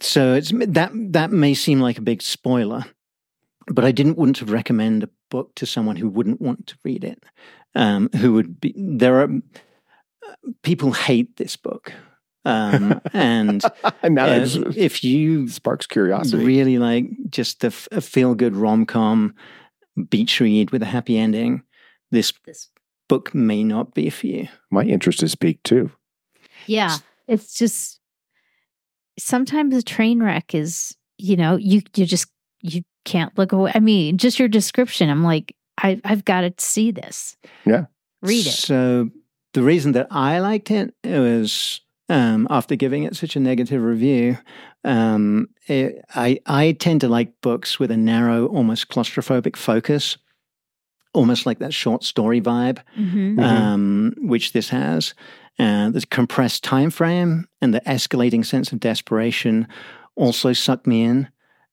so 0.00 0.34
it's 0.34 0.52
that 0.52 0.92
that 1.12 1.30
may 1.32 1.54
seem 1.54 1.80
like 1.80 1.98
a 1.98 2.02
big 2.02 2.22
spoiler, 2.22 2.84
but 3.68 3.84
I 3.84 3.92
didn't 3.92 4.18
want 4.18 4.36
to 4.36 4.44
recommend 4.44 5.02
a 5.02 5.10
book 5.30 5.54
to 5.56 5.66
someone 5.66 5.96
who 5.96 6.08
wouldn't 6.08 6.40
want 6.40 6.66
to 6.68 6.76
read 6.84 7.04
it. 7.04 7.22
Um, 7.74 8.08
who 8.16 8.32
would 8.34 8.60
be 8.60 8.74
there 8.76 9.20
are 9.22 9.28
people 10.62 10.92
hate 10.92 11.36
this 11.36 11.56
book, 11.56 11.92
um, 12.44 13.00
and 13.12 13.64
uh, 13.84 13.90
if 14.76 15.02
you 15.04 15.48
sparks 15.48 15.86
curiosity. 15.86 16.44
really 16.44 16.78
like 16.78 17.06
just 17.30 17.64
f- 17.64 17.88
a 17.92 18.00
feel 18.00 18.34
good 18.34 18.54
rom 18.56 18.86
com 18.86 19.34
beach 20.08 20.40
read 20.40 20.70
with 20.70 20.82
a 20.82 20.86
happy 20.86 21.18
ending, 21.18 21.62
this 22.10 22.32
This- 22.44 22.68
book 23.08 23.34
may 23.34 23.62
not 23.64 23.94
be 23.94 24.10
for 24.10 24.26
you. 24.26 24.48
My 24.70 24.82
interest 24.82 25.22
is 25.22 25.34
peaked 25.34 25.64
too. 25.64 25.90
Yeah. 26.66 26.96
It's 27.28 27.56
just 27.56 28.00
sometimes 29.18 29.74
a 29.76 29.82
train 29.82 30.22
wreck 30.22 30.54
is, 30.54 30.94
you 31.18 31.36
know, 31.36 31.56
you 31.56 31.82
you 31.94 32.06
just 32.06 32.26
you 32.62 32.82
can't 33.04 33.36
look 33.38 33.52
away. 33.52 33.72
I 33.74 33.80
mean, 33.80 34.18
just 34.18 34.38
your 34.38 34.48
description. 34.48 35.08
I'm 35.10 35.22
like, 35.24 35.54
I 35.78 36.00
I've 36.04 36.24
got 36.24 36.40
to 36.42 36.52
see 36.58 36.90
this. 36.90 37.36
Yeah. 37.64 37.86
Read 38.22 38.46
it. 38.46 38.50
So 38.50 39.10
the 39.54 39.62
reason 39.62 39.92
that 39.92 40.08
I 40.10 40.40
liked 40.40 40.70
it 40.70 40.94
was 41.04 41.80
um, 42.08 42.46
after 42.50 42.76
giving 42.76 43.04
it 43.04 43.16
such 43.16 43.36
a 43.36 43.40
negative 43.40 43.82
review. 43.82 44.38
Um, 44.86 45.48
it, 45.66 46.02
I 46.14 46.38
I 46.46 46.72
tend 46.72 47.00
to 47.02 47.08
like 47.08 47.40
books 47.42 47.78
with 47.78 47.90
a 47.90 47.96
narrow, 47.96 48.46
almost 48.46 48.88
claustrophobic 48.88 49.56
focus, 49.56 50.16
almost 51.12 51.44
like 51.46 51.58
that 51.58 51.74
short 51.74 52.04
story 52.04 52.40
vibe. 52.40 52.78
Mhm. 52.98 53.34
Mhm. 53.36 53.42
um, 53.42 54.14
which 54.18 54.52
this 54.52 54.68
has. 54.70 55.12
Uh, 55.58 55.88
the 55.90 56.02
compressed 56.10 56.62
time 56.62 56.90
frame 56.90 57.46
and 57.62 57.72
the 57.74 57.80
escalating 57.86 58.44
sense 58.44 58.72
of 58.72 58.80
desperation 58.80 59.66
also 60.14 60.52
suck 60.52 60.86
me 60.86 61.02
in. 61.02 61.28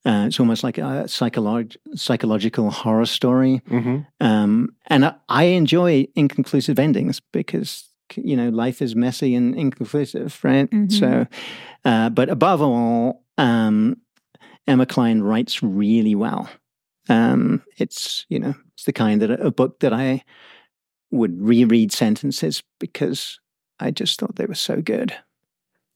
Uh, 0.06 0.26
it's 0.28 0.40
almost 0.40 0.64
like 0.64 0.78
a 0.78 1.06
psycholog- 1.08 1.76
psychological 1.96 2.72
horror 2.72 3.06
story. 3.06 3.62
Mm-hmm. 3.70 3.98
Um, 4.26 4.70
and 4.88 5.06
I, 5.06 5.14
I 5.30 5.44
enjoy 5.46 6.08
inconclusive 6.16 6.80
endings 6.80 7.20
because, 7.32 7.90
you 8.18 8.36
know, 8.36 8.50
life 8.50 8.82
is 8.82 8.96
messy 8.96 9.36
and 9.36 9.56
inconclusive, 9.56 10.40
right? 10.44 10.70
Mhm. 10.70 10.92
So, 10.92 11.28
uh, 11.86 12.10
but 12.10 12.30
above 12.30 12.62
all, 12.62 13.24
um, 13.38 13.98
Emma 14.68 14.86
Cline 14.86 15.22
writes 15.22 15.62
really 15.62 16.16
well. 16.16 16.50
Um, 17.10 17.64
it's, 17.78 18.26
you 18.30 18.40
know, 18.40 18.54
it's 18.74 18.86
the 18.86 18.94
kind 18.94 19.22
that 19.22 19.32
a 19.32 19.52
book 19.52 19.80
that 19.82 19.92
I 19.94 20.24
would 21.12 21.40
reread 21.42 21.92
sentences 21.92 22.64
because 22.80 23.40
I 23.80 23.92
just 23.92 24.20
thought 24.20 24.36
they 24.38 24.46
were 24.46 24.56
so 24.56 24.82
good. 24.82 25.14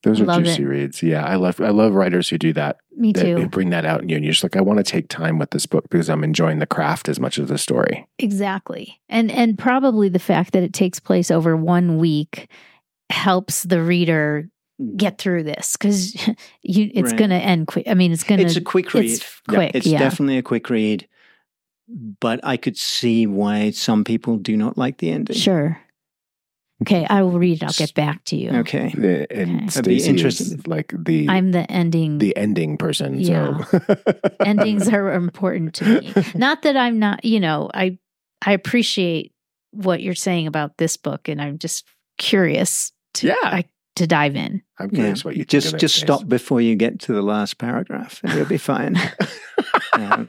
Those 0.04 0.22
are 0.22 0.26
Love 0.26 0.44
juicy 0.44 0.62
it. 0.64 0.68
reads. 0.68 1.04
Yeah, 1.04 1.26
I 1.26 1.36
love 1.36 1.60
I 1.60 1.70
love 1.70 1.94
writers 1.94 2.30
who 2.30 2.38
do 2.38 2.54
that. 2.54 2.78
Me 2.96 3.12
That 3.14 3.26
who 3.26 3.36
too. 3.44 3.48
bring 3.50 3.72
that 3.72 3.84
out 3.84 4.02
in 4.04 4.10
you, 4.10 4.16
and 4.16 4.24
you're 4.24 4.32
just 4.32 4.44
like, 4.44 4.56
I 4.56 4.62
want 4.62 4.78
to 4.78 4.84
take 4.84 5.10
time 5.10 5.40
with 5.40 5.50
this 5.52 5.66
book 5.66 5.90
because 5.90 6.08
I'm 6.10 6.24
enjoying 6.24 6.60
the 6.60 6.68
craft 6.68 7.10
as 7.10 7.20
much 7.20 7.40
as 7.40 7.48
the 7.50 7.58
story. 7.58 8.08
Exactly. 8.20 9.02
And 9.10 9.32
and 9.32 9.58
probably 9.58 10.08
the 10.10 10.20
fact 10.20 10.54
that 10.54 10.62
it 10.64 10.72
takes 10.74 11.00
place 11.00 11.32
over 11.32 11.58
one 11.58 11.98
week 11.98 12.48
helps 13.10 13.64
the 13.64 13.82
reader 13.82 14.50
get 14.96 15.18
through 15.18 15.42
this 15.44 15.76
cuz 15.76 16.14
you 16.62 16.92
it's 16.94 17.10
Right. 17.12 17.18
going 17.18 17.30
to 17.32 17.36
end 17.38 17.66
quick. 17.68 17.88
I 17.88 17.96
mean, 17.96 18.12
it's 18.12 18.24
going 18.24 18.40
to 18.40 18.46
It's 18.46 18.56
a 18.56 18.62
quick 18.62 18.94
read. 18.94 19.06
It's 19.06 19.42
quick. 19.48 19.72
It's 19.74 19.88
yeah. 19.88 19.98
definitely 19.98 20.38
a 20.38 20.44
quick 20.44 20.70
read, 20.70 21.08
but 22.20 22.40
I 22.44 22.58
could 22.58 22.78
see 22.78 23.26
why 23.26 23.72
some 23.72 24.04
people 24.04 24.38
do 24.38 24.56
not 24.56 24.78
like 24.78 25.00
the 25.00 25.10
ending. 25.10 25.36
Sure. 25.36 25.80
Okay, 26.84 27.08
I 27.10 27.24
will 27.24 27.40
read 27.40 27.64
it. 27.64 27.64
I'll 27.64 27.74
get 27.74 27.94
back 27.96 28.24
to 28.26 28.36
you. 28.36 28.52
Okay. 28.52 28.94
The- 28.96 29.28
And 29.32 29.56
Okay. 29.62 29.66
That'd 29.66 29.86
be 29.86 29.98
is 29.98 30.08
interesting. 30.08 30.62
like 30.68 30.94
the 30.96 31.28
I'm 31.28 31.52
the 31.52 31.70
ending. 31.72 32.20
the 32.20 32.38
ending 32.38 32.78
person. 32.78 33.20
Yeah. 33.20 33.64
So 33.64 33.80
Endings 34.46 34.88
are 34.88 35.12
important 35.14 35.74
to 35.76 35.86
me. 36.02 36.14
Not 36.36 36.62
that 36.62 36.78
I'm 36.78 37.00
not, 37.00 37.26
you 37.26 37.40
know, 37.40 37.70
I 37.74 37.98
I 38.46 38.52
appreciate 38.52 39.34
what 39.72 40.02
you're 40.04 40.14
saying 40.16 40.46
about 40.48 40.78
this 40.78 40.98
book 40.98 41.28
and 41.28 41.42
I'm 41.42 41.58
just 41.58 41.84
curious 42.20 42.92
to 43.16 43.28
Yeah. 43.28 43.36
I, 43.44 43.66
to 43.96 44.06
dive 44.06 44.36
in. 44.36 44.62
I'm 44.80 44.90
Yeah. 44.92 44.98
curious 45.00 45.26
what 45.26 45.36
you 45.36 45.44
think 45.46 45.50
Just 45.50 45.78
just 45.80 45.96
stop 45.96 46.28
before 46.28 46.62
you 46.62 46.76
get 46.76 47.00
to 47.02 47.14
the 47.14 47.24
last 47.24 47.58
paragraph 47.58 48.22
and 48.24 48.34
you'll 48.36 48.46
be 48.46 48.60
fine. 48.60 48.96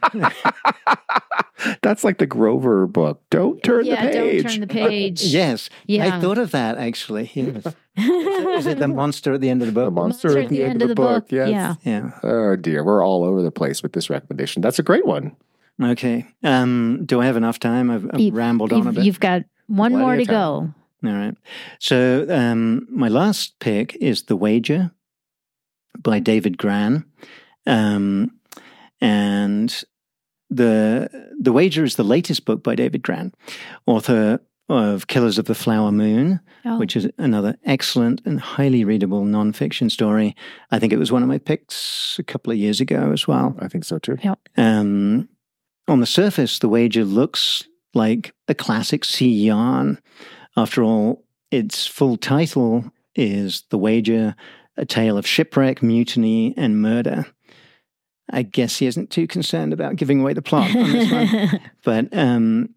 That's 1.81 2.03
like 2.03 2.19
the 2.19 2.25
Grover 2.25 2.87
book. 2.87 3.21
Don't 3.29 3.61
turn 3.63 3.85
yeah, 3.85 4.05
the 4.05 4.11
page. 4.11 4.43
don't 4.43 4.51
turn 4.51 4.61
the 4.61 4.67
page. 4.67 5.23
yes. 5.23 5.69
Yeah. 5.87 6.15
I 6.15 6.21
thought 6.21 6.37
of 6.37 6.51
that 6.51 6.77
actually. 6.77 7.31
Yes. 7.33 7.65
Is 7.97 8.65
it 8.65 8.79
the 8.79 8.87
monster 8.87 9.33
at 9.33 9.41
the 9.41 9.49
end 9.49 9.61
of 9.61 9.67
the 9.67 9.73
book? 9.73 9.85
The 9.85 9.91
book? 9.91 10.03
monster, 10.03 10.39
at 10.39 10.49
the 10.49 10.63
end, 10.63 10.81
of 10.81 10.87
the, 10.87 10.95
book. 10.95 11.31
Yes. 11.31 11.49
Yeah. 11.49 11.75
Yeah. 11.83 12.11
Oh 12.23 12.55
dear, 12.55 12.83
we're 12.83 13.05
all 13.05 13.25
over 13.25 13.41
the 13.41 13.51
place 13.51 13.83
with 13.83 13.93
this 13.93 14.09
recommendation. 14.09 14.61
That's 14.61 14.79
a 14.79 14.83
great 14.83 15.05
one. 15.05 15.35
Okay. 15.81 16.25
Um, 16.43 17.03
do 17.05 17.21
I 17.21 17.25
have 17.25 17.37
enough 17.37 17.59
time? 17.59 17.91
I've, 17.91 18.05
I've 18.13 18.19
You've- 18.19 18.37
rambled 18.37 18.73
on 18.73 18.81
a 18.81 18.85
You've, 18.85 18.95
bit. 18.95 19.03
you've 19.05 19.19
got 19.19 19.43
one 19.67 19.91
Plenty 19.91 20.05
more 20.05 20.15
to 20.15 20.25
go. 20.25 20.73
All 21.05 21.13
right. 21.13 21.35
So 21.79 22.25
um, 22.29 22.87
my 22.89 23.07
last 23.07 23.59
pick 23.59 23.95
is 23.97 24.23
The 24.23 24.35
Wager 24.35 24.91
by 25.97 26.19
David 26.19 26.57
Grann. 26.57 27.05
Um, 27.65 28.31
and 29.01 29.83
the 30.49 31.09
the 31.39 31.51
wager 31.51 31.83
is 31.83 31.95
the 31.95 32.03
latest 32.03 32.45
book 32.45 32.63
by 32.63 32.75
David 32.75 33.01
Grann, 33.03 33.33
author 33.85 34.39
of 34.67 35.07
Killers 35.07 35.37
of 35.39 35.45
the 35.45 35.55
Flower 35.55 35.91
Moon, 35.91 36.39
Oh. 36.65 36.77
which 36.77 36.95
is 36.95 37.07
another 37.17 37.57
excellent 37.63 38.21
and 38.25 38.39
highly 38.39 38.83
readable 38.83 39.23
nonfiction 39.23 39.89
story. 39.89 40.35
I 40.71 40.77
think 40.77 40.93
it 40.93 40.99
was 40.99 41.11
one 41.11 41.23
of 41.23 41.29
my 41.29 41.37
picks 41.39 42.17
a 42.19 42.23
couple 42.23 42.51
of 42.51 42.57
years 42.59 42.79
ago 42.81 43.11
as 43.11 43.27
well. 43.27 43.55
I 43.59 43.67
think 43.67 43.83
so 43.85 43.97
too. 43.97 44.17
Um, 44.57 45.27
on 45.87 46.01
the 46.01 46.05
surface, 46.05 46.59
the 46.59 46.69
wager 46.69 47.03
looks 47.03 47.67
like 47.95 48.33
a 48.47 48.53
classic 48.53 49.03
sea 49.05 49.31
yarn. 49.31 49.97
After 50.55 50.83
all, 50.83 51.23
its 51.49 51.87
full 51.87 52.17
title 52.17 52.91
is 53.15 53.63
The 53.71 53.77
Wager, 53.79 54.35
a 54.77 54.85
tale 54.85 55.17
of 55.17 55.25
shipwreck, 55.25 55.81
mutiny, 55.81 56.53
and 56.57 56.79
murder. 56.81 57.25
I 58.31 58.43
guess 58.43 58.77
he 58.77 58.85
isn't 58.85 59.09
too 59.09 59.27
concerned 59.27 59.73
about 59.73 59.95
giving 59.95 60.21
away 60.21 60.33
the 60.33 60.41
plot 60.41 60.75
on 60.75 60.91
this 60.91 61.11
one. 61.11 61.61
But 61.83 62.15
um, 62.17 62.75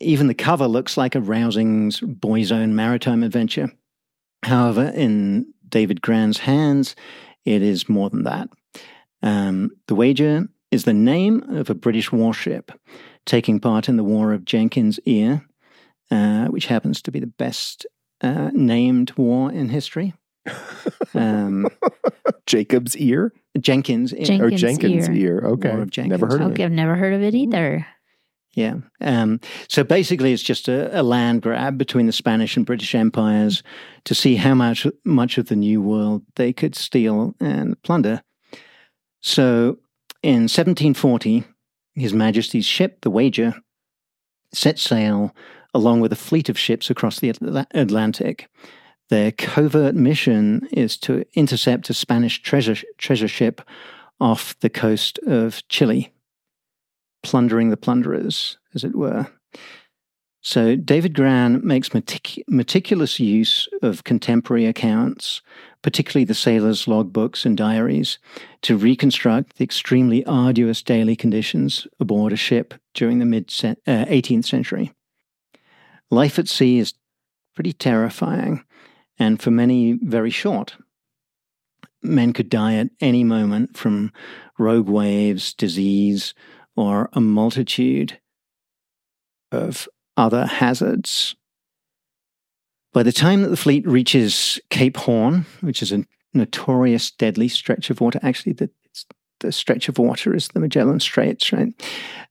even 0.00 0.26
the 0.26 0.34
cover 0.34 0.66
looks 0.66 0.96
like 0.96 1.14
a 1.14 1.20
rousing 1.20 1.92
boy's 2.02 2.52
own 2.52 2.74
maritime 2.74 3.22
adventure. 3.22 3.72
However, 4.42 4.92
in 4.94 5.52
David 5.68 6.00
Grann's 6.00 6.38
hands, 6.38 6.94
it 7.44 7.62
is 7.62 7.88
more 7.88 8.10
than 8.10 8.24
that. 8.24 8.48
Um, 9.22 9.70
the 9.86 9.94
Wager 9.94 10.46
is 10.70 10.84
the 10.84 10.92
name 10.92 11.42
of 11.56 11.70
a 11.70 11.74
British 11.74 12.12
warship 12.12 12.70
taking 13.26 13.60
part 13.60 13.88
in 13.88 13.96
the 13.96 14.04
War 14.04 14.32
of 14.32 14.44
Jenkins' 14.44 15.00
Ear, 15.04 15.46
uh, 16.10 16.46
which 16.46 16.66
happens 16.66 17.02
to 17.02 17.10
be 17.10 17.20
the 17.20 17.26
best 17.26 17.86
uh, 18.20 18.50
named 18.52 19.12
war 19.16 19.50
in 19.52 19.68
history. 19.68 20.14
Um, 21.14 21.68
Jacob's 22.46 22.96
ear 22.96 23.32
Jenkins' 23.58 24.14
Ear. 24.14 24.24
Jen- 24.24 24.40
or 24.42 24.50
Jenkins 24.50 24.78
Jenkins 24.78 25.08
ear. 25.08 25.38
ear. 25.42 25.46
Okay, 25.50 25.70
War 25.70 25.82
of 25.82 25.90
Jenkins. 25.90 26.10
never 26.20 26.26
heard 26.26 26.42
of 26.42 26.52
okay, 26.52 26.62
it. 26.62 26.66
I've 26.66 26.72
never 26.72 26.94
heard 26.94 27.14
of 27.14 27.22
it 27.22 27.34
either. 27.34 27.86
Yeah. 28.54 28.74
Um, 29.00 29.40
so 29.68 29.84
basically, 29.84 30.32
it's 30.32 30.42
just 30.42 30.68
a, 30.68 30.98
a 30.98 31.02
land 31.02 31.42
grab 31.42 31.78
between 31.78 32.06
the 32.06 32.12
Spanish 32.12 32.56
and 32.56 32.66
British 32.66 32.94
empires 32.94 33.62
to 34.04 34.14
see 34.14 34.36
how 34.36 34.54
much 34.54 34.86
much 35.04 35.38
of 35.38 35.46
the 35.46 35.56
New 35.56 35.80
World 35.80 36.22
they 36.36 36.52
could 36.52 36.74
steal 36.74 37.34
and 37.40 37.80
plunder. 37.82 38.22
So, 39.20 39.78
in 40.22 40.42
1740, 40.48 41.44
His 41.94 42.12
Majesty's 42.12 42.64
ship, 42.66 43.00
the 43.02 43.10
Wager, 43.10 43.54
set 44.52 44.78
sail 44.78 45.34
along 45.74 46.00
with 46.00 46.12
a 46.12 46.16
fleet 46.16 46.48
of 46.48 46.58
ships 46.58 46.90
across 46.90 47.20
the 47.20 47.28
Atla- 47.30 47.66
Atlantic. 47.74 48.48
Their 49.08 49.32
covert 49.32 49.94
mission 49.94 50.68
is 50.70 50.96
to 50.98 51.24
intercept 51.34 51.90
a 51.90 51.94
Spanish 51.94 52.42
treasure 52.42 52.76
treasure 52.98 53.28
ship 53.28 53.62
off 54.20 54.58
the 54.60 54.70
coast 54.70 55.18
of 55.26 55.66
Chile 55.68 56.12
plundering 57.22 57.70
the 57.70 57.76
plunderers, 57.76 58.58
as 58.74 58.84
it 58.84 58.94
were. 58.94 59.26
So 60.40 60.76
David 60.76 61.14
Grann 61.14 61.66
makes 61.66 61.92
metic- 61.92 62.42
meticulous 62.48 63.18
use 63.18 63.68
of 63.82 64.04
contemporary 64.04 64.66
accounts, 64.66 65.42
particularly 65.82 66.24
the 66.24 66.34
sailors' 66.34 66.86
logbooks 66.86 67.44
and 67.44 67.56
diaries, 67.56 68.18
to 68.62 68.76
reconstruct 68.76 69.56
the 69.56 69.64
extremely 69.64 70.24
arduous 70.26 70.82
daily 70.82 71.16
conditions 71.16 71.86
aboard 71.98 72.32
a 72.32 72.36
ship 72.36 72.74
during 72.94 73.18
the 73.18 73.24
mid 73.24 73.52
uh, 73.64 73.74
18th 74.06 74.46
century. 74.46 74.92
Life 76.10 76.38
at 76.38 76.48
sea 76.48 76.78
is 76.78 76.94
pretty 77.54 77.72
terrifying, 77.72 78.64
and 79.18 79.40
for 79.40 79.50
many, 79.50 79.98
very 80.02 80.30
short. 80.30 80.76
Men 82.02 82.32
could 82.32 82.48
die 82.48 82.74
at 82.74 82.90
any 83.00 83.24
moment 83.24 83.76
from 83.76 84.12
rogue 84.58 84.88
waves, 84.88 85.52
disease, 85.52 86.34
or 86.76 87.10
a 87.12 87.20
multitude 87.20 88.20
of 89.50 89.88
other 90.16 90.46
hazards. 90.46 91.34
By 92.92 93.02
the 93.02 93.12
time 93.12 93.42
that 93.42 93.48
the 93.48 93.56
fleet 93.56 93.86
reaches 93.86 94.60
Cape 94.70 94.96
Horn, 94.96 95.46
which 95.60 95.82
is 95.82 95.92
a 95.92 96.04
notorious 96.32 97.10
deadly 97.10 97.48
stretch 97.48 97.90
of 97.90 98.00
water, 98.00 98.20
actually, 98.22 98.52
the, 98.52 98.70
the 99.40 99.52
stretch 99.52 99.88
of 99.88 99.98
water 99.98 100.34
is 100.34 100.48
the 100.48 100.60
Magellan 100.60 101.00
Straits, 101.00 101.52
right? 101.52 101.72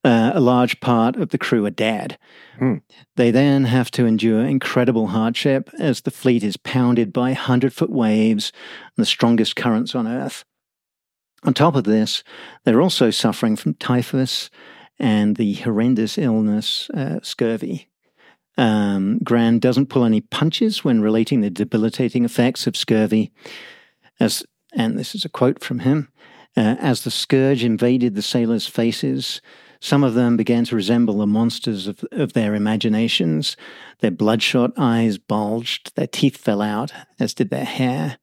Uh, 0.03 0.31
a 0.33 0.39
large 0.39 0.79
part 0.79 1.15
of 1.15 1.29
the 1.29 1.37
crew 1.37 1.65
are 1.65 1.71
dead. 1.71 2.17
Hmm. 2.59 2.77
They 3.15 3.31
then 3.31 3.65
have 3.65 3.91
to 3.91 4.05
endure 4.05 4.45
incredible 4.45 5.07
hardship 5.07 5.69
as 5.79 6.01
the 6.01 6.11
fleet 6.11 6.43
is 6.43 6.57
pounded 6.57 7.13
by 7.13 7.29
100 7.29 7.73
foot 7.73 7.89
waves 7.89 8.51
and 8.95 9.01
the 9.01 9.05
strongest 9.05 9.55
currents 9.55 9.95
on 9.95 10.07
Earth. 10.07 10.43
On 11.43 11.53
top 11.53 11.75
of 11.75 11.83
this, 11.83 12.23
they're 12.63 12.81
also 12.81 13.11
suffering 13.11 13.55
from 13.55 13.75
typhus 13.75 14.49
and 14.99 15.35
the 15.35 15.53
horrendous 15.55 16.17
illness, 16.17 16.89
uh, 16.91 17.19
scurvy. 17.21 17.87
Um, 18.57 19.19
Grann 19.23 19.59
doesn't 19.59 19.89
pull 19.89 20.03
any 20.03 20.21
punches 20.21 20.83
when 20.83 21.01
relating 21.01 21.41
the 21.41 21.51
debilitating 21.51 22.25
effects 22.25 22.65
of 22.65 22.75
scurvy. 22.75 23.31
As, 24.19 24.43
and 24.73 24.97
this 24.97 25.13
is 25.13 25.23
a 25.23 25.29
quote 25.29 25.63
from 25.63 25.79
him 25.79 26.09
uh, 26.57 26.75
As 26.79 27.03
the 27.03 27.11
scourge 27.11 27.63
invaded 27.63 28.15
the 28.15 28.21
sailors' 28.23 28.65
faces, 28.65 29.41
some 29.79 30.03
of 30.03 30.15
them 30.15 30.35
began 30.35 30.65
to 30.65 30.75
resemble 30.75 31.19
the 31.19 31.27
monsters 31.27 31.85
of, 31.85 32.03
of 32.11 32.33
their 32.33 32.55
imaginations. 32.55 33.55
Their 33.99 34.11
bloodshot 34.11 34.71
eyes 34.75 35.19
bulged, 35.19 35.95
their 35.95 36.07
teeth 36.07 36.35
fell 36.35 36.63
out, 36.63 36.91
as 37.19 37.35
did 37.35 37.51
their 37.51 37.63
hair. 37.63 38.17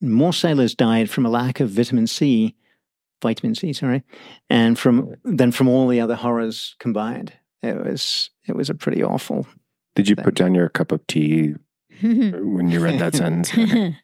More 0.00 0.32
sailors 0.32 0.76
died 0.76 1.10
from 1.10 1.26
a 1.26 1.30
lack 1.30 1.58
of 1.58 1.70
vitamin 1.70 2.06
C, 2.06 2.54
vitamin 3.20 3.56
C, 3.56 3.72
sorry, 3.72 4.04
and 4.48 4.78
from 4.78 5.14
than 5.24 5.50
from 5.50 5.68
all 5.68 5.88
the 5.88 6.00
other 6.00 6.14
horrors 6.14 6.76
combined. 6.78 7.32
It 7.60 7.76
was 7.76 8.30
it 8.46 8.54
was 8.54 8.70
a 8.70 8.74
pretty 8.74 9.02
awful. 9.02 9.46
Did 9.94 10.08
you 10.08 10.16
put 10.16 10.34
down 10.34 10.54
your 10.54 10.68
cup 10.68 10.92
of 10.92 11.06
tea 11.06 11.54
when 12.00 12.70
you 12.70 12.80
read 12.80 13.00
that 13.00 13.14
sentence? 13.14 13.52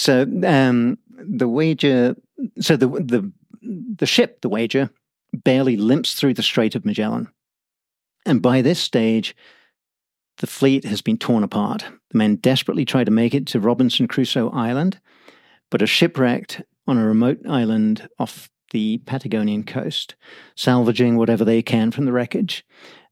So 0.00 0.26
um, 0.46 0.96
the 1.20 1.48
wager, 1.48 2.16
so 2.60 2.76
the 2.76 2.88
the 2.88 3.32
the 3.96 4.06
ship, 4.06 4.40
the 4.40 4.48
wager, 4.48 4.90
barely 5.32 5.76
limps 5.76 6.14
through 6.14 6.34
the 6.34 6.42
Strait 6.42 6.74
of 6.74 6.84
Magellan, 6.84 7.28
and 8.26 8.42
by 8.42 8.62
this 8.62 8.78
stage, 8.78 9.36
the 10.38 10.46
fleet 10.46 10.84
has 10.84 11.02
been 11.02 11.18
torn 11.18 11.44
apart. 11.44 11.84
The 12.10 12.18
men 12.18 12.36
desperately 12.36 12.84
try 12.84 13.04
to 13.04 13.10
make 13.10 13.34
it 13.34 13.46
to 13.48 13.60
Robinson 13.60 14.08
Crusoe 14.08 14.50
Island, 14.50 15.00
but 15.70 15.82
are 15.82 15.86
shipwrecked 15.86 16.62
on 16.86 16.98
a 16.98 17.06
remote 17.06 17.38
island 17.48 18.08
off 18.18 18.50
the 18.72 18.98
Patagonian 18.98 19.64
coast, 19.64 20.14
salvaging 20.56 21.16
whatever 21.16 21.44
they 21.44 21.62
can 21.62 21.90
from 21.90 22.04
the 22.04 22.12
wreckage. 22.12 22.64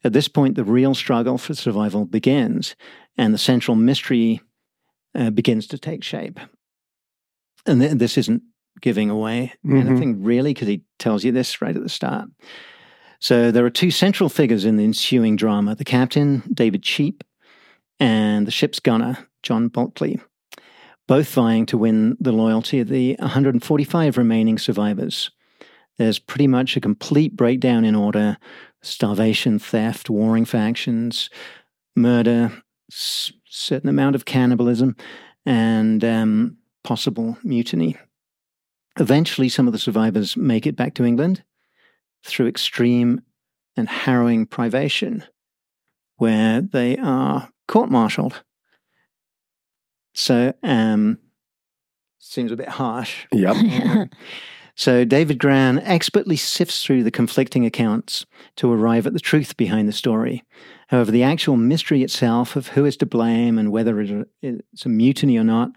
At 0.04 0.12
this 0.12 0.28
point, 0.28 0.54
the 0.54 0.64
real 0.64 0.94
struggle 0.94 1.38
for 1.38 1.54
survival 1.54 2.04
begins, 2.04 2.76
and 3.16 3.34
the 3.34 3.38
central 3.38 3.76
mystery 3.76 4.40
uh, 5.14 5.30
begins 5.30 5.66
to 5.68 5.78
take 5.78 6.04
shape. 6.04 6.38
And 7.68 7.80
th- 7.80 7.92
this 7.92 8.16
isn't 8.18 8.42
giving 8.80 9.10
away 9.10 9.52
Mhm. 9.66 9.86
anything 9.88 10.22
really, 10.22 10.54
because 10.54 10.68
he 10.68 10.82
tells 10.98 11.24
you 11.24 11.32
this 11.32 11.60
right 11.60 11.76
at 11.76 11.82
the 11.82 11.88
start. 11.88 12.28
So 13.20 13.50
there 13.50 13.64
are 13.66 13.70
two 13.70 13.90
central 13.90 14.28
figures 14.28 14.64
in 14.64 14.76
the 14.76 14.84
ensuing 14.84 15.36
drama 15.36 15.74
the 15.74 15.84
captain, 15.84 16.42
David 16.54 16.82
Cheap, 16.82 17.24
and 17.98 18.46
the 18.46 18.50
ship's 18.52 18.78
gunner, 18.78 19.18
John 19.42 19.66
Bulkeley, 19.68 20.20
both 21.08 21.32
vying 21.34 21.66
to 21.66 21.78
win 21.78 22.16
the 22.20 22.30
loyalty 22.32 22.78
of 22.78 22.88
the 22.88 23.16
145 23.18 24.16
remaining 24.16 24.56
survivors. 24.58 25.30
There's 25.96 26.20
pretty 26.20 26.46
much 26.46 26.76
a 26.76 26.80
complete 26.80 27.34
breakdown 27.36 27.84
in 27.84 27.96
order 27.96 28.36
starvation, 28.82 29.58
theft, 29.58 30.08
warring 30.08 30.44
factions, 30.44 31.28
murder, 31.96 32.52
s- 32.92 33.32
certain 33.46 33.88
amount 33.90 34.14
of 34.14 34.24
cannibalism, 34.24 34.94
and 35.44 36.04
um, 36.04 36.57
possible 36.84 37.38
mutiny. 37.42 37.96
Eventually, 38.98 39.48
some 39.48 39.66
of 39.66 39.72
the 39.72 39.78
survivors 39.78 40.36
make 40.36 40.66
it 40.66 40.76
back 40.76 40.94
to 40.94 41.04
England 41.04 41.44
through 42.24 42.48
extreme 42.48 43.20
and 43.76 43.88
harrowing 43.88 44.46
privation, 44.46 45.24
where 46.16 46.60
they 46.60 46.96
are 46.98 47.50
court 47.68 47.90
martialed. 47.90 48.42
So, 50.14 50.52
um, 50.64 51.18
seems 52.18 52.50
a 52.50 52.56
bit 52.56 52.68
harsh. 52.68 53.26
Yep. 53.32 54.10
So 54.78 55.04
David 55.04 55.40
Grann 55.40 55.80
expertly 55.80 56.36
sifts 56.36 56.84
through 56.84 57.02
the 57.02 57.10
conflicting 57.10 57.66
accounts 57.66 58.24
to 58.54 58.72
arrive 58.72 59.08
at 59.08 59.12
the 59.12 59.18
truth 59.18 59.56
behind 59.56 59.88
the 59.88 59.92
story. 59.92 60.44
However, 60.86 61.10
the 61.10 61.24
actual 61.24 61.56
mystery 61.56 62.04
itself 62.04 62.54
of 62.54 62.68
who 62.68 62.84
is 62.84 62.96
to 62.98 63.06
blame 63.06 63.58
and 63.58 63.72
whether 63.72 64.24
it's 64.40 64.86
a 64.86 64.88
mutiny 64.88 65.36
or 65.36 65.42
not, 65.42 65.72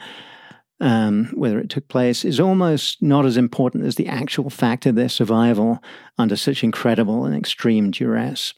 um, 0.82 1.28
whether 1.34 1.60
it 1.60 1.70
took 1.70 1.88
place, 1.88 2.26
is 2.26 2.40
almost 2.40 3.02
not 3.02 3.26
as 3.26 3.38
important 3.38 3.86
as 3.86 3.96
the 3.96 4.08
actual 4.08 4.50
fact 4.50 4.86
of 4.86 4.96
their 4.96 5.10
survival 5.10 5.82
under 6.18 6.36
such 6.36 6.64
incredible 6.64 7.24
and 7.24 7.36
extreme 7.36 7.92
duress. 7.92 8.54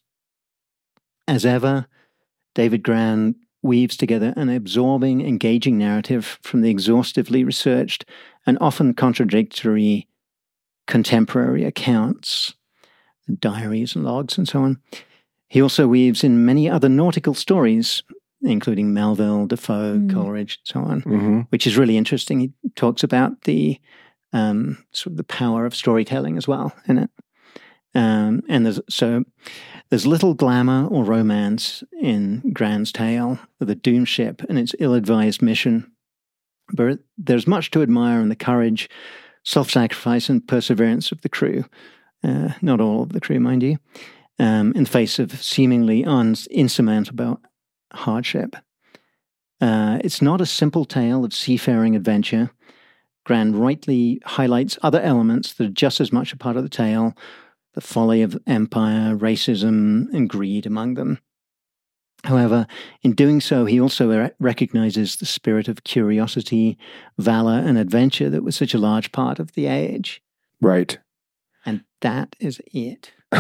As 1.28 1.46
ever, 1.46 1.86
David 2.56 2.82
Grann 2.82 3.36
weaves 3.62 3.96
together 3.96 4.34
an 4.36 4.50
absorbing, 4.50 5.22
engaging 5.22 5.78
narrative 5.78 6.40
from 6.42 6.62
the 6.62 6.70
exhaustively 6.70 7.44
researched 7.44 8.06
and 8.46 8.58
often 8.60 8.94
contradictory 8.94 10.08
contemporary 10.88 11.64
accounts, 11.64 12.54
diaries 13.40 13.96
and 13.96 14.04
logs, 14.04 14.38
and 14.38 14.48
so 14.48 14.64
on. 14.64 14.82
He 15.48 15.62
also 15.62 15.88
weaves 15.88 16.24
in 16.24 16.46
many 16.46 16.70
other 16.70 16.90
nautical 16.90 17.34
stories, 17.34 18.04
including 18.44 18.94
Melville, 18.94 19.48
Defoe, 19.48 19.98
Mm. 19.98 20.14
Coleridge, 20.14 20.60
and 20.60 20.68
so 20.68 20.80
on, 20.92 21.02
hmm 21.02 21.40
which 21.50 21.66
is 21.68 21.78
really 21.78 21.98
interesting. 21.98 22.40
He 22.40 22.52
talks 22.76 23.04
about 23.04 23.44
the 23.44 23.80
um, 24.34 24.84
sort 24.92 25.12
of 25.14 25.18
the 25.18 25.24
power 25.24 25.66
of 25.66 25.76
storytelling 25.76 26.38
as 26.38 26.48
well 26.48 26.74
in 26.88 26.98
it. 26.98 27.10
Um, 27.96 28.42
and 28.50 28.66
there's 28.66 28.80
so 28.90 29.24
there's 29.90 30.08
little 30.08 30.34
glamour 30.34 30.88
or 30.88 31.04
romance 31.04 31.84
in 32.02 32.42
Grann's 32.52 32.92
tale 32.92 33.38
of 33.62 33.68
the 33.68 33.76
doom 33.76 34.06
ship 34.06 34.42
and 34.50 34.58
its 34.58 34.74
ill-advised 34.80 35.42
mission, 35.44 35.92
but 36.74 37.00
there's 37.18 37.46
much 37.46 37.70
to 37.72 37.84
admire 37.84 38.20
in 38.22 38.30
the 38.30 38.36
courage, 38.36 38.90
self-sacrifice, 39.44 40.28
and 40.30 40.48
perseverance 40.48 41.12
of 41.12 41.22
the 41.22 41.30
crew. 41.30 41.66
Uh, 42.24 42.54
not 42.62 42.82
all 42.82 43.04
of 43.04 43.10
the 43.14 43.20
crew, 43.22 43.40
mind 43.40 43.62
you, 43.62 43.78
um, 44.40 44.72
in 44.76 44.86
the 44.86 44.90
face 44.90 45.20
of 45.20 45.32
seemingly 45.44 46.04
un- 46.06 46.36
insurmountable 46.50 47.40
hardship. 47.94 48.56
Uh, 49.62 50.00
it's 50.04 50.22
not 50.22 50.42
a 50.42 50.46
simple 50.46 50.86
tale 50.86 51.24
of 51.24 51.34
seafaring 51.34 51.96
adventure. 51.96 52.52
Grann 53.24 53.56
rightly 53.56 54.22
highlights 54.26 54.78
other 54.82 55.00
elements 55.00 55.54
that 55.54 55.68
are 55.68 55.70
just 55.70 56.02
as 56.02 56.12
much 56.12 56.34
a 56.34 56.38
part 56.38 56.58
of 56.58 56.64
the 56.64 56.70
tale 56.70 57.16
the 57.74 57.82
folly 57.82 58.22
of 58.22 58.38
empire, 58.46 59.16
racism, 59.16 60.06
and 60.14 60.30
greed 60.30 60.66
among 60.66 60.94
them. 60.94 61.20
However, 62.24 62.68
in 63.02 63.14
doing 63.14 63.42
so, 63.42 63.66
he 63.66 63.82
also 63.82 64.10
re- 64.10 64.32
recognizes 64.40 65.18
the 65.18 65.26
spirit 65.26 65.68
of 65.68 65.84
curiosity, 65.84 66.78
valor, 67.18 67.62
and 67.66 67.78
adventure 67.78 68.30
that 68.30 68.44
was 68.44 68.56
such 68.56 68.74
a 68.74 68.80
large 68.80 69.12
part 69.12 69.40
of 69.40 69.54
the 69.54 69.66
age. 69.66 70.22
Right. 70.62 70.98
That 72.04 72.36
is 72.42 72.62
it. 72.74 73.14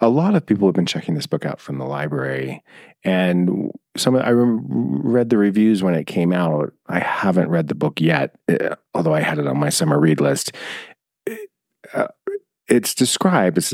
a 0.00 0.08
lot 0.08 0.34
of 0.34 0.46
people 0.46 0.66
have 0.66 0.74
been 0.74 0.86
checking 0.86 1.14
this 1.14 1.26
book 1.26 1.44
out 1.44 1.60
from 1.60 1.76
the 1.76 1.84
library, 1.84 2.64
and 3.04 3.70
some. 3.98 4.16
I 4.16 4.30
read 4.30 5.28
the 5.28 5.36
reviews 5.36 5.82
when 5.82 5.92
it 5.92 6.06
came 6.06 6.32
out. 6.32 6.72
I 6.86 7.00
haven't 7.00 7.50
read 7.50 7.68
the 7.68 7.74
book 7.74 8.00
yet, 8.00 8.34
eh, 8.48 8.74
although 8.94 9.14
I 9.14 9.20
had 9.20 9.38
it 9.38 9.46
on 9.46 9.58
my 9.58 9.68
summer 9.68 10.00
read 10.00 10.22
list. 10.22 10.52
It's 12.68 12.94
described 12.94 13.58
as 13.58 13.72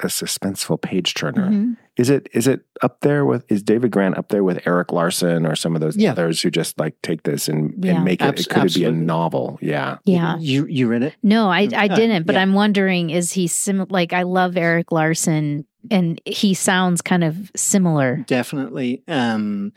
a 0.00 0.06
suspenseful 0.06 0.80
page 0.80 1.14
turner. 1.14 1.48
Mhm. 1.50 1.76
Is 1.96 2.08
it? 2.10 2.28
Is 2.32 2.46
it 2.46 2.60
up 2.82 3.00
there 3.00 3.24
with? 3.24 3.44
Is 3.50 3.64
David 3.64 3.90
Grant 3.90 4.16
up 4.16 4.28
there 4.28 4.44
with 4.44 4.64
Erik 4.64 4.92
Larson 4.92 5.44
or 5.44 5.56
some 5.56 5.74
of 5.74 5.80
those 5.80 5.96
Yeah. 5.96 6.12
others 6.12 6.40
who 6.42 6.50
just 6.50 6.78
like 6.78 6.94
take 7.02 7.24
this 7.24 7.48
and, 7.48 7.74
Yeah. 7.84 7.96
and 7.96 8.04
make 8.04 8.22
it? 8.22 8.24
Abs- 8.26 8.42
it 8.42 8.48
could 8.50 8.66
it 8.66 8.74
be 8.74 8.84
a 8.84 8.92
novel? 8.92 9.58
Yeah. 9.60 9.96
Yeah. 10.04 10.36
You 10.38 10.66
you 10.66 10.86
read 10.86 11.02
it? 11.02 11.14
No, 11.24 11.48
I 11.50 11.68
I 11.74 11.86
Uh, 11.88 11.96
didn't, 11.96 12.26
but 12.26 12.36
yeah. 12.36 12.42
I'm 12.42 12.52
wondering 12.54 13.10
is 13.10 13.32
he 13.32 13.48
similar? 13.48 13.88
like 13.90 14.12
I 14.12 14.22
love 14.22 14.56
Erik 14.56 14.92
Larson 14.92 15.64
and 15.90 16.20
he 16.24 16.54
sounds 16.54 17.02
kind 17.02 17.24
of 17.24 17.50
similar. 17.56 18.24
Definitely. 18.28 19.02
Um, 19.08 19.72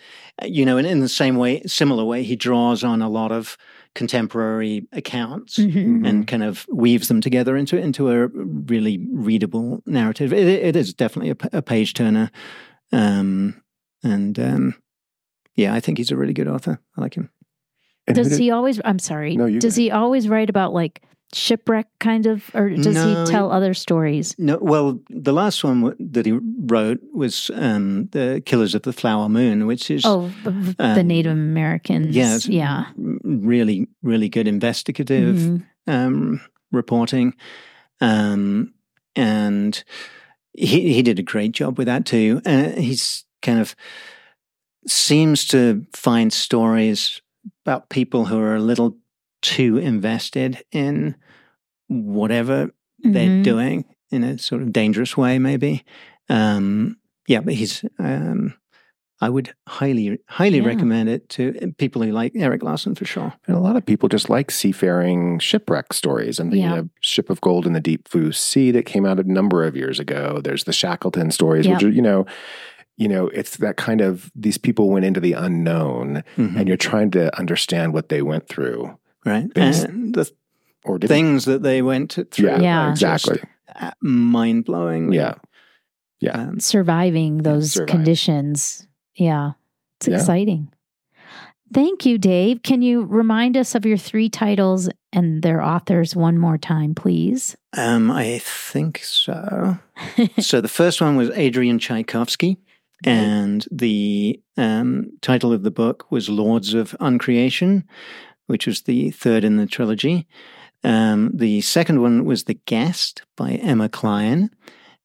you 0.46 0.66
know, 0.66 0.78
and 0.78 0.86
in 0.86 1.00
the 1.00 1.10
same 1.10 1.38
way, 1.38 1.62
similar 1.66 2.04
way, 2.06 2.22
he 2.22 2.36
draws 2.36 2.84
on 2.84 3.02
a 3.02 3.10
lot 3.10 3.32
of 3.32 3.58
contemporary 3.94 4.88
accounts. 4.92 5.58
Mhm. 5.58 6.08
and 6.08 6.28
kind 6.28 6.44
of 6.44 6.66
weaves 6.72 7.08
them 7.08 7.22
together 7.22 7.56
into 7.58 7.78
into 7.78 8.10
a 8.10 8.28
really 8.28 9.00
readable 9.12 9.82
narrative. 9.86 10.32
It, 10.34 10.48
it 10.48 10.76
is 10.76 10.94
definitely 10.94 11.36
a 11.52 11.62
page 11.62 11.94
turner, 11.94 12.32
um, 12.92 13.62
and 14.04 14.40
um, 14.40 14.76
yeah, 15.56 15.74
I 15.74 15.80
think 15.80 15.98
he's 15.98 16.12
a 16.12 16.16
really 16.16 16.34
good 16.34 16.48
author. 16.48 16.80
I 16.98 17.02
like 17.02 17.16
him. 17.16 17.30
And 18.08 18.16
Does 18.16 18.38
he 18.38 18.50
always 18.50 18.82
I'm 18.84 19.00
sorry. 19.00 19.36
No, 19.36 19.46
you 19.46 19.60
does 19.60 19.76
go 19.76 19.82
he 19.84 19.92
always 19.92 20.28
write 20.28 20.50
about 20.50 20.74
like 20.74 21.02
shipwreck 21.34 21.88
kind 22.00 22.26
of 22.26 22.50
or 22.54 22.70
does 22.70 22.96
No, 22.96 23.24
he 23.26 23.32
tell 23.32 23.52
other 23.52 23.74
stories? 23.74 24.36
No, 24.38 24.58
well, 24.62 25.00
the 25.10 25.32
last 25.34 25.64
one 25.64 25.96
that 26.00 26.26
he 26.26 26.34
wrote 26.66 27.00
was 27.14 27.50
um, 27.54 28.08
the 28.12 28.42
Killers 28.46 28.76
of 28.76 28.82
the 28.82 28.94
Flower 28.94 29.30
Moon, 29.30 29.66
which 29.68 29.90
is 29.90 30.04
Oh, 30.06 30.30
the 30.44 30.76
Um, 30.80 31.08
Native 31.08 31.32
Americans. 31.32 32.16
yeah, 32.16 32.38
Yeah. 32.48 32.86
really 33.24 33.88
really 34.04 34.30
good 34.30 34.48
investigative 34.48 35.36
Mhm. 35.38 35.64
um, 35.88 36.42
reporting, 36.72 37.34
um, 38.02 38.74
and 39.16 39.84
he 40.54 40.94
he 40.94 41.02
did 41.02 41.20
a 41.20 41.24
great 41.24 41.52
job 41.54 41.78
with 41.78 41.88
that 41.88 42.06
too. 42.06 42.42
Uh, 42.46 42.70
he's 42.72 43.26
kind 43.42 43.60
of 43.60 43.76
seems 44.88 45.46
to 45.48 45.86
find 45.94 46.34
stories 46.34 47.22
about 47.66 47.90
people 47.90 48.26
who 48.26 48.38
are 48.40 48.56
a 48.56 48.60
little 48.62 48.98
too 49.42 49.78
invested 49.78 50.64
in 50.72 51.16
whatever 51.88 52.72
they're 53.00 53.28
Mhm. 53.30 53.44
doing 53.44 53.86
in 54.12 54.24
a 54.24 54.38
sort 54.38 54.62
of 54.62 54.72
dangerous 54.74 55.18
way, 55.18 55.40
maybe. 55.40 55.84
Um, 56.30 56.98
yeah, 57.28 57.42
but 57.42 57.54
he's. 57.56 57.84
Um, 58.00 58.54
I 59.24 59.30
would 59.30 59.54
highly, 59.68 60.18
highly 60.28 60.58
Yeah. 60.58 60.66
recommend 60.66 61.08
it 61.08 61.30
to 61.30 61.54
people 61.78 62.02
who 62.02 62.12
like 62.12 62.32
Erik 62.36 62.64
Larson 62.64 62.96
for 62.96 63.06
sure. 63.06 63.34
And 63.48 63.56
a 63.56 63.60
lot 63.60 63.76
of 63.76 63.86
people 63.86 64.10
just 64.10 64.32
like 64.32 64.50
seafaring 64.50 65.38
shipwreck 65.38 65.94
stories. 65.94 66.40
I'm 66.40 66.50
thinking 66.50 66.72
Yeah. 66.72 66.78
of 66.80 66.90
Ship 67.02 67.30
of 67.30 67.40
Gold 67.40 67.68
in 67.68 67.74
the 67.74 67.80
Deep 67.80 68.10
Blue 68.10 68.32
Sea 68.32 68.72
that 68.72 68.88
came 68.88 69.06
out 69.06 69.20
a 69.20 69.32
number 69.32 69.64
of 69.64 69.76
years 69.78 70.00
ago. 70.00 70.42
There's 70.44 70.64
the 70.64 70.74
Shackleton 70.74 71.30
stories, 71.30 71.68
which 71.68 71.84
are, 71.84 71.90
you 71.90 72.02
know, 72.02 72.26
you 72.98 73.08
know, 73.08 73.28
it's 73.28 73.58
that 73.58 73.78
kind 73.78 74.02
of 74.02 74.32
these 74.36 74.58
people 74.58 74.90
went 74.90 75.06
into 75.06 75.20
the 75.20 75.34
unknown 75.34 76.24
Mhm. 76.38 76.56
and 76.58 76.68
you're 76.68 76.76
trying 76.78 77.12
to 77.12 77.36
understand 77.40 77.94
what 77.94 78.10
they 78.10 78.24
went 78.24 78.48
through 78.48 78.98
right? 79.26 79.52
Based- 79.54 79.86
And 79.86 80.14
the 80.14 80.30
or 80.86 80.98
things 81.00 81.46
that 81.46 81.62
they 81.64 81.82
went 81.82 82.18
through. 82.32 82.50
Yeah, 82.50 82.62
Yeah. 82.62 82.90
exactly. 82.92 83.40
Mind 84.02 84.66
blowing. 84.66 85.14
Yeah. 85.14 85.36
Um, 86.32 86.60
Surviving 86.60 87.38
those 87.40 87.72
survive. 87.74 87.88
conditions. 87.88 88.88
Yeah. 89.16 89.52
It's 89.98 90.08
Yeah. 90.08 90.16
exciting. 90.16 90.72
Thank 91.74 92.06
you, 92.06 92.18
Dave. 92.18 92.64
Can 92.64 92.82
you 92.82 93.04
remind 93.06 93.56
us 93.56 93.76
of 93.76 93.86
your 93.86 93.98
three 93.98 94.28
titles 94.30 94.90
and 95.14 95.42
their 95.42 95.62
authors 95.62 96.16
one 96.16 96.38
more 96.38 96.58
time, 96.58 96.94
please? 96.96 97.56
um, 97.78 98.12
I 98.12 98.40
think 98.44 98.98
so. 99.04 99.78
so 100.40 100.60
the 100.60 100.68
first 100.68 101.00
one 101.02 101.16
was 101.16 101.30
Adrian 101.32 101.80
Tchaikovsky, 101.80 102.58
and 103.06 103.66
the 103.72 104.40
um, 104.58 105.12
title 105.22 105.54
of 105.54 105.64
the 105.64 105.72
book 105.72 106.12
was 106.12 106.28
Lords 106.30 106.74
of 106.74 106.94
Uncreation, 107.00 107.84
which 108.48 108.68
was 108.68 108.82
the 108.82 109.12
third 109.12 109.44
in 109.44 109.58
the 109.58 109.66
trilogy. 109.66 110.28
Um, 110.84 111.32
the 111.34 111.62
second 111.62 112.02
one 112.02 112.26
was 112.26 112.46
The 112.46 112.60
Guest 112.66 113.22
by 113.38 113.52
Emma 113.52 113.88
Cline, 113.90 114.50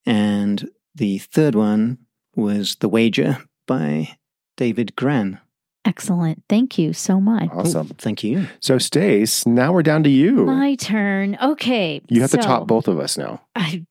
and 0.05 0.69
the 0.95 1.19
third 1.19 1.55
one 1.55 1.99
was 2.35 2.75
The 2.75 2.89
Wager 2.89 3.37
by 3.67 4.17
David 4.55 4.95
Grann. 4.95 5.39
Excellent. 5.85 6.43
Thank 6.49 6.77
you 6.77 6.91
so 6.91 7.21
much. 7.21 7.49
Awesome. 7.53 7.87
Oh, 7.91 7.95
thank 7.97 8.21
you. 8.23 8.47
So, 8.59 8.77
Stace, 8.77 9.45
now 9.45 9.71
we're 9.71 9.83
down 9.83 10.03
to 10.03 10.09
you. 10.09 10.45
My 10.45 10.75
turn. 10.75 11.37
Okay. 11.41 12.01
you 12.09 12.21
have 12.21 12.31
to 12.31 12.37
top 12.37 12.67
both 12.67 12.87
of 12.89 12.99
us 12.99 13.17
now. 13.17 13.41
I 13.55 13.85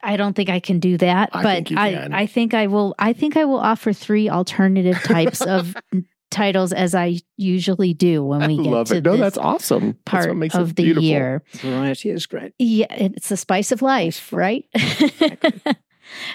I 0.00 0.16
don't 0.16 0.34
think 0.34 0.50
I 0.50 0.60
can 0.60 0.78
do 0.80 0.98
that, 0.98 1.30
I 1.32 1.42
but 1.42 1.54
think 1.54 1.70
you 1.70 1.76
I 1.78 1.92
can. 1.92 2.12
I 2.12 2.26
think 2.26 2.54
I 2.54 2.66
will 2.68 2.94
I 2.98 3.14
think 3.14 3.36
I 3.36 3.46
will 3.46 3.58
offer 3.58 3.92
three 3.92 4.28
alternative 4.28 5.02
types 5.02 5.40
of 5.40 5.74
titles 6.34 6.72
as 6.72 6.94
I 6.94 7.18
usually 7.36 7.94
do 7.94 8.24
when 8.24 8.40
we 8.46 8.60
I 8.60 8.62
get 8.62 8.70
love 8.70 8.88
to 8.88 8.96
it. 8.96 9.04
No, 9.04 9.12
this 9.12 9.20
that's 9.20 9.38
awesome. 9.38 9.86
That's 9.86 9.98
part 10.04 10.28
what 10.28 10.36
makes 10.36 10.54
of 10.54 10.70
it 10.70 10.76
the 10.76 10.84
beautiful. 10.84 11.04
year. 11.04 11.42
Variety 11.52 12.10
is 12.10 12.26
great. 12.26 12.52
Yeah, 12.58 12.92
it's 12.92 13.28
the 13.28 13.36
spice 13.36 13.72
of 13.72 13.82
life, 13.82 14.32
right? 14.32 14.64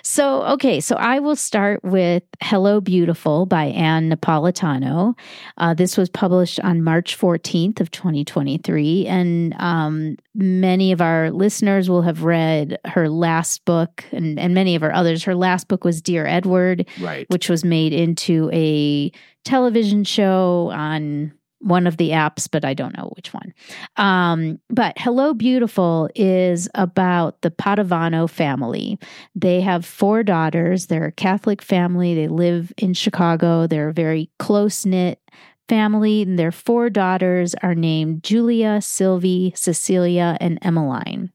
so, 0.04 0.44
okay, 0.44 0.80
so 0.80 0.96
I 0.96 1.20
will 1.20 1.36
start 1.36 1.84
with 1.84 2.24
Hello 2.42 2.82
Beautiful 2.82 3.46
by 3.46 3.66
Ann 3.66 4.10
Napolitano. 4.12 5.18
Uh, 5.58 5.74
this 5.74 5.98
was 5.98 6.10
published 6.10 6.60
on 6.62 6.84
March 6.84 7.18
14th 7.18 7.80
of 7.80 7.92
2023. 7.92 9.08
And 9.08 9.54
um, 9.60 10.18
many 10.36 10.92
of 10.92 11.02
our 11.02 11.32
listeners 11.32 11.90
will 11.90 12.02
have 12.02 12.24
read 12.24 12.78
her 12.86 13.10
last 13.10 13.66
book 13.66 14.06
and, 14.12 14.40
and 14.40 14.54
many 14.54 14.76
of 14.76 14.84
our 14.84 14.94
others. 14.94 15.24
Her 15.24 15.36
last 15.36 15.68
book 15.68 15.84
was 15.84 16.02
Dear 16.02 16.26
Edward, 16.26 16.88
Right. 17.00 17.26
which 17.30 17.50
was 17.50 17.64
made 17.64 17.94
into 17.94 18.50
a 18.54 19.12
television 19.46 20.04
show 20.04 20.70
on 20.74 21.34
one 21.60 21.88
of 21.88 21.98
the 21.98 22.12
apps, 22.12 22.48
but 22.50 22.64
I 22.64 22.74
don't 22.74 22.98
know 22.98 23.12
which 23.16 23.34
one. 23.34 23.54
Um, 23.98 24.60
but 24.70 24.98
Hello 24.98 25.34
Beautiful 25.34 26.10
is 26.16 26.70
about 26.74 27.42
the 27.42 27.52
Padovano 27.52 28.30
family. 28.30 28.98
They 29.36 29.62
have 29.62 29.86
four 29.86 30.24
daughters. 30.24 30.88
They're 30.88 31.06
a 31.06 31.12
Catholic 31.12 31.62
family. 31.62 32.16
They 32.16 32.28
live 32.28 32.74
in 32.78 32.94
Chicago. 32.94 33.68
They're 33.68 33.90
a 33.90 33.94
very 33.94 34.30
close 34.40 34.86
knit 34.86 35.20
family. 35.68 36.24
And 36.24 36.40
their 36.40 36.52
four 36.52 36.90
daughters 36.90 37.56
are 37.62 37.76
named 37.76 38.24
Julia, 38.24 38.82
Sylvie, 38.82 39.54
Cecilia, 39.56 40.38
and 40.40 40.58
Emmeline. 40.62 41.32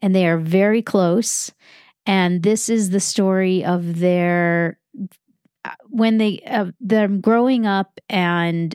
And 0.00 0.14
they 0.14 0.26
are 0.26 0.38
very 0.38 0.82
close. 0.82 1.52
And 2.04 2.42
this 2.42 2.68
is 2.68 2.90
the 2.90 3.00
story 3.00 3.64
of 3.64 4.00
their 4.00 4.78
uh, 5.64 5.70
when 5.90 6.18
they 6.18 6.40
uh, 6.40 6.72
them 6.80 7.20
growing 7.20 7.66
up 7.66 8.00
and 8.08 8.74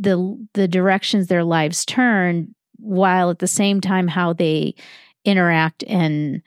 the 0.00 0.48
the 0.54 0.66
directions 0.66 1.26
their 1.26 1.44
lives 1.44 1.84
turn 1.84 2.54
while 2.76 3.30
at 3.30 3.38
the 3.38 3.46
same 3.46 3.80
time 3.80 4.08
how 4.08 4.32
they 4.32 4.74
interact 5.24 5.84
and 5.86 6.42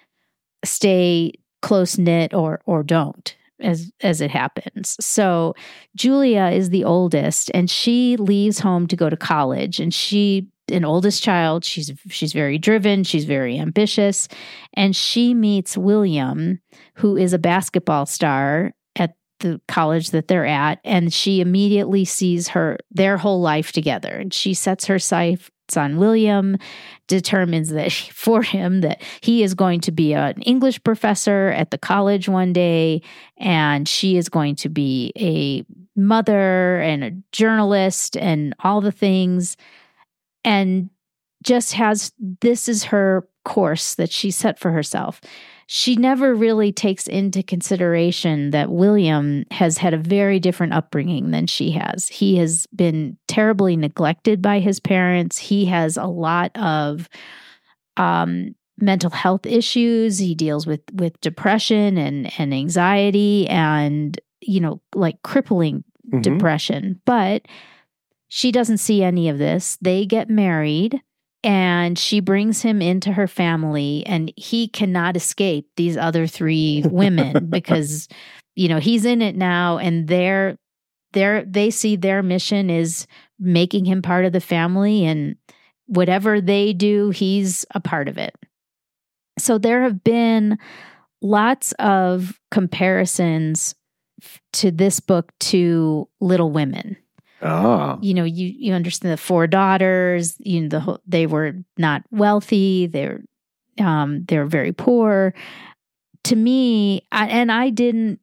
stay 0.65 1.31
close 1.61 1.97
knit 1.97 2.33
or 2.33 2.61
or 2.65 2.83
don't 2.83 3.37
as 3.59 3.91
as 4.01 4.19
it 4.19 4.31
happens. 4.31 4.97
So 4.99 5.53
Julia 5.95 6.45
is 6.47 6.71
the 6.71 6.83
oldest 6.83 7.51
and 7.53 7.69
she 7.69 8.17
leaves 8.17 8.59
home 8.59 8.87
to 8.87 8.95
go 8.95 9.09
to 9.09 9.15
college 9.15 9.79
and 9.79 9.93
she 9.93 10.47
an 10.71 10.85
oldest 10.85 11.21
child 11.21 11.65
she's 11.65 11.91
she's 12.07 12.31
very 12.31 12.57
driven 12.57 13.03
she's 13.03 13.25
very 13.25 13.59
ambitious 13.59 14.29
and 14.75 14.95
she 14.95 15.33
meets 15.33 15.77
William 15.77 16.59
who 16.95 17.17
is 17.17 17.33
a 17.33 17.37
basketball 17.37 18.05
star 18.05 18.73
the 19.43 19.61
college 19.67 20.09
that 20.09 20.27
they're 20.27 20.45
at 20.45 20.79
and 20.83 21.13
she 21.13 21.41
immediately 21.41 22.05
sees 22.05 22.47
her 22.49 22.77
their 22.89 23.17
whole 23.17 23.41
life 23.41 23.71
together. 23.71 24.09
And 24.09 24.33
she 24.33 24.53
sets 24.53 24.85
her 24.85 24.97
sight 24.97 25.39
on 25.77 25.97
William, 25.97 26.57
determines 27.07 27.69
that 27.69 27.91
for 28.13 28.41
him 28.41 28.81
that 28.81 29.01
he 29.21 29.43
is 29.43 29.53
going 29.53 29.81
to 29.81 29.91
be 29.91 30.13
an 30.13 30.41
English 30.41 30.83
professor 30.83 31.49
at 31.49 31.71
the 31.71 31.77
college 31.77 32.29
one 32.29 32.53
day, 32.53 33.01
and 33.37 33.87
she 33.87 34.17
is 34.17 34.29
going 34.29 34.55
to 34.55 34.69
be 34.69 35.11
a 35.17 35.65
mother 35.99 36.79
and 36.79 37.03
a 37.03 37.11
journalist 37.31 38.17
and 38.17 38.53
all 38.59 38.81
the 38.81 38.91
things, 38.91 39.57
and 40.43 40.89
just 41.43 41.73
has 41.73 42.13
this 42.41 42.69
is 42.69 42.85
her 42.85 43.27
course 43.43 43.95
that 43.95 44.11
she 44.11 44.31
set 44.31 44.57
for 44.57 44.71
herself 44.71 45.19
she 45.67 45.95
never 45.95 46.33
really 46.35 46.71
takes 46.71 47.07
into 47.07 47.41
consideration 47.41 48.51
that 48.51 48.71
William 48.71 49.45
has 49.51 49.77
had 49.77 49.93
a 49.93 49.97
very 49.97 50.39
different 50.39 50.73
upbringing 50.73 51.31
than 51.31 51.47
she 51.47 51.71
has. 51.71 52.07
He 52.07 52.37
has 52.37 52.67
been 52.67 53.17
terribly 53.27 53.77
neglected 53.77 54.41
by 54.41 54.59
his 54.59 54.79
parents. 54.79 55.37
He 55.37 55.65
has 55.65 55.97
a 55.97 56.05
lot 56.05 56.51
of 56.55 57.09
um, 57.97 58.55
mental 58.77 59.09
health 59.09 59.45
issues. 59.45 60.19
He 60.19 60.35
deals 60.35 60.67
with 60.67 60.81
with 60.93 61.19
depression 61.21 61.97
and 61.97 62.31
and 62.37 62.53
anxiety 62.53 63.47
and 63.47 64.19
you 64.41 64.59
know 64.59 64.81
like 64.93 65.21
crippling 65.23 65.83
mm-hmm. 66.07 66.21
depression. 66.21 67.01
But 67.05 67.47
she 68.27 68.51
doesn't 68.51 68.79
see 68.79 69.03
any 69.03 69.29
of 69.29 69.37
this. 69.37 69.77
They 69.81 70.05
get 70.05 70.29
married 70.29 71.01
and 71.43 71.99
she 71.99 72.19
brings 72.19 72.61
him 72.61 72.81
into 72.81 73.11
her 73.11 73.27
family 73.27 74.03
and 74.05 74.31
he 74.37 74.67
cannot 74.67 75.17
escape 75.17 75.67
these 75.75 75.97
other 75.97 76.25
three 76.25 76.83
women 76.89 77.47
because 77.47 78.07
you 78.55 78.69
know 78.69 78.79
he's 78.79 79.05
in 79.05 79.21
it 79.21 79.35
now 79.35 79.77
and 79.77 80.07
they're 80.07 80.57
they're 81.11 81.43
they 81.45 81.69
see 81.69 81.95
their 81.95 82.23
mission 82.23 82.69
is 82.69 83.07
making 83.39 83.85
him 83.85 84.01
part 84.01 84.25
of 84.25 84.33
the 84.33 84.41
family 84.41 85.05
and 85.05 85.35
whatever 85.87 86.39
they 86.39 86.73
do 86.73 87.09
he's 87.09 87.65
a 87.75 87.79
part 87.79 88.07
of 88.07 88.17
it. 88.17 88.35
So 89.37 89.57
there 89.57 89.83
have 89.83 90.03
been 90.03 90.57
lots 91.21 91.71
of 91.73 92.39
comparisons 92.51 93.75
to 94.53 94.71
this 94.71 94.99
book 94.99 95.31
to 95.39 96.07
little 96.21 96.51
women 96.51 96.97
Oh. 97.43 97.99
You 98.01 98.13
know, 98.13 98.23
you 98.23 98.47
you 98.57 98.73
understand 98.73 99.11
the 99.13 99.17
four 99.17 99.47
daughters, 99.47 100.35
you 100.39 100.61
know, 100.61 100.69
the 100.69 100.99
they 101.05 101.27
were 101.27 101.53
not 101.77 102.03
wealthy, 102.11 102.87
they're 102.87 103.21
um 103.79 104.23
they're 104.27 104.45
very 104.45 104.71
poor. 104.71 105.33
To 106.25 106.35
me, 106.35 107.05
I, 107.11 107.27
and 107.27 107.51
I 107.51 107.69
didn't 107.69 108.19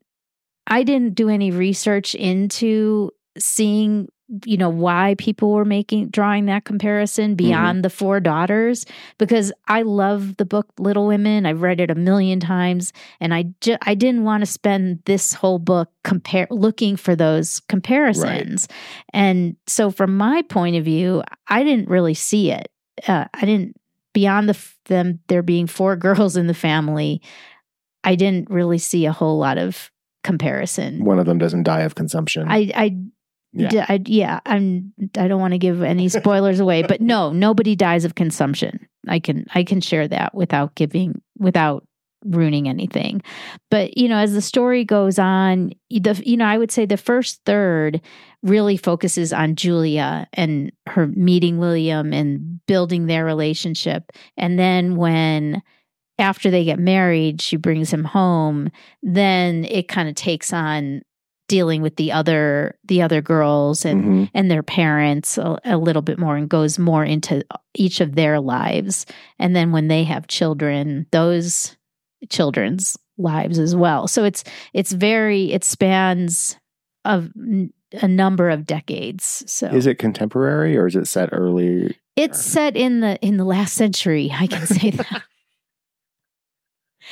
I 0.66 0.84
didn't 0.84 1.14
do 1.14 1.28
any 1.28 1.50
research 1.50 2.14
into 2.14 3.10
seeing 3.38 4.08
you 4.44 4.56
know 4.56 4.68
why 4.68 5.16
people 5.18 5.52
were 5.52 5.64
making 5.64 6.08
drawing 6.08 6.46
that 6.46 6.64
comparison 6.64 7.30
mm-hmm. 7.30 7.36
beyond 7.36 7.76
mm-hmm. 7.76 7.82
the 7.82 7.90
four 7.90 8.20
daughters 8.20 8.86
because 9.18 9.52
I 9.66 9.82
love 9.82 10.36
the 10.36 10.44
book 10.44 10.68
Little 10.78 11.06
Women. 11.06 11.46
I've 11.46 11.62
read 11.62 11.80
it 11.80 11.90
a 11.90 11.94
million 11.94 12.38
times 12.38 12.92
and 13.20 13.34
I 13.34 13.46
ju- 13.60 13.78
I 13.82 13.94
didn't 13.94 14.24
want 14.24 14.42
to 14.42 14.46
spend 14.46 15.00
this 15.04 15.32
whole 15.32 15.58
book 15.58 15.90
compare 16.04 16.46
looking 16.50 16.96
for 16.96 17.16
those 17.16 17.60
comparisons. 17.68 18.68
Right. 18.70 18.78
And 19.12 19.56
so 19.66 19.90
from 19.90 20.16
my 20.16 20.42
point 20.42 20.76
of 20.76 20.84
view, 20.84 21.22
I 21.48 21.64
didn't 21.64 21.88
really 21.88 22.14
see 22.14 22.52
it. 22.52 22.70
Uh, 23.08 23.24
I 23.34 23.44
didn't 23.44 23.76
beyond 24.12 24.48
the 24.48 24.58
them 24.86 25.20
there 25.28 25.42
being 25.42 25.66
four 25.66 25.96
girls 25.96 26.36
in 26.36 26.46
the 26.46 26.54
family. 26.54 27.22
I 28.04 28.14
didn't 28.14 28.48
really 28.48 28.78
see 28.78 29.06
a 29.06 29.12
whole 29.12 29.38
lot 29.38 29.58
of 29.58 29.90
comparison. 30.22 31.04
One 31.04 31.18
of 31.18 31.26
them 31.26 31.38
doesn't 31.38 31.64
die 31.64 31.80
of 31.80 31.94
consumption. 31.94 32.46
I 32.48 32.70
I 32.74 32.96
yeah. 33.52 33.86
I, 33.88 34.00
yeah, 34.04 34.40
I'm. 34.46 34.92
I 35.16 35.28
don't 35.28 35.40
want 35.40 35.52
to 35.52 35.58
give 35.58 35.82
any 35.82 36.08
spoilers 36.08 36.60
away, 36.60 36.82
but 36.82 37.00
no, 37.00 37.32
nobody 37.32 37.74
dies 37.74 38.04
of 38.04 38.14
consumption. 38.14 38.86
I 39.08 39.18
can 39.18 39.46
I 39.54 39.64
can 39.64 39.80
share 39.80 40.06
that 40.08 40.34
without 40.34 40.74
giving 40.74 41.20
without 41.38 41.84
ruining 42.24 42.68
anything. 42.68 43.22
But 43.70 43.96
you 43.96 44.08
know, 44.08 44.18
as 44.18 44.34
the 44.34 44.42
story 44.42 44.84
goes 44.84 45.18
on, 45.18 45.72
the 45.90 46.22
you 46.24 46.36
know, 46.36 46.44
I 46.44 46.58
would 46.58 46.70
say 46.70 46.86
the 46.86 46.96
first 46.96 47.40
third 47.44 48.00
really 48.42 48.76
focuses 48.76 49.32
on 49.32 49.56
Julia 49.56 50.28
and 50.32 50.70
her 50.86 51.08
meeting 51.08 51.58
William 51.58 52.12
and 52.12 52.64
building 52.66 53.06
their 53.06 53.24
relationship, 53.24 54.12
and 54.36 54.58
then 54.58 54.96
when 54.96 55.62
after 56.18 56.50
they 56.50 56.64
get 56.64 56.78
married, 56.78 57.40
she 57.40 57.56
brings 57.56 57.90
him 57.90 58.04
home. 58.04 58.70
Then 59.02 59.64
it 59.64 59.88
kind 59.88 60.08
of 60.08 60.14
takes 60.14 60.52
on 60.52 61.02
dealing 61.50 61.82
with 61.82 61.96
the 61.96 62.12
other 62.12 62.78
the 62.84 63.02
other 63.02 63.20
girls 63.20 63.84
and 63.84 64.04
mm-hmm. 64.04 64.24
and 64.34 64.48
their 64.48 64.62
parents 64.62 65.36
a, 65.36 65.58
a, 65.64 65.76
little 65.76 66.00
bit 66.00 66.16
more 66.16 66.36
and 66.36 66.48
goes 66.48 66.78
more 66.78 67.04
into 67.04 67.44
each 67.74 68.00
of 68.00 68.14
their 68.14 68.38
lives. 68.38 69.04
And 69.40 69.56
then 69.56 69.72
when 69.72 69.88
they 69.88 70.04
have 70.04 70.28
children 70.28 71.08
those 71.10 71.76
children's 72.28 72.96
lives 73.18 73.58
as 73.58 73.74
well. 73.74 74.06
So 74.06 74.22
it's 74.22 74.44
it's 74.72 74.92
very 74.92 75.52
it 75.52 75.64
spans 75.64 76.56
of 77.04 77.32
a 77.94 78.06
number 78.06 78.48
of 78.48 78.64
decades. 78.64 79.42
So 79.48 79.66
is 79.66 79.88
it 79.88 79.98
contemporary 79.98 80.76
or 80.76 80.86
is 80.86 80.94
it 80.94 81.08
set 81.08 81.30
early 81.32 81.98
it's 82.14 82.40
set 82.40 82.76
in 82.76 83.00
the 83.00 83.18
in 83.22 83.38
the 83.38 83.44
last 83.44 83.74
century 83.74 84.30
i 84.32 84.46
can 84.46 84.66
say 84.66 84.90
that 84.90 85.22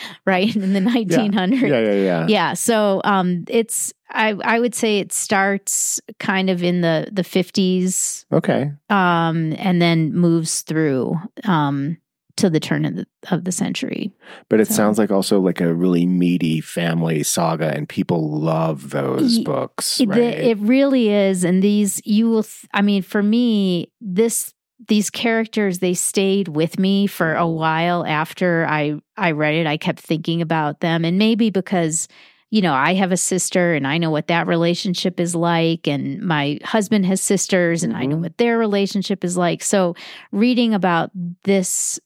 right 0.27 0.55
in 0.55 0.73
the 0.73 0.81
1900s 0.81 1.61
yeah. 1.61 1.69
yeah 1.69 1.81
yeah 1.81 1.93
yeah 1.93 2.27
yeah 2.29 2.55
so 2.55 3.01
um 3.05 3.45
it's 3.49 3.93
i 4.11 4.31
i 4.45 4.61
would 4.61 4.75
say 4.75 4.99
it 4.99 5.13
starts 5.13 6.01
kind 6.19 6.51
of 6.51 6.63
in 6.63 6.81
the 6.81 7.09
the 7.13 7.23
50s 7.23 8.25
okay 8.33 8.73
um 8.91 9.55
and 9.59 9.81
then 9.81 10.13
moves 10.13 10.63
through 10.63 11.17
um 11.45 11.97
to 12.37 12.49
the 12.49 12.61
turn 12.61 12.85
of 12.85 12.95
the, 12.95 13.07
of 13.33 13.45
the 13.45 13.51
century 13.51 14.13
but 14.49 14.61
it 14.61 14.69
so. 14.69 14.75
sounds 14.75 14.97
like 14.97 15.11
also 15.11 15.41
like 15.41 15.61
a 15.61 15.75
really 15.75 16.07
meaty 16.07 16.61
family 16.61 17.23
saga 17.25 17.75
and 17.75 17.89
people 17.89 18.39
love 18.39 18.91
those 18.91 19.41
books 19.41 20.01
right? 20.07 20.19
it 20.19 20.59
really 20.59 21.09
is 21.09 21.43
and 21.43 21.63
these 21.63 22.01
you 22.05 22.31
will 22.31 22.47
i 22.73 22.81
mean 22.81 23.03
for 23.03 23.23
me 23.23 23.91
this 24.01 24.55
these 24.87 25.11
characters 25.11 25.81
they 25.81 25.95
stayed 25.95 26.49
with 26.49 26.79
me 26.79 27.07
for 27.07 27.35
a 27.35 27.47
while 27.47 28.07
after 28.07 28.66
I 28.66 29.01
I 29.16 29.33
read 29.33 29.55
it. 29.55 29.66
I 29.66 29.76
kept 29.76 30.01
thinking 30.01 30.41
about 30.41 30.81
them 30.81 31.05
and 31.05 31.18
maybe 31.18 31.51
because 31.51 32.09
you 32.51 32.62
know, 32.62 32.72
I 32.72 32.95
have 32.95 33.12
a 33.12 33.16
sister 33.18 33.74
and 33.74 33.87
I 33.87 33.99
know 33.99 34.11
what 34.11 34.29
that 34.29 34.47
relationship 34.47 35.20
is 35.20 35.35
like 35.35 35.87
and 35.87 36.22
my 36.22 36.59
husband 36.64 37.05
has 37.05 37.20
sisters 37.20 37.83
and 37.83 37.93
mm-hmm. 37.93 38.03
I 38.03 38.07
know 38.07 38.14
mm-hmm. 38.14 38.22
what 38.22 38.39
their 38.39 38.57
relationship 38.57 39.22
is 39.22 39.37
like. 39.37 39.62
So 39.62 39.95
reading 40.33 40.72
about 40.72 41.11
this 41.45 42.01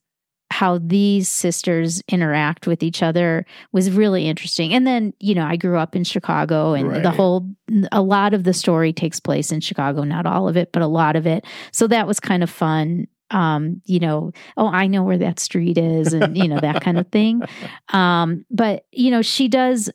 how 0.53 0.79
these 0.79 1.29
sisters 1.29 2.03
interact 2.09 2.67
with 2.67 2.83
each 2.83 3.03
other 3.03 3.47
was 3.73 3.91
really 3.91 4.29
interesting. 4.29 4.75
And 4.75 4.87
then, 4.87 5.15
you 5.19 5.35
know, 5.35 5.47
I 5.47 5.57
grew 5.57 5.79
up 5.79 5.97
in 5.97 6.05
Chicago 6.05 6.75
and 6.75 6.89
right. 6.89 7.03
the 7.03 7.11
whole, 7.11 7.49
a 7.91 8.03
lot 8.03 8.35
of 8.35 8.45
the 8.45 8.53
story 8.53 8.93
takes 8.93 9.19
place 9.19 9.51
in 9.51 9.61
Chicago, 9.61 10.05
not 10.05 10.27
all 10.27 10.49
of 10.49 10.57
it, 10.59 10.71
but 10.71 10.83
a 10.83 10.87
lot 10.87 11.17
of 11.17 11.27
it. 11.27 11.47
So 11.73 11.87
that 11.87 12.07
was 12.07 12.21
kind 12.21 12.43
of 12.43 12.51
fun. 12.51 13.09
Um, 13.31 13.81
you 13.87 13.99
know, 13.99 14.33
oh, 14.59 14.69
I 14.69 14.89
know 14.89 15.03
where 15.03 15.17
that 15.17 15.41
street 15.41 15.79
is 15.79 16.13
and, 16.13 16.37
you 16.37 16.47
know, 16.47 16.61
that 16.61 16.83
kind 16.83 16.99
of 16.99 17.09
thing. 17.09 17.43
Um, 17.93 18.47
but, 18.51 18.87
you 18.91 19.11
know, 19.11 19.21
she 19.21 19.49
does 19.49 19.91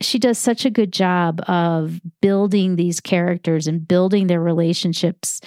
she 0.00 0.18
does 0.18 0.38
such 0.38 0.64
a 0.64 0.70
good 0.70 0.92
job 0.92 1.40
of 1.48 2.00
building 2.20 2.76
these 2.76 3.00
characters 3.00 3.66
and 3.66 3.88
building 3.88 4.26
their 4.26 4.40
relationships 4.40 5.40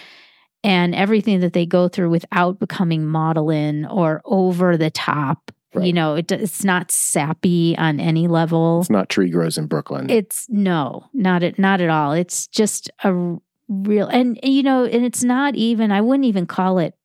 and 0.64 0.96
everything 0.96 1.40
that 1.42 1.54
they 1.54 1.66
go 1.66 1.88
through 1.88 2.10
without 2.10 2.60
becoming 2.60 3.06
maudlin 3.06 3.86
or 3.86 4.22
over 4.26 4.78
the 4.78 4.90
top. 4.90 5.52
Right. 5.74 5.88
You 5.88 5.94
know, 5.94 6.16
it, 6.16 6.32
it's 6.32 6.64
not 6.64 6.92
sappy 6.92 7.78
on 7.78 8.00
any 8.00 8.28
level. 8.28 8.80
It's 8.82 8.90
not 8.90 9.10
tree 9.10 9.30
grows 9.30 9.58
in 9.58 9.68
Brooklyn. 9.68 10.10
It's 10.10 10.48
no, 10.50 11.06
not 11.14 11.44
at 11.44 11.60
not 11.60 11.82
at 11.82 11.90
all. 11.90 12.14
It's 12.14 12.48
just 12.48 12.90
a 13.04 13.36
real 13.68 14.08
and 14.08 14.40
you 14.42 14.64
know, 14.64 14.86
and 14.86 15.06
it's 15.06 15.24
not 15.24 15.56
even. 15.56 15.92
I 15.92 16.02
wouldn't 16.02 16.26
even 16.26 16.48
call 16.48 16.80
it. 16.80 16.96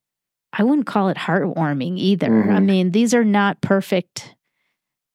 I 0.53 0.63
wouldn't 0.65 0.87
call 0.87 1.09
it 1.09 1.17
heartwarming 1.17 1.99
either. 1.99 2.29
Mm-hmm. 2.29 2.51
I 2.51 2.61
mean, 2.61 2.91
these 2.93 3.15
are 3.15 3.25
not 3.25 3.61
perfect 3.61 4.35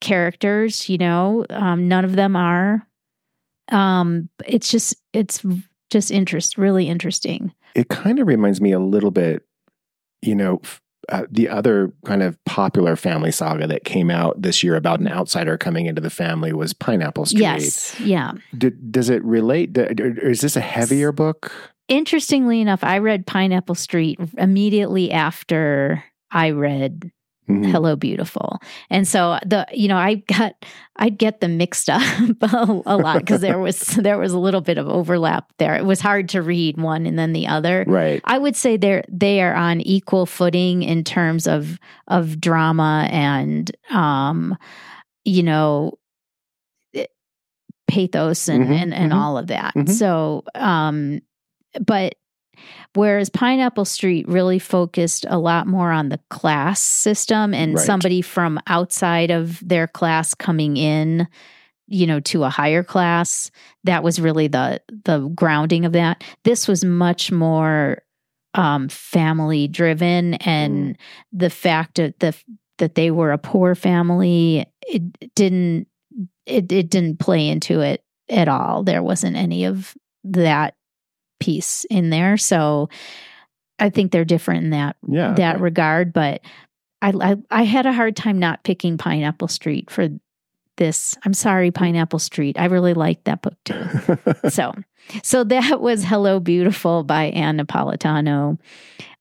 characters. 0.01 0.89
You 0.89 0.97
know, 0.99 1.45
um, 1.49 1.88
none 1.88 2.05
of 2.05 2.15
them 2.15 2.35
are. 2.35 2.85
um, 3.71 4.29
it's 4.45 4.69
just 4.69 4.95
it's 5.13 5.43
just 5.89 6.11
interest 6.11 6.57
really 6.57 6.88
interesting. 6.88 7.53
It 7.78 7.88
kind 7.89 8.19
of 8.19 8.28
reminds 8.28 8.59
me 8.59 8.71
a 8.73 8.80
little 8.80 9.11
bit, 9.11 9.43
you 10.21 10.36
know, 10.36 10.59
f- 10.63 10.82
uh, 11.09 11.23
the 11.32 11.47
other 11.47 11.93
kind 12.05 12.21
of 12.21 12.43
popular 12.43 12.95
family 12.97 13.32
saga 13.32 13.65
that 13.67 13.86
came 13.86 14.09
out 14.11 14.41
this 14.41 14.61
year 14.63 14.75
about 14.75 14.99
an 14.99 15.07
outsider 15.07 15.57
coming 15.57 15.86
into 15.86 16.01
the 16.01 16.09
family 16.09 16.51
was 16.51 16.73
Pineapple 16.73 17.25
Street. 17.28 17.39
Yes, 17.41 17.97
yeah. 18.01 18.34
Did, 18.57 18.91
does 18.91 19.09
it 19.09 19.23
relate? 19.23 19.73
to- 19.75 19.89
Is 20.28 20.41
this 20.41 20.57
a 20.57 20.61
heavier 20.61 21.11
book? 21.13 21.51
Interestingly 21.88 22.59
enough, 22.59 22.84
I 22.84 22.97
read 22.97 23.25
Pineapple 23.25 23.75
Street 23.75 24.19
immediately 24.38 25.11
after 25.11 26.03
I 26.32 26.49
read 26.49 27.11
Mhm. 27.49 27.71
Hello 27.71 27.95
Beautiful. 27.95 28.59
And 28.89 29.07
so 29.07 29.39
the 29.45 29.65
you 29.71 29.87
know, 29.87 29.97
I 29.97 30.15
got 30.15 30.53
I'd 30.97 31.17
get 31.17 31.39
them 31.39 31.57
mixed 31.57 31.89
up 31.89 32.01
a, 32.41 32.81
a 32.85 32.97
lot 32.97 33.19
because 33.19 33.41
there 33.41 33.59
was 33.59 33.79
there 34.01 34.17
was 34.17 34.33
a 34.33 34.39
little 34.39 34.61
bit 34.61 34.77
of 34.77 34.87
overlap 34.87 35.51
there. 35.57 35.75
It 35.75 35.85
was 35.85 36.01
hard 36.01 36.27
to 36.29 36.41
read 36.41 36.77
one 36.77 37.05
and 37.05 37.17
then 37.17 37.33
the 37.33 37.47
other. 37.47 37.85
Right. 37.87 38.21
I 38.25 38.37
would 38.37 38.55
say 38.55 38.75
they're 38.77 39.03
they 39.09 39.41
are 39.41 39.53
on 39.55 39.79
equal 39.81 40.25
footing 40.25 40.83
in 40.83 41.03
terms 41.03 41.47
of 41.47 41.79
of 42.07 42.39
drama 42.41 43.07
and 43.11 43.71
um 43.91 44.57
you 45.23 45.43
know 45.43 45.97
pathos 47.87 48.49
and 48.49 48.65
Mhm, 48.67 48.81
and, 48.81 48.93
and 48.93 49.11
mhm, 49.13 49.15
all 49.15 49.37
of 49.37 49.47
that. 49.47 49.73
mhm. 49.75 49.89
So 49.89 50.43
um 50.55 51.21
but 51.85 52.15
whereas 52.93 53.29
Pineapple 53.29 53.85
Street 53.85 54.27
really 54.27 54.59
focused 54.59 55.25
a 55.29 55.37
lot 55.39 55.67
more 55.67 55.91
on 55.91 56.09
the 56.09 56.19
class 56.29 56.81
system 56.81 57.53
and 57.53 57.75
Right. 57.75 57.85
somebody 57.85 58.21
from 58.21 58.59
outside 58.67 59.31
of 59.31 59.59
their 59.67 59.87
class 59.87 60.33
coming 60.33 60.77
in 60.77 61.27
you 61.89 62.05
know 62.05 62.19
to 62.19 62.43
a 62.43 62.49
higher 62.49 62.83
class 62.83 63.49
that 63.85 64.03
was 64.03 64.19
really 64.19 64.47
the 64.47 64.81
the 65.05 65.19
grounding 65.29 65.85
of 65.85 65.93
that. 65.93 66.23
This 66.43 66.67
was 66.67 66.83
much 66.83 67.31
more 67.31 68.01
um 68.53 68.89
family 68.89 69.67
driven 69.67 70.33
and 70.35 70.97
the 71.31 71.49
fact 71.49 71.95
that 71.95 72.19
the 72.19 72.35
that 72.77 72.95
they 72.95 73.11
were 73.11 73.31
a 73.31 73.37
poor 73.37 73.73
family 73.75 74.65
it 74.87 75.33
didn't 75.35 75.87
it, 76.45 76.71
it 76.71 76.89
didn't 76.89 77.19
play 77.19 77.47
into 77.47 77.81
it 77.81 78.03
at 78.29 78.47
all. 78.47 78.83
There 78.83 79.03
wasn't 79.03 79.35
any 79.35 79.65
of 79.65 79.95
that 80.23 80.75
piece 81.39 81.85
in 81.89 82.09
there 82.09 82.38
so 82.38 82.89
i 83.79 83.89
think 83.89 84.11
they're 84.11 84.25
different 84.25 84.65
in 84.65 84.69
that 84.71 84.95
Yeah. 85.07 85.33
that 85.33 85.59
regard 85.59 86.13
but 86.13 86.41
I, 87.01 87.13
I 87.21 87.35
i 87.51 87.63
had 87.63 87.85
a 87.85 87.93
hard 87.93 88.15
time 88.15 88.39
not 88.39 88.63
picking 88.63 88.97
pineapple 88.97 89.47
street 89.47 89.89
for 89.89 90.09
this 90.78 91.15
i'm 91.23 91.34
sorry 91.34 91.71
pineapple 91.71 92.19
street. 92.19 92.57
I 92.59 92.65
really 92.65 92.93
liked 92.93 93.25
that 93.25 93.41
book 93.41 93.55
too. 93.65 93.84
So 94.49 94.73
so 95.23 95.43
that 95.45 95.80
was 95.82 96.03
hello 96.03 96.39
beautiful 96.39 97.03
by 97.03 97.25
ann 97.25 97.57
napolitano. 97.57 98.57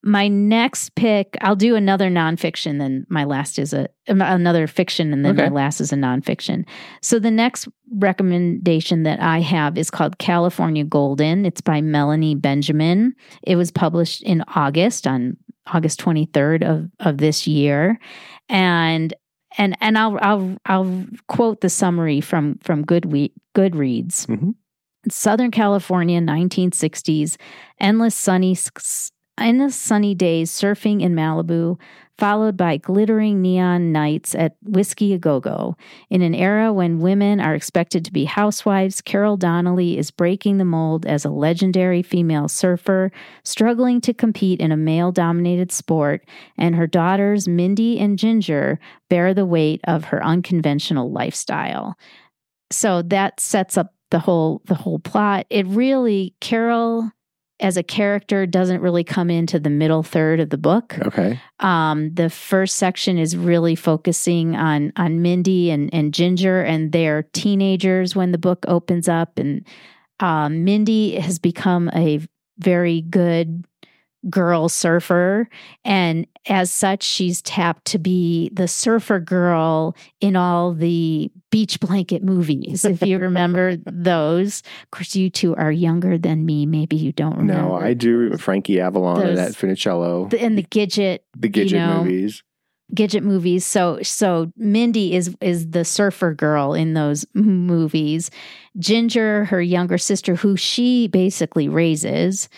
My 0.03 0.29
next 0.29 0.95
pick 0.95 1.37
i'll 1.41 1.57
do 1.57 1.75
another 1.75 2.09
nonfiction 2.09 2.79
then 2.79 3.07
my 3.09 3.25
last 3.25 3.59
is 3.59 3.73
a 3.73 3.89
um, 4.09 4.21
another 4.21 4.67
fiction 4.67 5.13
and 5.13 5.25
then 5.25 5.37
my 5.37 5.49
last 5.49 5.81
is 5.81 5.93
a 5.93 5.97
nonfiction. 5.97 6.65
So 7.03 7.19
the 7.19 7.31
next 7.31 7.69
recommendation 7.99 9.03
that 9.05 9.21
i 9.21 9.41
have 9.41 9.77
is 9.77 9.91
called 9.91 10.19
california 10.19 10.85
golden. 10.85 11.45
It's 11.45 11.61
by 11.61 11.81
melanie 11.81 12.35
benjamin. 12.35 13.15
It 13.43 13.57
was 13.57 13.71
published 13.71 14.23
in 14.23 14.45
august 14.55 15.07
on 15.07 15.37
august 15.73 16.01
23rd 16.01 16.63
of, 16.69 16.91
of 17.01 17.19
this 17.19 17.47
year. 17.47 17.99
And 18.49 19.15
and 19.59 19.77
and 19.81 19.99
I'll 19.99 20.19
I'll 20.21 20.57
I'll 20.67 21.05
quote 21.29 21.61
the 21.61 21.69
summary 21.69 22.21
from 22.21 22.59
from 22.63 22.85
Goodwe- 22.85 23.33
Goodreads. 23.55 24.27
Mhm. 24.27 24.55
Southern 25.09 25.51
California, 25.53 26.21
1960s, 26.21 27.37
endless 27.81 28.15
sunny 28.15 28.53
s- 28.53 29.13
endless 29.39 29.77
sunny 29.77 30.15
days 30.15 30.51
surfing 30.51 31.01
in 31.03 31.15
Malibu, 31.15 31.79
followed 32.19 32.57
by 32.57 32.77
glittering 32.77 33.43
neon 33.43 33.93
nights 33.93 34.35
at 34.35 34.57
Whisky 34.63 35.13
A 35.13 35.19
Go 35.19 35.41
Go. 35.41 35.77
In 36.11 36.23
an 36.23 36.35
era 36.35 36.73
when 36.73 37.01
women 37.01 37.41
are 37.41 37.55
expected 37.55 38.05
to 38.05 38.13
be 38.13 38.25
housewives, 38.25 39.01
Carol 39.01 39.37
Donnelly 39.37 39.99
is 39.99 40.11
breaking 40.11 40.59
the 40.59 40.65
mold 40.65 41.07
as 41.07 41.25
a 41.25 41.31
legendary 41.31 42.03
female 42.03 42.49
surfer, 42.49 43.11
struggling 43.45 44.01
to 44.01 44.15
compete 44.15 44.61
in 44.61 44.73
a 44.73 44.77
male 44.77 45.13
dominated 45.13 45.73
sport, 45.73 46.27
and 46.57 46.75
her 46.75 46.87
daughters, 46.87 47.47
Mindy 47.47 47.99
and 47.99 48.19
Ginger, 48.19 48.79
bear 49.09 49.35
the 49.35 49.47
weight 49.47 49.81
of 49.85 50.05
her 50.05 50.25
unconventional 50.25 51.11
lifestyle. 51.11 51.97
So 52.71 53.03
that 53.03 53.41
sets 53.41 53.77
up 53.77 53.95
the 54.11 54.19
whole 54.21 54.63
the 54.67 54.75
whole 54.75 54.99
plot. 54.99 55.47
It 55.51 55.67
really 55.67 56.35
Carol 56.41 57.11
as 57.61 57.77
a 57.77 57.83
character 57.83 58.45
doesn't 58.47 58.81
really 58.81 59.05
come 59.05 59.31
into 59.31 59.59
the 59.59 59.71
middle 59.71 60.03
third 60.03 60.41
of 60.41 60.51
the 60.51 60.59
book. 60.59 60.99
okay. 61.07 61.41
Um, 61.61 62.13
the 62.13 62.29
first 62.29 62.77
section 62.77 63.19
is 63.19 63.37
really 63.37 63.75
focusing 63.75 64.57
on 64.57 64.93
on 64.97 65.23
Mindy 65.23 65.71
and 65.71 65.93
and 65.93 66.13
Ginger, 66.13 66.63
and 66.63 66.93
they're 66.93 67.23
teenagers 67.33 68.15
when 68.15 68.33
the 68.33 68.39
book 68.39 68.65
opens 68.69 69.09
up, 69.09 69.39
and 69.39 69.67
um, 70.21 70.65
Mindy 70.65 71.19
has 71.19 71.39
become 71.39 71.91
a 71.95 72.21
very 72.59 73.03
good 73.03 73.65
girl 74.31 74.69
surfer, 74.69 75.49
and 75.85 76.27
as 76.49 76.71
such, 76.73 77.03
she's 77.03 77.43
tapped 77.43 77.85
to 77.87 77.99
be 77.99 78.51
the 78.53 78.69
surfer 78.69 79.19
girl 79.21 79.97
in 80.21 80.37
all 80.37 80.73
the 80.75 81.31
beach 81.51 81.81
blanket 81.81 82.23
movies. 82.23 82.85
If 82.85 83.03
you 83.03 83.19
remember 83.19 83.77
those, 83.87 84.63
of 84.85 84.91
course, 84.91 85.15
you 85.17 85.31
two 85.31 85.55
are 85.57 85.73
younger 85.73 86.19
than 86.19 86.45
me. 86.47 86.67
Maybe 86.67 86.97
you 86.97 87.13
don't 87.13 87.37
remember. 87.37 87.63
No, 87.63 87.75
I 87.75 87.95
do. 87.95 88.37
Frankie 88.37 88.81
Avalon 88.81 89.21
and 89.21 89.37
Those- 89.39 89.57
that 89.57 89.67
Funicello, 89.67 90.31
The- 90.31 90.41
and 90.43 90.57
the 90.59 90.63
Gidget 90.65 91.21
the 91.37 91.49
Gidget 91.49 91.73
know, 91.73 92.05
movies. 92.05 92.43
Gidget 92.95 93.25
movies. 93.25 93.67
So 93.67 93.99
so 94.03 94.53
Mindy 94.57 95.17
is 95.17 95.35
is 95.41 95.71
the 95.71 95.85
surfer 95.85 96.33
girl 96.35 96.73
in 96.73 96.95
those 96.95 97.27
movies. 97.35 98.31
Ginger, 98.79 99.47
her 99.47 99.61
younger 99.61 99.99
sister, 99.99 100.37
who 100.37 100.57
she 100.57 101.09
basically 101.09 101.69
raises, 101.69 102.49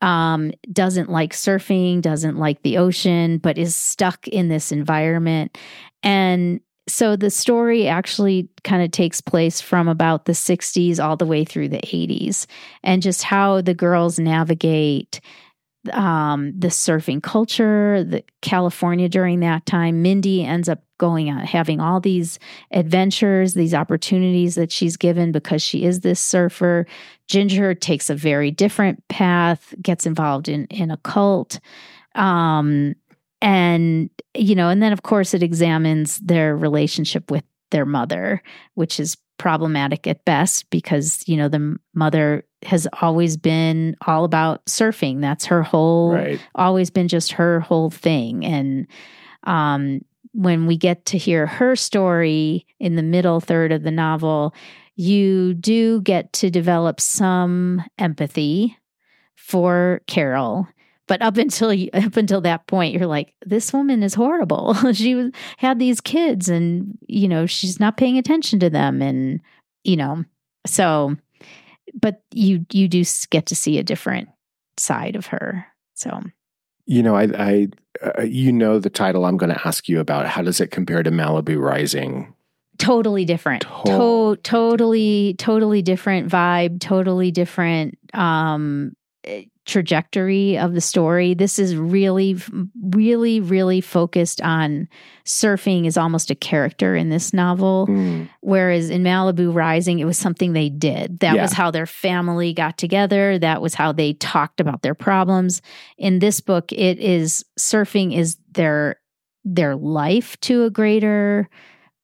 um, 0.00 0.52
doesn't 0.72 1.10
like 1.10 1.32
surfing, 1.32 2.00
doesn't 2.00 2.36
like 2.36 2.62
the 2.62 2.78
ocean, 2.78 3.38
but 3.38 3.58
is 3.58 3.74
stuck 3.74 4.28
in 4.28 4.48
this 4.48 4.70
environment. 4.70 5.58
And 6.02 6.60
so 6.88 7.16
the 7.16 7.30
story 7.30 7.86
actually 7.86 8.48
kind 8.64 8.82
of 8.82 8.90
takes 8.90 9.20
place 9.20 9.60
from 9.60 9.88
about 9.88 10.24
the 10.24 10.32
60s 10.32 11.02
all 11.02 11.16
the 11.16 11.26
way 11.26 11.44
through 11.44 11.68
the 11.68 11.78
80s 11.78 12.46
and 12.82 13.02
just 13.02 13.22
how 13.22 13.60
the 13.60 13.74
girls 13.74 14.18
navigate 14.18 15.20
um, 15.92 16.52
the 16.58 16.68
surfing 16.68 17.22
culture, 17.22 18.04
the 18.04 18.24
California 18.42 19.08
during 19.08 19.40
that 19.40 19.66
time. 19.66 20.02
Mindy 20.02 20.44
ends 20.44 20.68
up 20.68 20.82
going 20.98 21.30
out 21.30 21.44
having 21.44 21.80
all 21.80 22.00
these 22.00 22.38
adventures, 22.72 23.54
these 23.54 23.74
opportunities 23.74 24.54
that 24.56 24.70
she's 24.72 24.96
given 24.96 25.32
because 25.32 25.62
she 25.62 25.84
is 25.84 26.00
this 26.00 26.20
surfer. 26.20 26.86
Ginger 27.26 27.74
takes 27.74 28.10
a 28.10 28.14
very 28.14 28.50
different 28.50 29.06
path, 29.08 29.74
gets 29.80 30.06
involved 30.06 30.48
in 30.48 30.66
in 30.66 30.90
a 30.90 30.96
cult. 30.98 31.60
Um, 32.14 32.94
and 33.40 34.10
you 34.34 34.54
know, 34.54 34.68
and 34.68 34.82
then 34.82 34.92
of 34.92 35.02
course 35.02 35.34
it 35.34 35.42
examines 35.42 36.18
their 36.18 36.56
relationship 36.56 37.30
with 37.30 37.44
their 37.70 37.86
mother, 37.86 38.42
which 38.74 38.98
is 38.98 39.16
problematic 39.38 40.06
at 40.08 40.24
best 40.24 40.68
because 40.70 41.22
you 41.28 41.36
know 41.36 41.48
the 41.48 41.76
mother 41.94 42.44
has 42.64 42.88
always 43.00 43.36
been 43.36 43.96
all 44.06 44.24
about 44.24 44.64
surfing. 44.66 45.20
That's 45.20 45.44
her 45.46 45.62
whole 45.62 46.14
Right. 46.14 46.40
always 46.56 46.90
been 46.90 47.06
just 47.06 47.30
her 47.32 47.60
whole 47.60 47.90
thing. 47.90 48.44
And 48.44 48.88
um, 49.44 50.00
when 50.38 50.66
we 50.66 50.76
get 50.76 51.04
to 51.04 51.18
hear 51.18 51.48
her 51.48 51.74
story 51.74 52.64
in 52.78 52.94
the 52.94 53.02
middle 53.02 53.40
third 53.40 53.72
of 53.72 53.82
the 53.82 53.90
novel, 53.90 54.54
you 54.94 55.52
do 55.54 56.00
get 56.02 56.32
to 56.32 56.48
develop 56.48 57.00
some 57.00 57.82
empathy 57.98 58.78
for 59.34 60.00
Carol. 60.06 60.68
But 61.08 61.22
up 61.22 61.38
until 61.38 61.74
you, 61.74 61.90
up 61.92 62.16
until 62.16 62.40
that 62.42 62.68
point, 62.68 62.94
you're 62.94 63.08
like, 63.08 63.34
this 63.46 63.72
woman 63.72 64.04
is 64.04 64.14
horrible. 64.14 64.74
she 64.92 65.32
had 65.56 65.80
these 65.80 66.00
kids, 66.00 66.48
and 66.48 66.96
you 67.08 67.26
know 67.26 67.46
she's 67.46 67.80
not 67.80 67.96
paying 67.96 68.16
attention 68.16 68.60
to 68.60 68.70
them, 68.70 69.02
and 69.02 69.40
you 69.82 69.96
know, 69.96 70.24
so. 70.66 71.16
But 72.00 72.22
you 72.30 72.64
you 72.70 72.86
do 72.86 73.02
get 73.30 73.46
to 73.46 73.56
see 73.56 73.78
a 73.78 73.82
different 73.82 74.28
side 74.76 75.16
of 75.16 75.26
her. 75.26 75.66
So 75.94 76.22
You 76.86 77.02
know, 77.02 77.16
I, 77.16 77.24
I 77.24 77.68
uh, 78.02 78.22
you 78.22 78.52
know 78.52 78.78
the 78.78 78.90
title 78.90 79.24
I'm 79.24 79.36
going 79.36 79.52
to 79.52 79.66
ask 79.66 79.88
you 79.88 80.00
about. 80.00 80.26
How 80.26 80.42
does 80.42 80.60
it 80.60 80.70
compare 80.70 81.02
to 81.02 81.10
Malibu 81.10 81.60
Rising? 81.60 82.34
totally 82.78 83.24
different 83.24 83.62
Totally 83.62 84.36
to- 84.36 84.42
totally 84.42 85.34
totally 85.36 85.82
different 85.82 86.30
vibe 86.30 86.78
totally 86.80 87.32
different 87.32 87.98
um 88.14 88.92
eh, 89.24 89.46
trajectory 89.68 90.58
of 90.58 90.72
the 90.74 90.80
story. 90.80 91.34
This 91.34 91.58
is 91.58 91.76
really, 91.76 92.36
really, 92.82 93.38
really 93.38 93.80
focused 93.82 94.40
on 94.40 94.88
surfing 95.26 95.86
is 95.86 95.98
almost 95.98 96.30
a 96.30 96.34
character 96.34 96.96
in 96.96 97.10
this 97.10 97.34
novel. 97.34 97.86
Mm. 97.86 98.28
Whereas 98.40 98.88
in 98.88 99.02
Malibu 99.04 99.54
Rising, 99.54 99.98
it 99.98 100.06
was 100.06 100.16
something 100.16 100.54
they 100.54 100.70
did. 100.70 101.20
That 101.20 101.36
Yeah. 101.36 101.42
was 101.42 101.52
how 101.52 101.70
their 101.70 101.84
family 101.86 102.54
got 102.54 102.78
together. 102.78 103.38
That 103.38 103.60
was 103.60 103.74
how 103.74 103.92
they 103.92 104.14
talked 104.14 104.58
about 104.58 104.80
their 104.80 104.94
problems. 104.94 105.60
In 105.98 106.18
this 106.18 106.40
book, 106.40 106.72
it 106.72 106.98
is 106.98 107.44
surfing 107.60 108.16
is 108.16 108.38
their 108.52 108.96
their 109.44 109.76
life 109.76 110.38
to 110.40 110.64
a 110.64 110.70
greater 110.70 111.48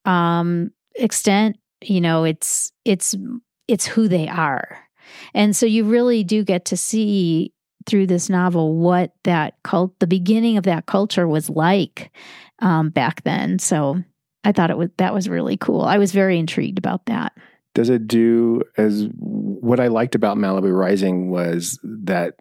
um 0.04 0.70
extent. 0.96 1.56
You 1.82 2.02
know, 2.02 2.24
it's 2.24 2.72
it's 2.84 3.14
it's 3.68 3.86
who 3.86 4.06
they 4.06 4.28
are. 4.28 4.80
And 5.32 5.54
so 5.56 5.64
you 5.66 5.84
really 5.84 6.24
do 6.24 6.44
get 6.44 6.66
to 6.66 6.76
see 6.76 7.52
through 7.86 8.06
this 8.06 8.28
novel 8.30 8.76
what 8.76 9.12
that 9.24 9.54
cult 9.62 9.98
the 10.00 10.06
beginning 10.06 10.56
of 10.56 10.64
that 10.64 10.86
culture 10.86 11.26
was 11.28 11.50
like 11.50 12.10
um 12.60 12.90
back 12.90 13.22
then. 13.24 13.58
So 13.58 14.02
I 14.44 14.52
thought 14.52 14.70
it 14.70 14.78
was 14.78 14.90
that 14.98 15.14
was 15.14 15.28
really 15.28 15.56
cool. 15.56 15.82
I 15.82 15.98
was 15.98 16.12
very 16.12 16.38
intrigued 16.38 16.78
about 16.78 17.06
that. 17.06 17.32
Does 17.74 17.90
it 17.90 18.06
do 18.06 18.62
as 18.76 19.08
what 19.16 19.80
I 19.80 19.88
liked 19.88 20.14
about 20.14 20.36
Malibu 20.36 20.72
Rising 20.76 21.30
was 21.30 21.78
that 21.82 22.34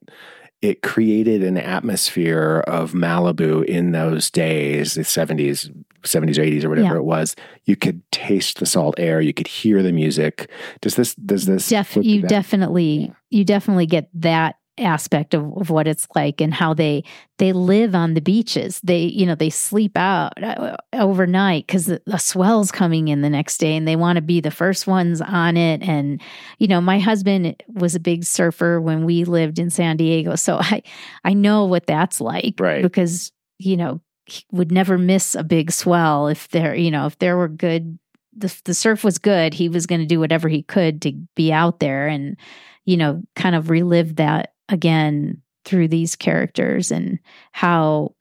it 0.61 0.81
created 0.81 1.43
an 1.43 1.57
atmosphere 1.57 2.63
of 2.67 2.93
Malibu 2.93 3.65
in 3.65 3.91
those 3.91 4.31
days, 4.31 4.93
the 4.93 5.01
70s, 5.01 5.69
70s 6.03 6.37
or 6.37 6.41
80s 6.43 6.63
or 6.63 6.69
whatever 6.69 6.93
Yeah. 6.93 6.99
it 6.99 7.03
was. 7.03 7.35
You 7.65 7.75
could 7.75 8.01
taste 8.11 8.59
the 8.59 8.65
salt 8.65 8.95
air, 8.97 9.19
you 9.19 9.33
could 9.33 9.47
hear 9.47 9.81
the 9.83 9.91
music. 9.91 10.49
Does 10.81 10.95
this 10.95 11.15
does 11.15 11.45
this 11.47 11.67
Def- 11.67 11.97
you 11.97 12.21
definitely 12.21 13.13
you 13.29 13.43
definitely 13.43 13.87
get 13.87 14.09
that 14.13 14.55
aspect 14.79 15.33
of, 15.33 15.43
of 15.57 15.69
what 15.69 15.87
it's 15.87 16.07
like 16.15 16.41
and 16.41 16.53
how 16.53 16.73
they 16.73 17.03
they 17.37 17.53
live 17.53 17.93
on 17.93 18.15
the 18.15 18.21
beaches 18.21 18.79
they 18.83 19.01
you 19.03 19.23
know 19.23 19.35
they 19.35 19.49
sleep 19.49 19.95
out 19.95 20.31
uh, 20.43 20.75
overnight 20.93 21.67
because 21.67 21.85
the, 21.85 22.01
the 22.07 22.17
swell's 22.17 22.71
coming 22.71 23.07
in 23.07 23.21
the 23.21 23.29
next 23.29 23.59
day 23.59 23.75
and 23.75 23.87
they 23.87 23.95
want 23.95 24.15
to 24.15 24.21
be 24.21 24.41
the 24.41 24.49
first 24.49 24.87
ones 24.87 25.21
on 25.21 25.57
it 25.57 25.83
and 25.83 26.19
you 26.57 26.67
know 26.67 26.81
my 26.81 26.97
husband 26.97 27.55
was 27.67 27.93
a 27.93 27.99
big 27.99 28.23
surfer 28.23 28.81
when 28.81 29.05
we 29.05 29.23
lived 29.25 29.59
in 29.59 29.69
san 29.69 29.95
diego 29.95 30.35
so 30.35 30.57
i 30.61 30.81
i 31.23 31.33
know 31.33 31.65
what 31.65 31.85
that's 31.85 32.19
like 32.19 32.55
Right. 32.59 32.81
because 32.81 33.31
you 33.59 33.77
know 33.77 34.01
he 34.25 34.43
would 34.51 34.71
never 34.71 34.97
miss 34.97 35.35
a 35.35 35.43
big 35.43 35.71
swell 35.71 36.27
if 36.27 36.47
there 36.49 36.73
you 36.73 36.89
know 36.89 37.05
if 37.05 37.19
there 37.19 37.37
were 37.37 37.47
good 37.47 37.99
the, 38.35 38.59
the 38.65 38.73
surf 38.73 39.03
was 39.03 39.19
good 39.19 39.53
he 39.53 39.69
was 39.69 39.85
going 39.85 40.01
to 40.01 40.07
do 40.07 40.19
whatever 40.19 40.49
he 40.49 40.63
could 40.63 41.01
to 41.03 41.11
be 41.35 41.53
out 41.53 41.79
there 41.79 42.07
and 42.07 42.37
you 42.85 42.97
know 42.97 43.21
kind 43.35 43.55
of 43.55 43.69
relive 43.69 44.15
that 44.15 44.52
again 44.73 45.41
through 45.63 45.87
these 45.87 46.15
characters 46.17 46.91
and 46.91 47.19
how 47.53 48.13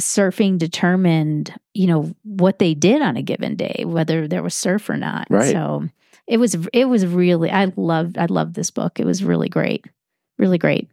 surfing 0.00 0.58
determined 0.58 1.54
you 1.74 1.86
know 1.86 2.14
what 2.22 2.58
they 2.58 2.74
did 2.74 3.00
on 3.02 3.16
a 3.16 3.22
given 3.22 3.56
day 3.56 3.82
whether 3.86 4.28
there 4.28 4.42
was 4.42 4.54
surf 4.54 4.88
or 4.90 4.96
not 4.96 5.26
Right. 5.30 5.50
so 5.52 5.84
it 6.26 6.36
was 6.38 6.54
it 6.72 6.84
was 6.86 7.06
really 7.06 7.50
i 7.50 7.72
loved 7.76 8.18
i 8.18 8.26
loved 8.26 8.54
this 8.54 8.70
book 8.70 9.00
it 9.00 9.06
was 9.06 9.24
really 9.24 9.48
great 9.48 9.84
really 10.38 10.58
great 10.58 10.88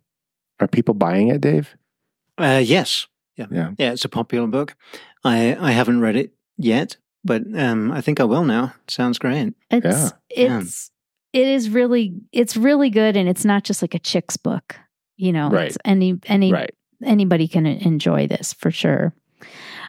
Are 0.62 0.68
people 0.68 0.94
buying 0.94 1.28
it, 1.30 1.42
Dave? 1.42 1.76
Uh, 2.38 2.62
yes. 2.64 3.08
Yeah. 3.36 3.48
Yeah. 3.52 3.72
Yeah, 3.78 3.92
it's 3.94 4.06
a 4.06 4.10
popular 4.10 4.48
book. 4.48 4.76
I 5.24 5.56
I 5.60 5.72
haven't 5.72 6.00
read 6.02 6.16
it 6.16 6.32
yet, 6.58 6.98
but 7.26 7.42
um, 7.58 7.92
I 7.92 8.00
think 8.02 8.20
I 8.20 8.24
will 8.24 8.46
now. 8.46 8.74
Sounds 8.88 9.20
great. 9.20 9.54
It's 9.70 10.14
Yeah. 10.36 10.60
it's 10.62 10.92
it 11.34 11.48
is 11.48 11.70
really 11.70 12.14
it's 12.32 12.56
really 12.56 12.90
good 12.90 13.18
and 13.18 13.28
it's 13.28 13.44
not 13.46 13.64
just 13.66 13.82
like 13.82 13.96
a 13.96 14.00
chick's 14.00 14.38
book. 14.38 14.76
You 15.18 15.32
know, 15.32 15.50
Right. 15.50 15.68
it's 15.68 15.78
any 15.86 16.20
any 16.28 16.52
Right. 16.52 16.72
anybody 17.04 17.48
can 17.48 17.66
enjoy 17.66 18.28
this 18.28 18.54
for 18.54 18.72
sure. 18.72 19.14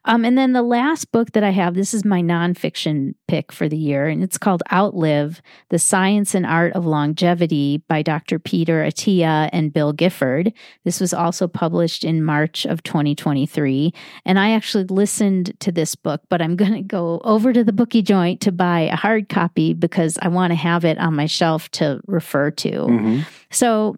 Um, 0.07 0.25
and 0.27 0.37
then 0.37 0.53
the 0.53 0.63
last 0.63 1.13
book 1.13 1.33
that 1.33 1.43
I 1.45 1.51
have, 1.51 1.75
this 1.75 1.95
is 1.95 2.05
my 2.05 2.21
nonfiction 2.21 3.15
pick 3.27 3.51
for 3.53 3.69
the 3.71 3.77
year, 3.77 4.07
and 4.07 4.23
it's 4.23 4.37
called 4.37 4.63
Outlive 4.71 5.41
The 5.71 5.79
Science 5.79 6.35
and 6.35 6.45
Art 6.45 6.75
of 6.75 6.85
Longevity 6.85 7.83
by 7.89 8.03
Dr. 8.03 8.39
Peter 8.39 8.85
Attia 8.85 9.49
and 9.53 9.73
Bill 9.73 9.95
Gifford. 9.95 10.53
This 10.85 11.01
was 11.01 11.15
also 11.15 11.49
published 11.49 12.05
in 12.05 12.23
March 12.23 12.67
of 12.67 12.83
2023. 12.83 13.95
And 14.27 14.39
I 14.39 14.51
actually 14.51 14.85
listened 14.85 15.59
to 15.61 15.73
this 15.73 15.95
book, 15.95 16.21
but 16.29 16.43
I'm 16.43 16.57
going 16.57 16.75
to 16.75 16.83
go 16.83 17.23
over 17.25 17.55
to 17.55 17.65
the 17.65 17.73
Booky 17.73 18.03
Joint 18.03 18.43
to 18.43 18.53
buy 18.53 18.81
a 18.81 18.97
hard 18.97 19.31
copy 19.31 19.73
because 19.73 20.19
I 20.21 20.29
want 20.29 20.51
to 20.51 20.57
have 20.57 20.85
it 20.85 20.99
on 20.99 21.15
my 21.15 21.27
shelf 21.27 21.71
to 21.73 22.01
refer 22.07 22.51
to. 22.51 22.71
Mhm. 22.71 23.25
So, 23.51 23.97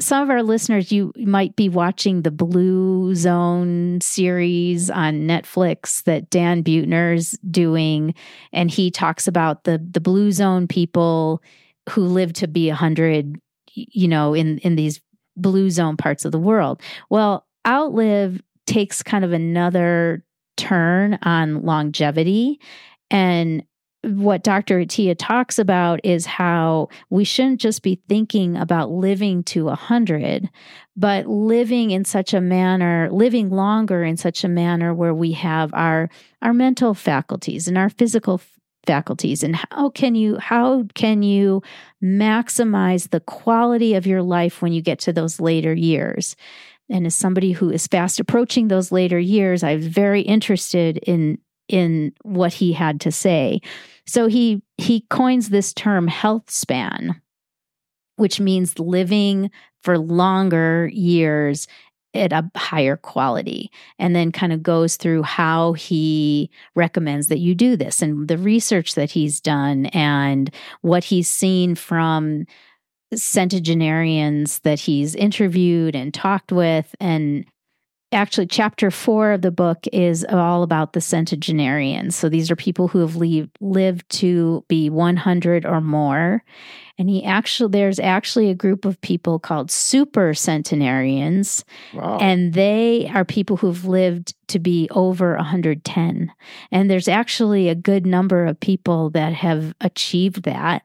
some 0.00 0.22
of 0.22 0.30
our 0.30 0.42
listeners, 0.42 0.92
you 0.92 1.12
might 1.16 1.56
be 1.56 1.68
watching 1.68 2.22
the 2.22 2.30
Blue 2.30 3.14
Zone 3.14 4.00
series 4.00 4.90
on 4.90 5.22
Netflix 5.22 6.02
that 6.04 6.30
Dan 6.30 6.62
Buettner's 6.62 7.32
doing, 7.50 8.14
and 8.52 8.70
he 8.70 8.90
talks 8.90 9.26
about 9.26 9.64
the 9.64 9.78
the 9.78 10.00
Blue 10.00 10.32
Zone 10.32 10.68
people 10.68 11.42
who 11.90 12.02
live 12.02 12.32
to 12.34 12.46
be 12.46 12.68
a 12.68 12.74
hundred, 12.74 13.40
you 13.74 14.08
know, 14.08 14.34
in 14.34 14.58
in 14.58 14.76
these 14.76 15.00
Blue 15.36 15.70
Zone 15.70 15.96
parts 15.96 16.24
of 16.24 16.32
the 16.32 16.38
world. 16.38 16.80
Well, 17.10 17.46
Outlive 17.66 18.40
takes 18.66 19.02
kind 19.02 19.24
of 19.24 19.32
another 19.32 20.24
turn 20.56 21.18
on 21.22 21.62
longevity 21.62 22.60
and 23.10 23.64
what 24.04 24.42
Dr. 24.42 24.80
Attia 24.80 25.14
talks 25.16 25.58
about 25.58 26.00
is 26.02 26.26
how 26.26 26.88
we 27.10 27.24
shouldn't 27.24 27.60
just 27.60 27.82
be 27.82 28.00
thinking 28.08 28.56
about 28.56 28.90
living 28.90 29.44
to 29.44 29.68
a 29.68 29.76
hundred, 29.76 30.50
but 30.96 31.26
living 31.26 31.92
in 31.92 32.04
such 32.04 32.34
a 32.34 32.40
manner, 32.40 33.08
living 33.12 33.50
longer 33.50 34.02
in 34.02 34.16
such 34.16 34.42
a 34.42 34.48
manner 34.48 34.92
where 34.92 35.14
we 35.14 35.32
have 35.32 35.72
our 35.72 36.10
our 36.42 36.52
mental 36.52 36.94
faculties 36.94 37.68
and 37.68 37.78
our 37.78 37.90
physical 37.90 38.40
faculties 38.86 39.44
and 39.44 39.54
how 39.54 39.88
can 39.90 40.16
you 40.16 40.36
how 40.38 40.84
can 40.94 41.22
you 41.22 41.62
maximize 42.02 43.10
the 43.10 43.20
quality 43.20 43.94
of 43.94 44.06
your 44.06 44.22
life 44.22 44.60
when 44.60 44.72
you 44.72 44.82
get 44.82 44.98
to 44.98 45.12
those 45.12 45.38
later 45.38 45.72
years 45.72 46.34
and 46.90 47.06
as 47.06 47.14
somebody 47.14 47.52
who 47.52 47.70
is 47.70 47.86
fast 47.86 48.18
approaching 48.18 48.66
those 48.66 48.90
later 48.90 49.20
years 49.20 49.62
i 49.62 49.76
was 49.76 49.86
very 49.86 50.22
interested 50.22 50.98
in 50.98 51.38
in 51.68 52.12
what 52.22 52.52
he 52.52 52.72
had 52.72 53.00
to 53.00 53.12
say 53.12 53.60
so 54.06 54.26
he 54.26 54.62
he 54.78 55.02
coins 55.10 55.48
this 55.48 55.72
term 55.72 56.08
health 56.08 56.50
span, 56.50 57.20
which 58.16 58.40
means 58.40 58.78
living 58.78 59.50
for 59.82 59.98
longer 59.98 60.88
years 60.92 61.66
at 62.14 62.32
a 62.32 62.50
higher 62.56 62.96
quality 62.96 63.70
and 63.98 64.14
then 64.14 64.30
kind 64.30 64.52
of 64.52 64.62
goes 64.62 64.96
through 64.96 65.22
how 65.22 65.72
he 65.72 66.50
recommends 66.74 67.28
that 67.28 67.38
you 67.38 67.54
do 67.54 67.74
this 67.76 68.02
and 68.02 68.28
the 68.28 68.36
research 68.36 68.94
that 68.94 69.10
he's 69.10 69.40
done 69.40 69.86
and 69.86 70.54
what 70.82 71.04
he's 71.04 71.28
seen 71.28 71.74
from 71.74 72.44
centenarians 73.14 74.60
that 74.60 74.80
he's 74.80 75.14
interviewed 75.14 75.94
and 75.94 76.12
talked 76.12 76.52
with 76.52 76.94
and 77.00 77.46
actually 78.12 78.46
chapter 78.46 78.90
four 78.90 79.32
of 79.32 79.42
the 79.42 79.50
book 79.50 79.86
is 79.92 80.24
all 80.28 80.62
about 80.62 80.92
the 80.92 81.00
centenarians. 81.00 82.14
So 82.16 82.28
these 82.28 82.50
are 82.50 82.56
people 82.56 82.88
who 82.88 82.98
have 83.00 83.16
leave, 83.16 83.48
lived 83.60 84.08
to 84.20 84.64
be 84.68 84.90
100 84.90 85.64
or 85.66 85.80
more. 85.80 86.44
And 86.98 87.08
he 87.08 87.24
actually 87.24 87.70
there's 87.70 87.98
actually 87.98 88.50
a 88.50 88.54
group 88.54 88.84
of 88.84 89.00
people 89.00 89.38
called 89.38 89.70
super 89.70 90.34
centenarians. 90.34 91.64
Wow. 91.94 92.18
and 92.20 92.52
they 92.54 93.10
are 93.12 93.24
people 93.24 93.56
who've 93.56 93.84
lived 93.84 94.34
to 94.48 94.58
be 94.58 94.88
over 94.90 95.34
110 95.36 96.30
and 96.70 96.90
there's 96.90 97.08
actually 97.08 97.68
a 97.68 97.74
good 97.74 98.06
number 98.06 98.44
of 98.44 98.60
people 98.60 99.10
that 99.10 99.32
have 99.32 99.74
achieved 99.80 100.42
that. 100.44 100.82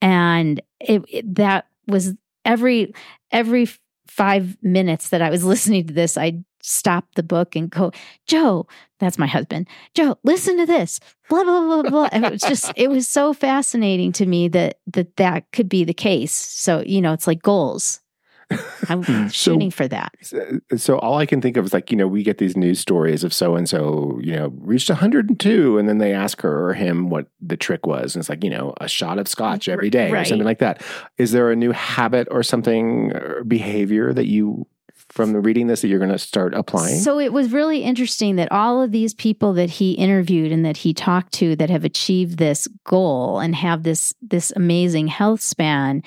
And 0.00 0.60
it, 0.80 1.02
it- 1.08 1.34
that 1.34 1.66
was 1.86 2.14
every 2.44 2.94
every 3.32 3.68
five 4.06 4.56
minutes 4.62 5.10
that 5.10 5.22
i 5.22 5.30
was 5.30 5.44
listening 5.52 5.86
to 5.86 5.92
this 5.92 6.16
i 6.16 6.32
stop 6.62 7.06
the 7.14 7.22
book 7.22 7.56
and 7.56 7.70
go 7.70 7.90
joe 8.26 8.66
that's 8.98 9.18
my 9.18 9.26
husband 9.26 9.68
joe 9.94 10.16
listen 10.24 10.56
to 10.58 10.66
this 10.66 11.00
blah 11.28 11.44
blah 11.44 11.60
blah 11.60 11.90
blah 11.90 12.08
and 12.12 12.24
it 12.24 12.32
was 12.32 12.42
just 12.42 12.72
it 12.76 12.90
was 12.90 13.08
so 13.08 13.32
fascinating 13.32 14.12
to 14.12 14.26
me 14.26 14.48
that 14.48 14.78
that 14.86 15.16
that 15.16 15.50
could 15.52 15.68
be 15.68 15.84
the 15.84 15.94
case. 15.94 16.32
So 16.32 16.82
you 16.86 17.00
know 17.00 17.12
it's 17.12 17.26
like 17.26 17.42
goals. 17.42 18.00
I'm 18.88 19.04
hmm. 19.04 19.28
So- 19.28 19.52
shooting 19.52 19.70
for 19.70 19.86
that. 19.86 20.12
So, 20.22 20.60
uh, 20.72 20.76
so 20.76 20.98
all 20.98 21.18
I 21.18 21.26
can 21.26 21.40
think 21.40 21.56
of 21.56 21.64
is 21.64 21.72
like, 21.72 21.92
you 21.92 21.96
know, 21.96 22.08
we 22.08 22.24
get 22.24 22.38
these 22.38 22.56
news 22.56 22.80
stories 22.80 23.22
of 23.22 23.32
so 23.32 23.54
and 23.54 23.68
so, 23.68 24.18
you 24.20 24.34
know, 24.34 24.52
reached 24.56 24.88
102 24.88 25.78
and 25.78 25.88
then 25.88 25.98
they 25.98 26.12
ask 26.12 26.40
her 26.40 26.68
or 26.68 26.74
him 26.74 27.10
what 27.10 27.28
the 27.40 27.56
trick 27.56 27.86
was. 27.86 28.16
And 28.16 28.22
it's 28.22 28.28
like, 28.28 28.42
you 28.42 28.50
know, 28.50 28.74
a 28.80 28.88
shot 28.88 29.20
of 29.20 29.28
scotch 29.28 29.68
every 29.68 29.88
day 29.88 30.10
or 30.10 30.24
something 30.24 30.44
like 30.44 30.58
that. 30.58 30.82
Is 31.16 31.30
there 31.30 31.52
a 31.52 31.56
new 31.56 31.70
habit 31.70 32.26
or 32.32 32.42
something 32.42 33.12
or 33.12 33.44
behavior 33.44 34.12
that 34.12 34.26
you 34.26 34.66
from 35.10 35.32
the 35.32 35.40
reading 35.40 35.66
this 35.66 35.82
that 35.82 35.88
you're 35.88 35.98
going 35.98 36.10
to 36.10 36.18
start 36.18 36.54
applying? 36.54 36.96
So 37.00 37.18
it 37.18 37.32
was 37.32 37.52
really 37.52 37.82
interesting 37.82 38.36
that 38.36 38.50
all 38.52 38.80
of 38.80 38.92
these 38.92 39.12
people 39.14 39.52
that 39.54 39.70
he 39.70 39.92
interviewed 39.92 40.52
and 40.52 40.64
that 40.64 40.78
he 40.78 40.94
talked 40.94 41.32
to 41.34 41.56
that 41.56 41.70
have 41.70 41.84
achieved 41.84 42.38
this 42.38 42.68
goal 42.84 43.38
and 43.40 43.54
have 43.54 43.82
this 43.82 44.14
this 44.22 44.52
amazing 44.56 45.08
health 45.08 45.40
span 45.40 46.02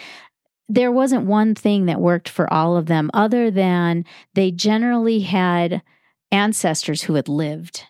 there 0.69 0.93
wasn't 0.93 1.25
one 1.25 1.53
thing 1.53 1.87
that 1.87 1.99
worked 1.99 2.29
for 2.29 2.51
all 2.51 2.77
of 2.77 2.85
them 2.85 3.11
other 3.13 3.51
than 3.51 4.05
they 4.33 4.49
generally 4.49 5.19
had 5.19 5.81
ancestors 6.31 7.03
who 7.03 7.15
had 7.15 7.27
lived 7.27 7.83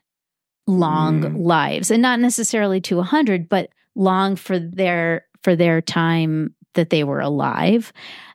long 0.66 1.22
Mm. 1.22 1.46
lives 1.46 1.92
and 1.92 2.02
not 2.02 2.20
necessarily 2.20 2.82
to 2.82 2.98
100 2.98 3.48
but 3.48 3.70
long 3.96 4.36
for 4.36 4.58
their 4.58 5.26
for 5.44 5.56
their 5.56 5.82
time 5.82 6.54
that 6.74 6.90
they 6.90 7.04
were 7.04 7.20
alive 7.22 7.94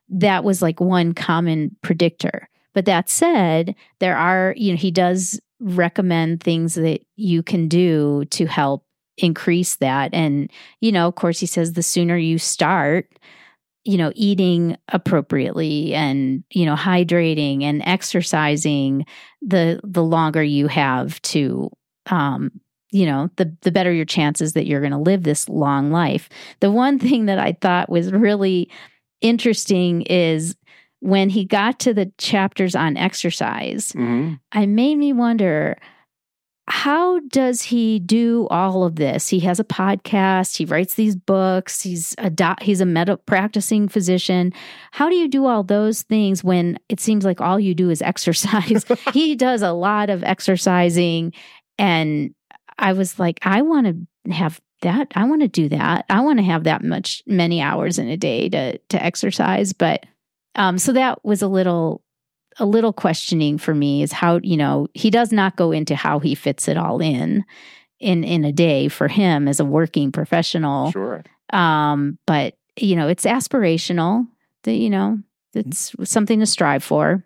that 0.09 0.45
was 0.45 0.63
like 0.63 0.81
one 0.81 1.13
common 1.15 1.75
predictor 1.83 2.48
but 2.79 2.85
that 2.85 3.09
said 3.09 3.75
there 3.99 4.17
are 4.17 4.55
you 4.57 4.71
know 4.71 4.77
he 4.77 4.93
does 4.93 5.41
recommend 5.59 6.41
things 6.41 6.77
that 6.77 7.01
you 7.17 7.43
can 7.43 7.67
do 7.67 8.25
to 8.27 8.47
help 8.47 8.85
increase 9.17 9.75
that. 9.77 10.15
And 10.15 10.49
you 10.81 10.93
know 10.93 11.09
of 11.09 11.17
course 11.17 11.41
he 11.41 11.47
says 11.47 11.73
the 11.73 11.83
sooner 11.83 12.17
you 12.17 12.39
start 12.39 13.09
you 13.85 13.99
know 13.99 14.13
eating 14.15 14.77
appropriately 14.93 15.93
and 15.93 16.45
you 16.53 16.65
know 16.65 16.77
hydrating 16.77 17.65
and 17.65 17.83
exercising 17.85 19.05
the 19.43 19.81
the 19.83 20.05
longer 20.05 20.45
you 20.45 20.69
have 20.69 21.21
to 21.23 21.71
um 22.07 22.49
you 22.93 23.07
know 23.07 23.29
the 23.39 23.53
the 23.63 23.73
better 23.73 23.93
your 23.93 24.05
chances 24.05 24.53
that 24.53 24.67
you're 24.69 24.83
going 24.83 24.93
to 24.93 24.99
live 24.99 25.25
this 25.25 25.49
long 25.49 25.91
life. 25.91 26.29
The 26.61 26.71
one 26.71 27.01
thing 27.01 27.27
that 27.27 27.41
i 27.41 27.59
thought 27.61 27.91
was 27.91 28.13
really 28.13 28.71
interesting 29.21 30.03
is 30.03 30.55
when 31.01 31.29
he 31.31 31.45
got 31.45 31.79
to 31.81 31.95
the 31.95 32.11
chapters 32.19 32.75
on 32.75 32.97
exercise 32.97 33.93
Mhm. 33.93 34.41
I 34.53 34.66
made 34.66 34.97
me 34.97 35.12
wonder 35.12 35.77
how 36.70 37.20
does 37.31 37.62
he 37.62 37.99
do 37.99 38.47
all 38.51 38.85
of 38.85 38.97
this? 38.97 39.29
He 39.29 39.41
has 39.41 39.59
a 39.59 39.65
podcast, 39.65 40.57
he 40.59 40.66
writes 40.66 40.95
these 40.95 41.16
books, 41.16 41.81
he's 41.81 42.15
a 42.19 42.29
doc, 42.29 42.62
he's 42.62 42.83
a 42.83 42.87
med- 42.87 43.25
practicing 43.25 43.89
physician. 43.89 44.53
How 44.91 45.09
do 45.09 45.15
you 45.16 45.29
do 45.29 45.47
all 45.47 45.62
those 45.62 46.03
things 46.03 46.45
when 46.45 46.79
it 46.91 47.01
seems 47.01 47.25
like 47.25 47.41
all 47.41 47.59
you 47.59 47.75
do 47.75 47.89
is 47.89 48.03
exercise? 48.12 48.85
he 49.15 49.35
does 49.35 49.62
a 49.62 49.73
lot 49.73 50.11
of 50.11 50.23
exercising 50.25 51.33
and 51.79 52.35
I 52.79 52.93
was 52.93 53.19
like 53.19 53.39
I 53.43 53.62
want 53.62 53.87
to 54.27 54.33
have 54.33 54.61
that 54.83 55.09
I 55.16 55.25
want 55.25 55.41
to 55.43 55.49
do 55.49 55.70
that. 55.70 56.05
I 56.11 56.20
want 56.20 56.39
to 56.39 56.45
have 56.45 56.65
that 56.65 56.85
much 56.85 57.23
many 57.27 57.62
hours 57.62 57.99
in 57.99 58.09
a 58.09 58.16
day 58.19 58.49
to 58.51 58.77
to 58.77 59.03
exercise, 59.03 59.73
but 59.73 60.05
um 60.59 60.76
so 60.76 60.93
that 60.93 61.24
was 61.24 61.40
a 61.40 61.48
little 61.48 62.02
a 62.59 62.66
little 62.66 62.93
questioning 62.93 63.56
for 63.56 63.74
me 63.74 64.02
is 64.02 64.12
how 64.12 64.40
you 64.43 64.56
know 64.56 64.86
he 64.93 65.09
does 65.10 65.32
not 65.32 65.56
go 65.56 65.72
into 65.72 65.94
how 65.94 66.18
he 66.18 66.35
fits 66.35 66.68
it 66.68 66.76
all 66.76 67.01
in 67.01 67.44
in 68.01 68.24
in 68.24 68.44
a 68.44 68.52
day 68.52 68.89
for 68.89 69.09
him 69.09 69.48
as 69.48 69.60
a 69.60 69.64
working 69.64 70.12
professional 70.12 70.93
Sure. 70.93 71.24
um 71.52 72.18
but 72.26 72.55
you 72.76 72.94
know 72.97 73.09
it's 73.09 73.24
aspirational 73.24 74.26
that 74.64 74.74
you 74.74 74.90
know 74.90 75.18
it's 75.55 75.94
something 76.05 76.40
to 76.40 76.47
strive 76.47 76.85
for 76.85 77.24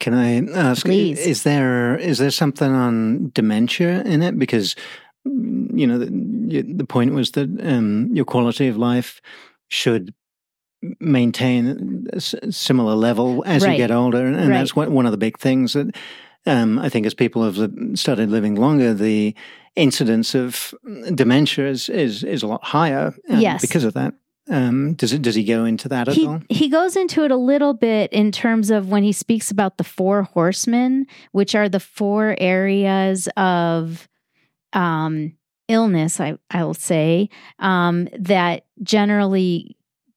Can 0.00 0.12
I 0.12 0.44
ask? 0.52 0.84
Please. 0.84 1.18
Is 1.18 1.42
there 1.42 1.96
is 1.96 2.18
there 2.18 2.30
something 2.30 2.70
on 2.70 3.30
dementia 3.32 4.02
in 4.02 4.22
it? 4.22 4.38
Because 4.38 4.76
you 5.24 5.86
know 5.86 5.98
the, 5.98 6.62
the 6.62 6.84
point 6.84 7.14
was 7.14 7.30
that 7.32 7.48
um, 7.62 8.10
your 8.12 8.26
quality 8.26 8.68
of 8.68 8.76
life 8.76 9.20
should 9.68 10.12
maintain 11.00 12.06
a 12.12 12.20
similar 12.52 12.94
level 12.94 13.42
as 13.46 13.62
Right. 13.64 13.72
you 13.72 13.76
get 13.76 13.90
older, 13.90 14.24
and, 14.26 14.36
and 14.36 14.48
Right. 14.50 14.58
that's 14.58 14.76
one 14.76 14.92
one 14.92 15.06
of 15.06 15.12
the 15.12 15.18
big 15.18 15.38
things 15.38 15.72
that 15.72 15.94
um, 16.46 16.78
I 16.78 16.88
think 16.88 17.06
as 17.06 17.14
people 17.14 17.42
have 17.44 17.58
started 17.98 18.30
living 18.30 18.54
longer, 18.54 18.94
the 18.94 19.34
incidence 19.74 20.34
of 20.34 20.74
dementia 21.14 21.66
is 21.68 21.88
is, 21.88 22.22
is 22.22 22.42
a 22.42 22.46
lot 22.46 22.62
higher. 22.64 23.14
um, 23.28 23.40
Yes. 23.40 23.60
because 23.60 23.84
of 23.84 23.94
that. 23.94 24.14
Um, 24.48 24.94
does 24.94 25.12
it? 25.12 25.22
Does 25.22 25.34
he 25.34 25.42
go 25.42 25.64
into 25.64 25.88
that 25.88 26.06
at 26.08 26.14
he 26.14 26.24
all? 26.24 26.40
he 26.48 26.68
goes 26.68 26.94
into 26.94 27.24
it 27.24 27.32
a 27.32 27.36
little 27.36 27.74
bit 27.74 28.12
in 28.12 28.30
terms 28.30 28.70
of 28.70 28.88
when 28.88 29.02
he 29.02 29.10
speaks 29.12 29.50
about 29.50 29.76
the 29.76 29.82
four 29.84 30.22
horsemen, 30.22 31.06
which 31.32 31.56
are 31.56 31.68
the 31.68 31.80
four 31.80 32.36
areas 32.38 33.28
of 33.36 34.06
um, 34.72 35.32
illness. 35.66 36.20
I 36.20 36.38
I 36.48 36.62
will 36.62 36.74
say 36.74 37.28
um, 37.58 38.08
that 38.16 38.66
generally 38.84 39.76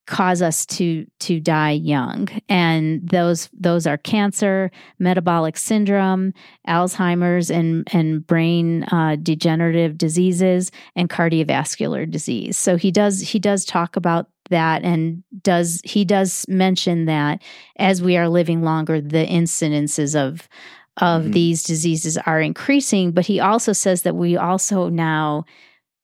cause 0.10 0.42
us 0.42 0.66
to 0.66 1.06
to 1.20 1.40
die 1.40 1.72
young, 1.72 2.28
and 2.50 3.08
those 3.08 3.48
those 3.54 3.86
are 3.88 3.98
cancer, 3.98 4.72
metabolic 4.98 5.56
syndrome, 5.56 6.34
Alzheimer's, 6.68 7.52
and 7.52 7.88
and 7.94 8.26
brain 8.26 8.84
uh, 8.86 9.16
degenerative 9.22 9.98
diseases, 9.98 10.72
and 10.96 11.10
cardiovascular 11.10 12.10
disease. 12.10 12.58
So 12.58 12.76
he 12.76 12.92
does 12.92 13.22
he 13.22 13.38
does 13.40 13.64
talk 13.66 13.96
about 13.96 14.28
that 14.50 14.84
and 14.84 15.24
does 15.44 15.80
he 15.84 16.04
does 16.04 16.44
mention 16.50 17.06
that 17.06 17.42
as 17.78 18.02
we 18.02 18.18
are 18.18 18.28
living 18.28 18.64
longer 18.64 19.00
the 19.00 19.26
incidences 19.28 20.16
of 20.16 20.50
of 20.98 21.26
Mhm. 21.26 21.34
these 21.34 21.62
diseases 21.64 22.18
are 22.18 22.42
increasing 22.42 23.12
but 23.12 23.28
he 23.28 23.40
also 23.40 23.74
says 23.74 24.02
that 24.02 24.16
we 24.16 24.36
also 24.38 24.90
now 24.90 25.46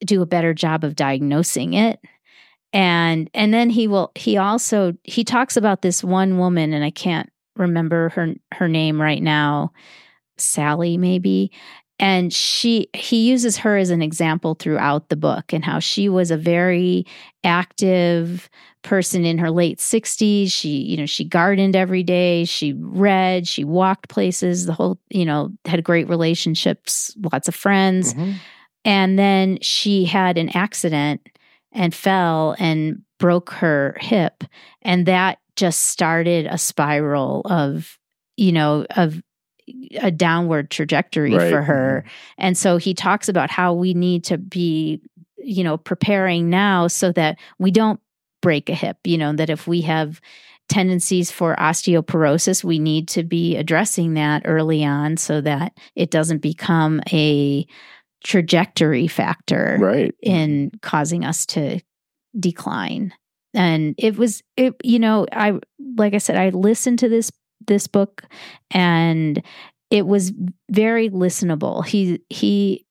do 0.04 0.22
a 0.22 0.26
better 0.26 0.54
job 0.54 0.84
of 0.84 0.94
diagnosing 0.94 1.72
it 1.74 1.98
and 2.76 3.30
and 3.32 3.54
then 3.54 3.70
he 3.70 3.88
will 3.88 4.12
he 4.14 4.36
also 4.36 4.92
he 5.04 5.24
talks 5.24 5.56
about 5.56 5.80
this 5.80 6.04
one 6.04 6.36
woman 6.36 6.74
and 6.74 6.84
I 6.84 6.90
can't 6.90 7.30
remember 7.56 8.10
her 8.10 8.34
her 8.52 8.68
name 8.68 9.00
right 9.00 9.22
now. 9.22 9.72
Sally 10.36 10.98
maybe. 10.98 11.50
And 11.98 12.30
she 12.30 12.88
he 12.92 13.26
uses 13.26 13.56
her 13.56 13.78
as 13.78 13.88
an 13.88 14.02
example 14.02 14.54
throughout 14.54 15.08
the 15.08 15.16
book 15.16 15.54
and 15.54 15.64
how 15.64 15.78
she 15.78 16.10
was 16.10 16.30
a 16.30 16.36
very 16.36 17.06
active 17.44 18.50
person 18.82 19.24
in 19.24 19.38
her 19.38 19.50
late 19.50 19.78
60s 19.78 20.52
she 20.52 20.68
you 20.68 20.96
know 20.98 21.06
she 21.06 21.24
gardened 21.24 21.74
every 21.74 22.02
day. 22.02 22.44
She 22.44 22.74
read. 22.74 23.48
She 23.48 23.64
walked 23.64 24.10
places. 24.10 24.66
The 24.66 24.74
whole 24.74 24.98
you 25.08 25.24
know 25.24 25.48
had 25.64 25.82
great 25.82 26.08
relationships 26.10 27.16
lots 27.32 27.48
of 27.48 27.54
friends. 27.54 28.12
Mhm. 28.12 28.34
and 28.84 29.18
then 29.18 29.58
she 29.62 30.04
had 30.04 30.36
an 30.36 30.50
accident 30.50 31.26
and 31.76 31.94
fell 31.94 32.56
and 32.58 33.02
broke 33.18 33.50
her 33.50 33.96
hip. 34.00 34.42
And 34.82 35.06
that 35.06 35.38
just 35.54 35.84
started 35.86 36.46
a 36.46 36.58
spiral 36.58 37.42
of 37.44 37.98
you 38.36 38.52
know 38.52 38.84
of 38.96 39.22
a 40.00 40.10
downward 40.10 40.70
trajectory 40.70 41.34
Right. 41.34 41.50
for 41.50 41.62
her. 41.62 42.04
Mm-hmm. 42.04 42.34
And 42.38 42.58
so 42.58 42.76
he 42.76 42.94
talks 42.94 43.28
about 43.28 43.50
how 43.50 43.72
we 43.72 43.94
need 43.94 44.24
to 44.24 44.38
be 44.38 45.00
you 45.38 45.62
know 45.62 45.76
preparing 45.76 46.50
now 46.50 46.88
so 46.88 47.12
that 47.12 47.38
we 47.58 47.70
don't 47.70 48.00
break 48.42 48.68
a 48.68 48.74
hip. 48.74 48.98
You 49.04 49.18
know 49.18 49.32
that 49.34 49.50
if 49.50 49.66
we 49.66 49.82
have 49.82 50.20
tendencies 50.68 51.30
for 51.30 51.54
osteoporosis 51.56 52.64
we 52.64 52.80
need 52.80 53.06
to 53.06 53.22
be 53.22 53.56
addressing 53.56 54.14
that 54.14 54.42
early 54.46 54.84
on 54.84 55.16
so 55.16 55.40
that 55.40 55.72
it 55.94 56.10
doesn't 56.10 56.38
become 56.42 57.00
a 57.12 57.64
trajectory 58.24 59.06
factor 59.06 59.78
Right. 59.80 60.14
in 60.22 60.72
causing 60.82 61.24
us 61.24 61.46
to 61.46 61.80
decline 62.38 63.12
and 63.54 63.94
it 63.98 64.18
was 64.18 64.42
it 64.56 64.74
you 64.84 64.98
know 64.98 65.26
i 65.32 65.58
like 65.96 66.12
i 66.14 66.18
said 66.18 66.36
i 66.36 66.50
listened 66.50 66.98
to 66.98 67.08
this 67.08 67.30
this 67.66 67.86
book 67.86 68.24
and 68.70 69.42
it 69.90 70.06
was 70.06 70.32
very 70.70 71.08
listenable 71.08 71.84
he 71.86 72.20
he 72.28 72.84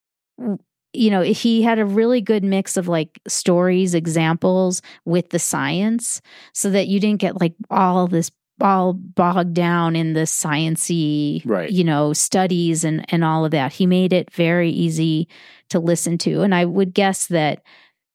you 0.92 1.10
know 1.10 1.20
he 1.22 1.62
had 1.62 1.78
a 1.78 1.84
really 1.86 2.20
good 2.20 2.42
mix 2.42 2.76
of 2.76 2.88
like 2.88 3.20
stories 3.28 3.94
examples 3.94 4.82
with 5.04 5.28
the 5.30 5.38
science 5.38 6.20
so 6.52 6.70
that 6.70 6.88
you 6.88 6.98
didn't 6.98 7.20
get 7.20 7.40
like 7.40 7.54
all 7.70 8.06
this 8.08 8.30
all 8.60 8.92
bogged 8.94 9.54
down 9.54 9.94
in 9.96 10.14
the 10.14 10.20
sciency 10.22 11.42
Right. 11.44 11.70
you 11.70 11.84
know 11.84 12.12
studies 12.12 12.84
and 12.84 13.04
and 13.12 13.22
all 13.24 13.44
of 13.44 13.50
that 13.50 13.72
he 13.72 13.86
made 13.86 14.12
it 14.12 14.32
very 14.32 14.70
easy 14.70 15.28
to 15.68 15.78
listen 15.78 16.16
to 16.18 16.40
and 16.42 16.54
i 16.54 16.64
would 16.64 16.94
guess 16.94 17.26
that 17.26 17.62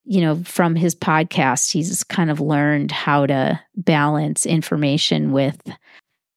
you 0.03 0.19
know 0.21 0.41
from 0.43 0.75
his 0.75 0.95
podcast 0.95 1.71
he's 1.71 2.03
kind 2.03 2.31
of 2.31 2.39
learned 2.39 2.91
how 2.91 3.25
to 3.27 3.59
balance 3.75 4.45
information 4.47 5.31
with 5.31 5.61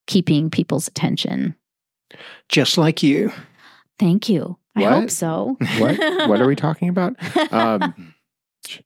keeping 0.06 0.50
people's 0.50 0.86
attention 0.88 1.54
Just 2.50 2.76
like 2.76 3.02
you. 3.02 3.32
thank 3.98 4.28
you 4.28 4.58
i 4.76 4.82
hope 4.84 5.10
so 5.10 5.56
What? 5.78 5.98
what 6.28 6.40
are 6.40 6.46
we 6.46 6.56
talking 6.66 6.88
about? 6.88 7.16
Um, 7.52 8.13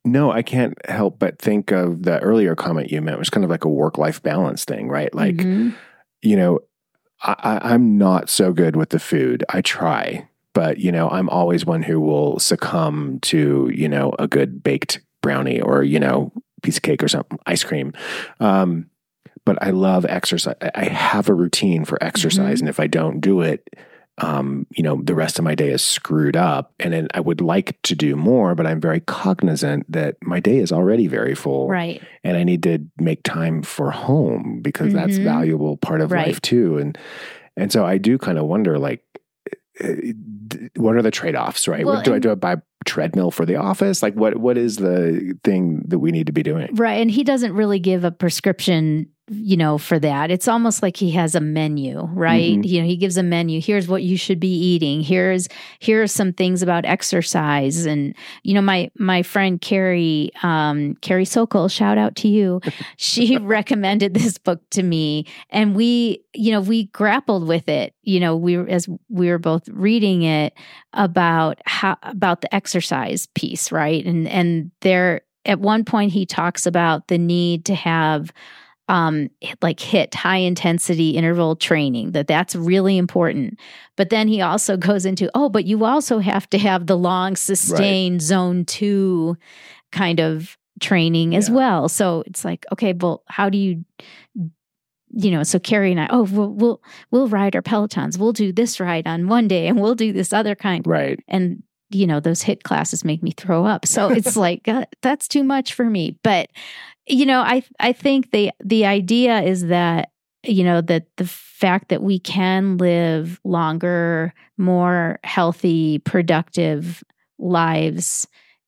no, 0.05 0.31
I 0.31 0.41
can't 0.41 0.73
help 0.89 1.19
but 1.19 1.39
think 1.39 1.71
of 1.71 2.03
the 2.03 2.19
earlier 2.19 2.55
comment 2.55 2.91
you 2.91 3.01
made. 3.01 3.13
It 3.13 3.19
was 3.19 3.29
kind 3.29 3.43
of 3.43 3.49
like 3.49 3.65
a 3.65 3.69
work 3.69 3.97
life 3.97 4.21
balance 4.21 4.65
thing, 4.65 4.87
right? 4.89 5.13
Like, 5.13 5.35
Mhm. 5.37 5.73
you 6.21 6.35
know, 6.35 6.59
I, 7.21 7.35
I, 7.61 7.73
I'm 7.73 7.97
not 7.97 8.29
so 8.29 8.53
good 8.53 8.75
with 8.75 8.89
the 8.89 8.99
food. 8.99 9.43
I 9.49 9.61
try, 9.61 10.27
but, 10.53 10.77
you 10.79 10.91
know, 10.91 11.09
I'm 11.09 11.29
always 11.29 11.65
one 11.65 11.83
who 11.83 11.99
will 11.99 12.39
succumb 12.39 13.19
to, 13.23 13.69
you 13.73 13.89
know, 13.89 14.13
a 14.19 14.27
good 14.27 14.63
baked 14.63 15.01
brownie 15.21 15.59
or, 15.61 15.83
you 15.83 15.99
know, 15.99 16.31
piece 16.63 16.77
of 16.77 16.83
cake 16.83 17.03
or 17.03 17.07
something, 17.07 17.37
ice 17.45 17.63
cream. 17.63 17.93
Um, 18.39 18.89
but 19.45 19.57
I 19.61 19.69
love 19.71 20.05
exercise. 20.05 20.55
I- 20.61 20.71
I 20.75 20.83
have 20.85 21.29
a 21.29 21.33
routine 21.33 21.85
for 21.85 22.01
exercise. 22.03 22.59
And 22.59 22.69
if 22.69 22.79
I 22.79 22.87
don't 22.87 23.19
do 23.19 23.41
it, 23.41 23.67
um, 24.19 24.67
you 24.75 24.83
know, 24.83 25.01
the 25.03 25.15
rest 25.15 25.39
of 25.39 25.45
my 25.45 25.55
day 25.55 25.69
is 25.69 25.81
screwed 25.81 26.35
up 26.35 26.73
and 26.79 26.93
then 26.93 27.07
I 27.13 27.19
would 27.19 27.41
like 27.41 27.81
to 27.83 27.95
do 27.95 28.15
more, 28.15 28.55
but 28.55 28.67
I'm 28.67 28.81
very 28.81 28.99
cognizant 28.99 29.89
that 29.91 30.15
my 30.21 30.39
day 30.39 30.57
is 30.57 30.71
already 30.71 31.07
very 31.07 31.35
full. 31.35 31.67
Right. 31.67 32.01
And 32.23 32.35
I 32.37 32.43
need 32.43 32.63
to 32.63 32.79
make 32.99 33.23
time 33.23 33.61
for 33.63 33.91
home 33.91 34.59
because 34.61 34.93
that's 34.93 35.17
Mhm. 35.19 35.23
valuable 35.23 35.77
part 35.77 36.01
of 36.01 36.11
Right. 36.11 36.27
life 36.27 36.41
too. 36.41 36.77
And 36.77 36.97
and 37.57 37.71
so 37.71 37.85
I 37.85 37.97
do 37.97 38.17
kind 38.17 38.37
of 38.37 38.45
wonder 38.45 38.77
like 38.79 39.03
uh, 39.81 39.93
what 40.75 40.95
are 40.95 41.01
the 41.01 41.11
trade-offs, 41.11 41.67
right? 41.67 41.85
Well, 41.85 41.95
what, 41.95 42.05
do 42.05 42.13
I 42.13 42.19
do 42.19 42.31
I 42.31 42.35
buy 42.35 42.57
treadmill 42.85 43.31
for 43.31 43.45
the 43.45 43.55
office? 43.55 44.03
Like 44.03 44.13
what 44.15 44.37
what 44.37 44.57
is 44.57 44.77
the 44.77 45.37
thing 45.43 45.83
that 45.87 45.99
we 45.99 46.11
need 46.11 46.27
to 46.27 46.33
be 46.33 46.43
doing? 46.43 46.69
Right. 46.73 46.99
And 47.01 47.09
he 47.09 47.23
doesn't 47.23 47.53
really 47.53 47.79
give 47.79 48.03
a 48.03 48.11
prescription, 48.11 49.07
you 49.29 49.55
know, 49.57 49.77
for 49.77 49.99
that. 49.99 50.31
It's 50.31 50.47
almost 50.47 50.81
like 50.81 50.97
he 50.97 51.11
has 51.11 51.35
a 51.35 51.39
menu, 51.39 52.01
right? 52.13 52.57
Mhm. 52.57 52.65
You 52.67 52.81
know, 52.81 52.87
he 52.87 52.97
gives 52.97 53.17
a 53.17 53.23
menu. 53.23 53.61
Here's 53.61 53.87
what 53.87 54.03
you 54.03 54.17
should 54.17 54.39
be 54.39 54.51
eating. 54.53 55.01
Here's 55.01 55.47
here 55.79 56.01
are 56.03 56.07
some 56.07 56.33
things 56.33 56.61
about 56.61 56.85
exercise. 56.85 57.85
And, 57.85 58.15
you 58.43 58.53
know, 58.53 58.61
my 58.61 58.89
my 58.97 59.21
friend 59.23 59.61
Carrie, 59.61 60.31
um, 60.43 60.95
Carrie 61.01 61.25
Sokol, 61.25 61.67
shout 61.67 61.97
out 61.97 62.15
to 62.17 62.27
you. 62.27 62.61
She 62.97 63.37
recommended 63.37 64.13
this 64.13 64.37
book 64.37 64.61
to 64.71 64.83
me. 64.83 65.25
And 65.49 65.75
we, 65.75 66.23
you 66.33 66.51
know, 66.51 66.61
we 66.61 66.85
grappled 66.87 67.47
with 67.47 67.67
it, 67.69 67.93
you 68.03 68.19
know, 68.19 68.35
we 68.35 68.57
were 68.57 68.67
as 68.67 68.87
we 69.09 69.29
were 69.29 69.37
both 69.39 69.67
reading 69.69 70.23
it 70.23 70.53
about 70.93 71.59
how 71.65 71.97
about 72.03 72.41
the 72.41 72.53
exercise 72.53 73.27
piece, 73.35 73.71
right? 73.71 74.05
And 74.05 74.27
and 74.27 74.71
there 74.81 75.21
at 75.45 75.59
one 75.59 75.85
point 75.85 76.11
he 76.11 76.25
talks 76.25 76.65
about 76.65 77.07
the 77.07 77.17
need 77.17 77.65
to 77.65 77.75
have 77.75 78.31
um 78.89 79.29
like 79.61 79.77
HIIT 79.77 80.13
high 80.15 80.37
intensity 80.37 81.11
interval 81.11 81.55
training 81.55 82.11
that 82.11 82.27
that's 82.27 82.55
really 82.55 82.97
important. 82.97 83.57
But 83.95 84.09
then 84.09 84.27
he 84.27 84.41
also 84.41 84.75
goes 84.89 85.05
into 85.05 85.29
oh 85.35 85.47
but 85.47 85.63
you 85.65 85.85
also 85.85 86.19
have 86.19 86.49
to 86.49 86.57
have 86.57 86.87
the 86.87 86.97
long 86.97 87.37
sustained 87.37 88.21
zone 88.21 88.65
2 88.65 89.37
kind 89.93 90.19
of 90.19 90.57
training 90.81 91.35
as 91.35 91.47
Yeah. 91.49 91.55
well. 91.55 91.89
So 91.89 92.23
it's 92.27 92.43
like 92.43 92.65
okay 92.73 92.93
well 92.93 93.23
how 93.27 93.49
do 93.49 93.57
you 93.57 93.85
you 95.11 95.31
know 95.31 95.41
so 95.43 95.57
carrie 95.59 95.91
and 95.91 95.99
i 95.99 96.07
oh 96.11 96.23
we'll 96.23 96.49
we'll, 96.53 96.81
we'll 97.11 97.27
ride 97.27 97.55
our 97.55 97.61
pelotons. 97.61 98.17
We'll 98.17 98.33
do 98.33 98.51
this 98.51 98.79
ride 98.79 99.07
on 99.07 99.27
one 99.27 99.47
day 99.47 99.67
and 99.67 99.79
we'll 99.79 99.95
do 99.95 100.11
this 100.13 100.33
other 100.33 100.55
kind. 100.55 100.85
Right. 100.85 101.19
and 101.27 101.63
you 101.91 102.05
know 102.05 102.19
those 102.19 102.43
HIIT 102.43 102.61
classes 102.63 103.03
make 103.03 103.23
me 103.23 103.31
throw 103.31 103.65
up. 103.65 103.85
So 103.87 104.09
it's 104.11 104.35
like 104.45 104.67
uh, 104.67 104.85
that's 105.01 105.27
too 105.27 105.43
much 105.43 105.73
for 105.73 105.85
me. 105.89 106.19
But 106.23 106.49
you 107.09 107.25
know 107.25 107.41
i 107.41 107.63
i 107.79 107.91
think 107.91 108.31
the 108.31 108.51
the 108.63 108.85
idea 108.85 109.41
is 109.41 109.67
that 109.67 110.11
you 110.43 110.63
know 110.63 110.81
that 110.81 111.05
the 111.17 111.25
fact 111.27 111.89
that 111.89 112.01
we 112.01 112.19
can 112.19 112.77
live 112.77 113.39
longer 113.43 114.33
more 114.57 115.19
healthy 115.23 115.99
productive 115.99 117.03
lives 117.37 118.27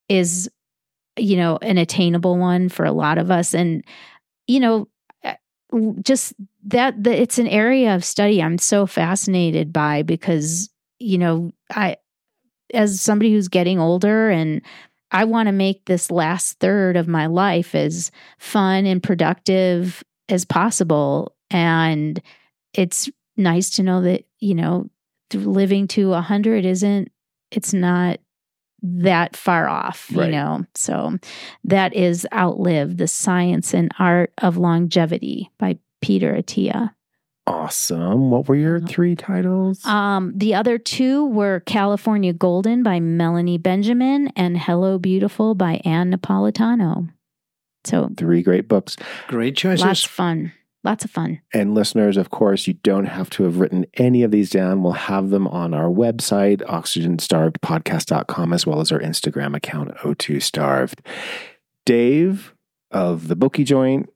is 0.10 0.50
you 1.18 1.38
know 1.38 1.58
an 1.62 1.78
attainable 1.78 2.38
one 2.38 2.70
for 2.70 2.86
a 2.86 2.92
lot 2.92 3.18
of 3.18 3.32
us. 3.32 3.54
And 3.54 3.84
you 4.48 4.60
know 4.60 4.88
uh, 5.24 5.36
just 6.02 6.34
that, 6.66 7.02
that 7.04 7.20
it's 7.20 7.40
an 7.40 7.48
area 7.48 7.96
of 7.96 8.04
study 8.04 8.42
i'm 8.42 8.58
so 8.58 8.86
fascinated 8.86 9.72
by 9.72 10.04
because 10.04 10.70
you 11.00 11.18
know 11.18 11.52
i 11.72 11.96
as 12.74 13.02
somebody 13.02 13.32
who's 13.34 13.48
getting 13.48 13.80
older 13.80 14.30
and 14.30 14.62
I 15.12 15.26
want 15.26 15.48
to 15.48 15.52
make 15.52 15.86
this 15.86 16.10
last 16.10 16.60
third 16.60 16.96
of 16.96 17.08
my 17.08 17.26
life 17.26 17.76
as 17.76 18.12
fun 18.40 18.86
and 18.86 19.04
productive 19.04 20.04
as 20.30 20.46
possible. 20.46 21.36
And 21.50 22.22
it's 22.74 23.10
nice 23.36 23.72
to 23.72 23.84
know 23.84 24.02
that, 24.02 24.24
you 24.40 24.56
know, 24.56 24.90
living 25.34 25.88
to 25.90 26.14
a 26.14 26.22
hundred 26.22 26.66
isn't, 26.66 27.12
it's 27.52 27.74
not 27.74 28.20
that 28.84 29.36
far 29.36 29.68
off, 29.68 30.10
you 30.10 30.28
know? 30.28 30.66
So 30.76 31.18
that 31.66 31.94
is 31.94 32.26
Outlive 32.34 32.98
the 32.98 33.08
Science 33.08 33.74
and 33.74 33.92
Art 34.00 34.34
of 34.40 34.58
Longevity 34.58 35.52
by 35.60 35.78
Peter 36.02 36.34
Attia. 36.34 36.94
Awesome. 37.48 38.30
What 38.30 38.48
were 38.48 38.56
your 38.56 38.80
three 38.80 39.16
titles? 39.16 39.84
Um, 39.86 40.32
the 40.36 40.54
other 40.54 40.78
two 40.78 41.26
were 41.26 41.62
California 41.62 42.34
Golden 42.34 42.84
by 42.84 43.00
Melanie 43.00 43.58
Benjamin 43.58 44.32
and 44.36 44.58
Hello 44.58 45.00
Beautiful 45.00 45.56
by 45.56 45.82
Ann 45.84 46.14
Napolitano. 46.14 47.10
So 47.84 48.10
three 48.16 48.44
great 48.44 48.68
books. 48.68 48.96
Great 49.28 49.58
choices. 49.58 49.84
lots 49.84 50.06
of 50.06 50.12
fun. 50.12 50.54
Lots 50.84 51.06
of 51.06 51.12
fun. 51.12 51.42
And 51.54 51.76
listeners, 51.76 52.18
of 52.18 52.32
course, 52.32 52.68
you 52.68 52.74
don't 52.74 53.06
have 53.06 53.30
to 53.32 53.44
have 53.44 53.60
written 53.60 53.86
any 53.96 54.24
of 54.24 54.32
these 54.32 54.50
down. 54.50 54.82
We'll 54.82 54.94
have 54.94 55.30
them 55.30 55.48
on 55.48 55.74
our 55.76 55.90
website, 55.90 56.62
oxygenstarvedpodcast.com, 56.64 58.54
as 58.54 58.66
well 58.66 58.82
as 58.82 58.92
our 58.92 59.00
Instagram 59.00 59.56
account, 59.56 59.96
O2Starved. 59.98 61.00
Dave 61.86 62.56
of 62.90 63.28
the 63.28 63.36
Booky 63.36 63.64
Joint, 63.64 64.10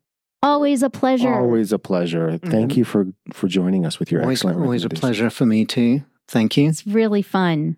Always 0.46 0.84
a 0.84 0.90
pleasure. 0.92 1.34
always 1.34 1.72
a 1.74 1.80
pleasure. 1.80 2.38
Thank 2.38 2.74
Mhm. 2.74 2.78
you 2.78 2.84
for 2.86 3.08
for 3.34 3.48
joining 3.48 3.86
us 3.86 4.00
with 4.00 4.12
your 4.12 4.22
always, 4.22 4.40
excellent 4.40 4.60
always 4.62 4.86
a 4.86 4.90
pleasure 4.90 5.30
for 5.32 5.46
me 5.46 5.66
too. 5.66 6.04
Thank 6.28 6.56
you. 6.58 6.70
It's 6.70 6.86
really 6.86 7.22
fun. 7.24 7.78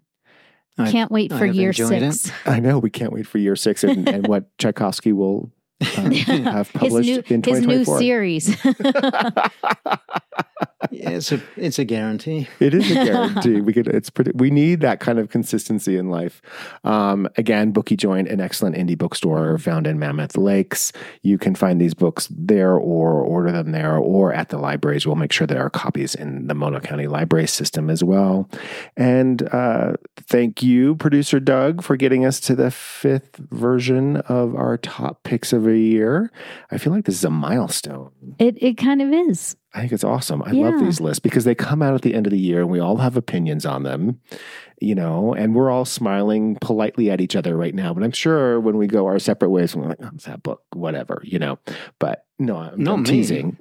I- 0.77 0.91
Can't 0.91 1.09
wait 1.11 1.31
for 1.31 1.45
I've 1.45 1.55
year 1.55 1.69
enjoyed 1.69 2.03
it. 2.03 2.13
six. 2.13 2.31
I 2.45 2.59
know. 2.59 2.77
We 2.79 2.89
can't 2.89 3.11
wait 3.13 3.25
for 3.25 3.37
year 3.37 3.55
six 3.55 3.83
and, 3.83 4.07
and 4.09 4.27
what 4.27 4.49
Tchaikovsky 4.59 5.11
will 5.13 5.51
uh, 5.81 5.85
have 6.11 6.69
His 6.71 6.81
published 6.81 7.09
new 7.09 7.23
in 7.35 7.41
his 7.43 7.61
new 7.65 7.83
2024. 7.85 7.99
series. 7.99 8.55
Yeah, 10.91 11.11
it's 11.11 11.31
a 11.31 11.41
it's 11.55 11.79
a 11.79 11.85
guarantee. 11.85 12.47
It 12.59 12.73
is 12.73 12.89
a 12.91 12.93
guarantee. 13.05 13.61
we 13.61 13.73
could. 13.73 13.87
It's 13.87 14.09
pretty. 14.09 14.31
We 14.33 14.49
need 14.51 14.81
that 14.81 14.99
kind 14.99 15.19
of 15.19 15.29
consistency 15.29 15.97
in 15.97 16.09
life. 16.09 16.41
Um, 16.83 17.27
again, 17.37 17.71
Booky 17.71 17.95
Joint, 17.95 18.27
an 18.27 18.39
excellent 18.39 18.75
indie 18.75 18.97
bookstore 18.97 19.57
found 19.57 19.87
in 19.87 19.99
Mammoth 19.99 20.37
Lakes. 20.37 20.91
You 21.21 21.37
can 21.37 21.55
find 21.55 21.79
these 21.81 21.93
books 21.93 22.27
there, 22.31 22.75
or 22.75 23.21
order 23.21 23.51
them 23.51 23.71
there, 23.71 23.97
or 23.97 24.33
at 24.33 24.49
the 24.49 24.57
libraries. 24.57 25.05
We'll 25.05 25.15
make 25.15 25.31
sure 25.31 25.47
there 25.47 25.63
are 25.63 25.69
copies 25.69 26.15
in 26.15 26.47
the 26.47 26.53
Mono 26.55 26.79
County 26.79 27.07
Library 27.07 27.47
System 27.47 27.89
as 27.89 28.03
well. 28.03 28.49
And 28.95 29.43
uh, 29.53 29.93
thank 30.17 30.61
you, 30.63 30.95
producer 30.95 31.39
Doug, 31.39 31.83
for 31.83 31.95
getting 31.97 32.25
us 32.25 32.39
to 32.41 32.55
the 32.55 32.71
fifth 32.71 33.35
version 33.51 34.17
of 34.17 34.55
our 34.55 34.77
top 34.77 35.23
picks 35.23 35.53
of 35.53 35.67
a 35.67 35.77
year. 35.77 36.31
I 36.71 36.77
feel 36.77 36.93
like 36.93 37.05
this 37.05 37.15
is 37.15 37.23
a 37.25 37.29
milestone. 37.29 38.11
it 38.39 38.57
it 38.61 38.77
kind 38.77 39.01
of 39.01 39.11
is. 39.11 39.55
I 39.73 39.81
think 39.81 39.91
it's 39.91 40.03
awesome. 40.03 40.41
I 40.43 40.51
love 40.51 40.79
these 40.79 40.99
lists 41.01 41.19
because 41.19 41.43
they 41.43 41.53
come 41.53 41.81
out 41.81 41.93
at 41.93 42.01
the 42.01 42.15
end 42.15 42.25
of 42.25 42.31
the 42.31 42.39
year 42.39 42.61
and 42.61 42.69
we 42.69 42.79
all 42.79 42.97
have 42.97 43.17
opinions 43.17 43.65
on 43.65 43.83
them, 43.83 44.19
you 44.79 44.95
know, 44.95 45.33
and 45.35 45.53
we're 45.53 45.69
all 45.69 45.85
smiling 45.85 46.55
politely 46.61 47.11
at 47.11 47.19
each 47.21 47.35
other 47.35 47.55
right 47.55 47.75
now. 47.75 47.93
But 47.93 48.03
I'm 48.03 48.11
sure 48.11 48.59
when 48.59 48.77
we 48.77 48.87
go 48.87 49.05
our 49.07 49.19
separate 49.19 49.49
ways, 49.49 49.75
we're 49.75 49.89
like, 49.89 49.99
oh, 50.01 50.09
it's 50.15 50.25
that 50.25 50.41
book, 50.41 50.63
whatever, 50.73 51.21
you 51.23 51.37
know. 51.37 51.59
But 51.99 52.25
no, 52.39 52.55
I'm, 52.55 52.81
Not 52.81 52.93
I'm 52.93 53.03
teasing. 53.03 53.57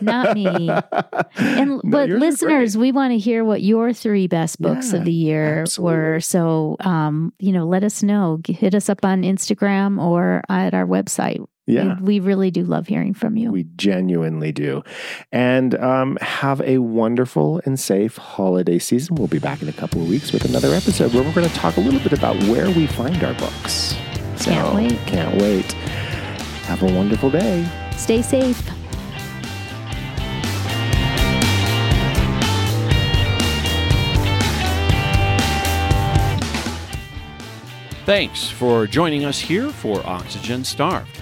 Not 0.00 0.34
me. 0.34 0.70
And 1.36 1.70
No, 1.70 1.80
but 1.84 2.08
listeners, 2.10 2.76
we 2.76 2.92
want 2.92 3.12
to 3.12 3.18
hear 3.18 3.44
what 3.44 3.62
your 3.62 3.92
three 3.92 4.26
best 4.26 4.60
books 4.60 4.92
Yeah, 4.92 4.98
of 4.98 5.04
the 5.04 5.12
year 5.12 5.60
absolutely. 5.62 5.96
were. 5.96 6.20
So, 6.20 6.76
um, 6.80 7.32
you 7.38 7.52
know, 7.52 7.66
let 7.66 7.84
us 7.84 8.02
know. 8.02 8.40
Hit 8.46 8.74
us 8.74 8.88
up 8.88 9.04
on 9.04 9.22
Instagram 9.22 10.02
or 10.02 10.42
at 10.48 10.74
our 10.74 10.86
website. 10.86 11.44
Yeah. 11.66 11.98
We, 12.00 12.20
we 12.20 12.26
really 12.26 12.50
do 12.50 12.64
love 12.64 12.86
hearing 12.86 13.14
from 13.14 13.36
you. 13.36 13.50
We 13.50 13.64
genuinely 13.76 14.52
do. 14.52 14.82
And 15.32 15.74
um, 15.76 16.18
have 16.20 16.60
a 16.60 16.78
wonderful 16.78 17.60
and 17.64 17.78
safe 17.80 18.16
holiday 18.16 18.78
season. 18.78 19.14
We'll 19.16 19.28
be 19.28 19.38
back 19.38 19.62
in 19.62 19.68
a 19.68 19.72
couple 19.72 20.02
of 20.02 20.08
weeks 20.08 20.32
with 20.32 20.44
another 20.44 20.74
episode 20.74 21.14
where 21.14 21.22
we're 21.22 21.32
going 21.32 21.48
to 21.48 21.54
talk 21.54 21.76
a 21.76 21.80
little 21.80 22.00
bit 22.00 22.12
about 22.12 22.36
where 22.44 22.66
we 22.70 22.86
find 22.86 23.22
our 23.24 23.34
books. 23.34 23.96
So, 24.36 24.50
Can't 24.50 24.74
wait. 24.74 24.98
Can't 25.06 25.40
wait. 25.40 25.72
Have 26.64 26.82
a 26.82 26.92
wonderful 26.92 27.30
day. 27.30 27.66
Stay 27.96 28.20
safe. 28.20 28.60
Thanks 38.04 38.50
for 38.50 38.86
joining 38.86 39.24
us 39.24 39.40
here 39.40 39.70
for 39.70 40.06
Oxygen 40.06 40.62
Starved. 40.62 41.13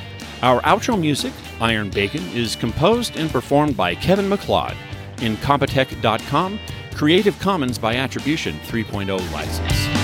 Our 0.43 0.61
outro 0.63 0.99
music, 0.99 1.33
Iron 1.61 1.89
Bacon, 1.89 2.23
is 2.35 2.57
composed 2.57 3.17
and 3.17 3.31
performed 3.31 3.77
by 3.77 3.95
Kevin 3.95 4.29
MacLeod. 4.29 4.77
In 5.21 5.37
Compotech.com, 5.37 6.59
Creative 6.95 7.39
Commons 7.39 7.79
by 7.79 7.95
Attribution 7.95 8.59
3.0 8.67 9.33
license. 9.33 10.02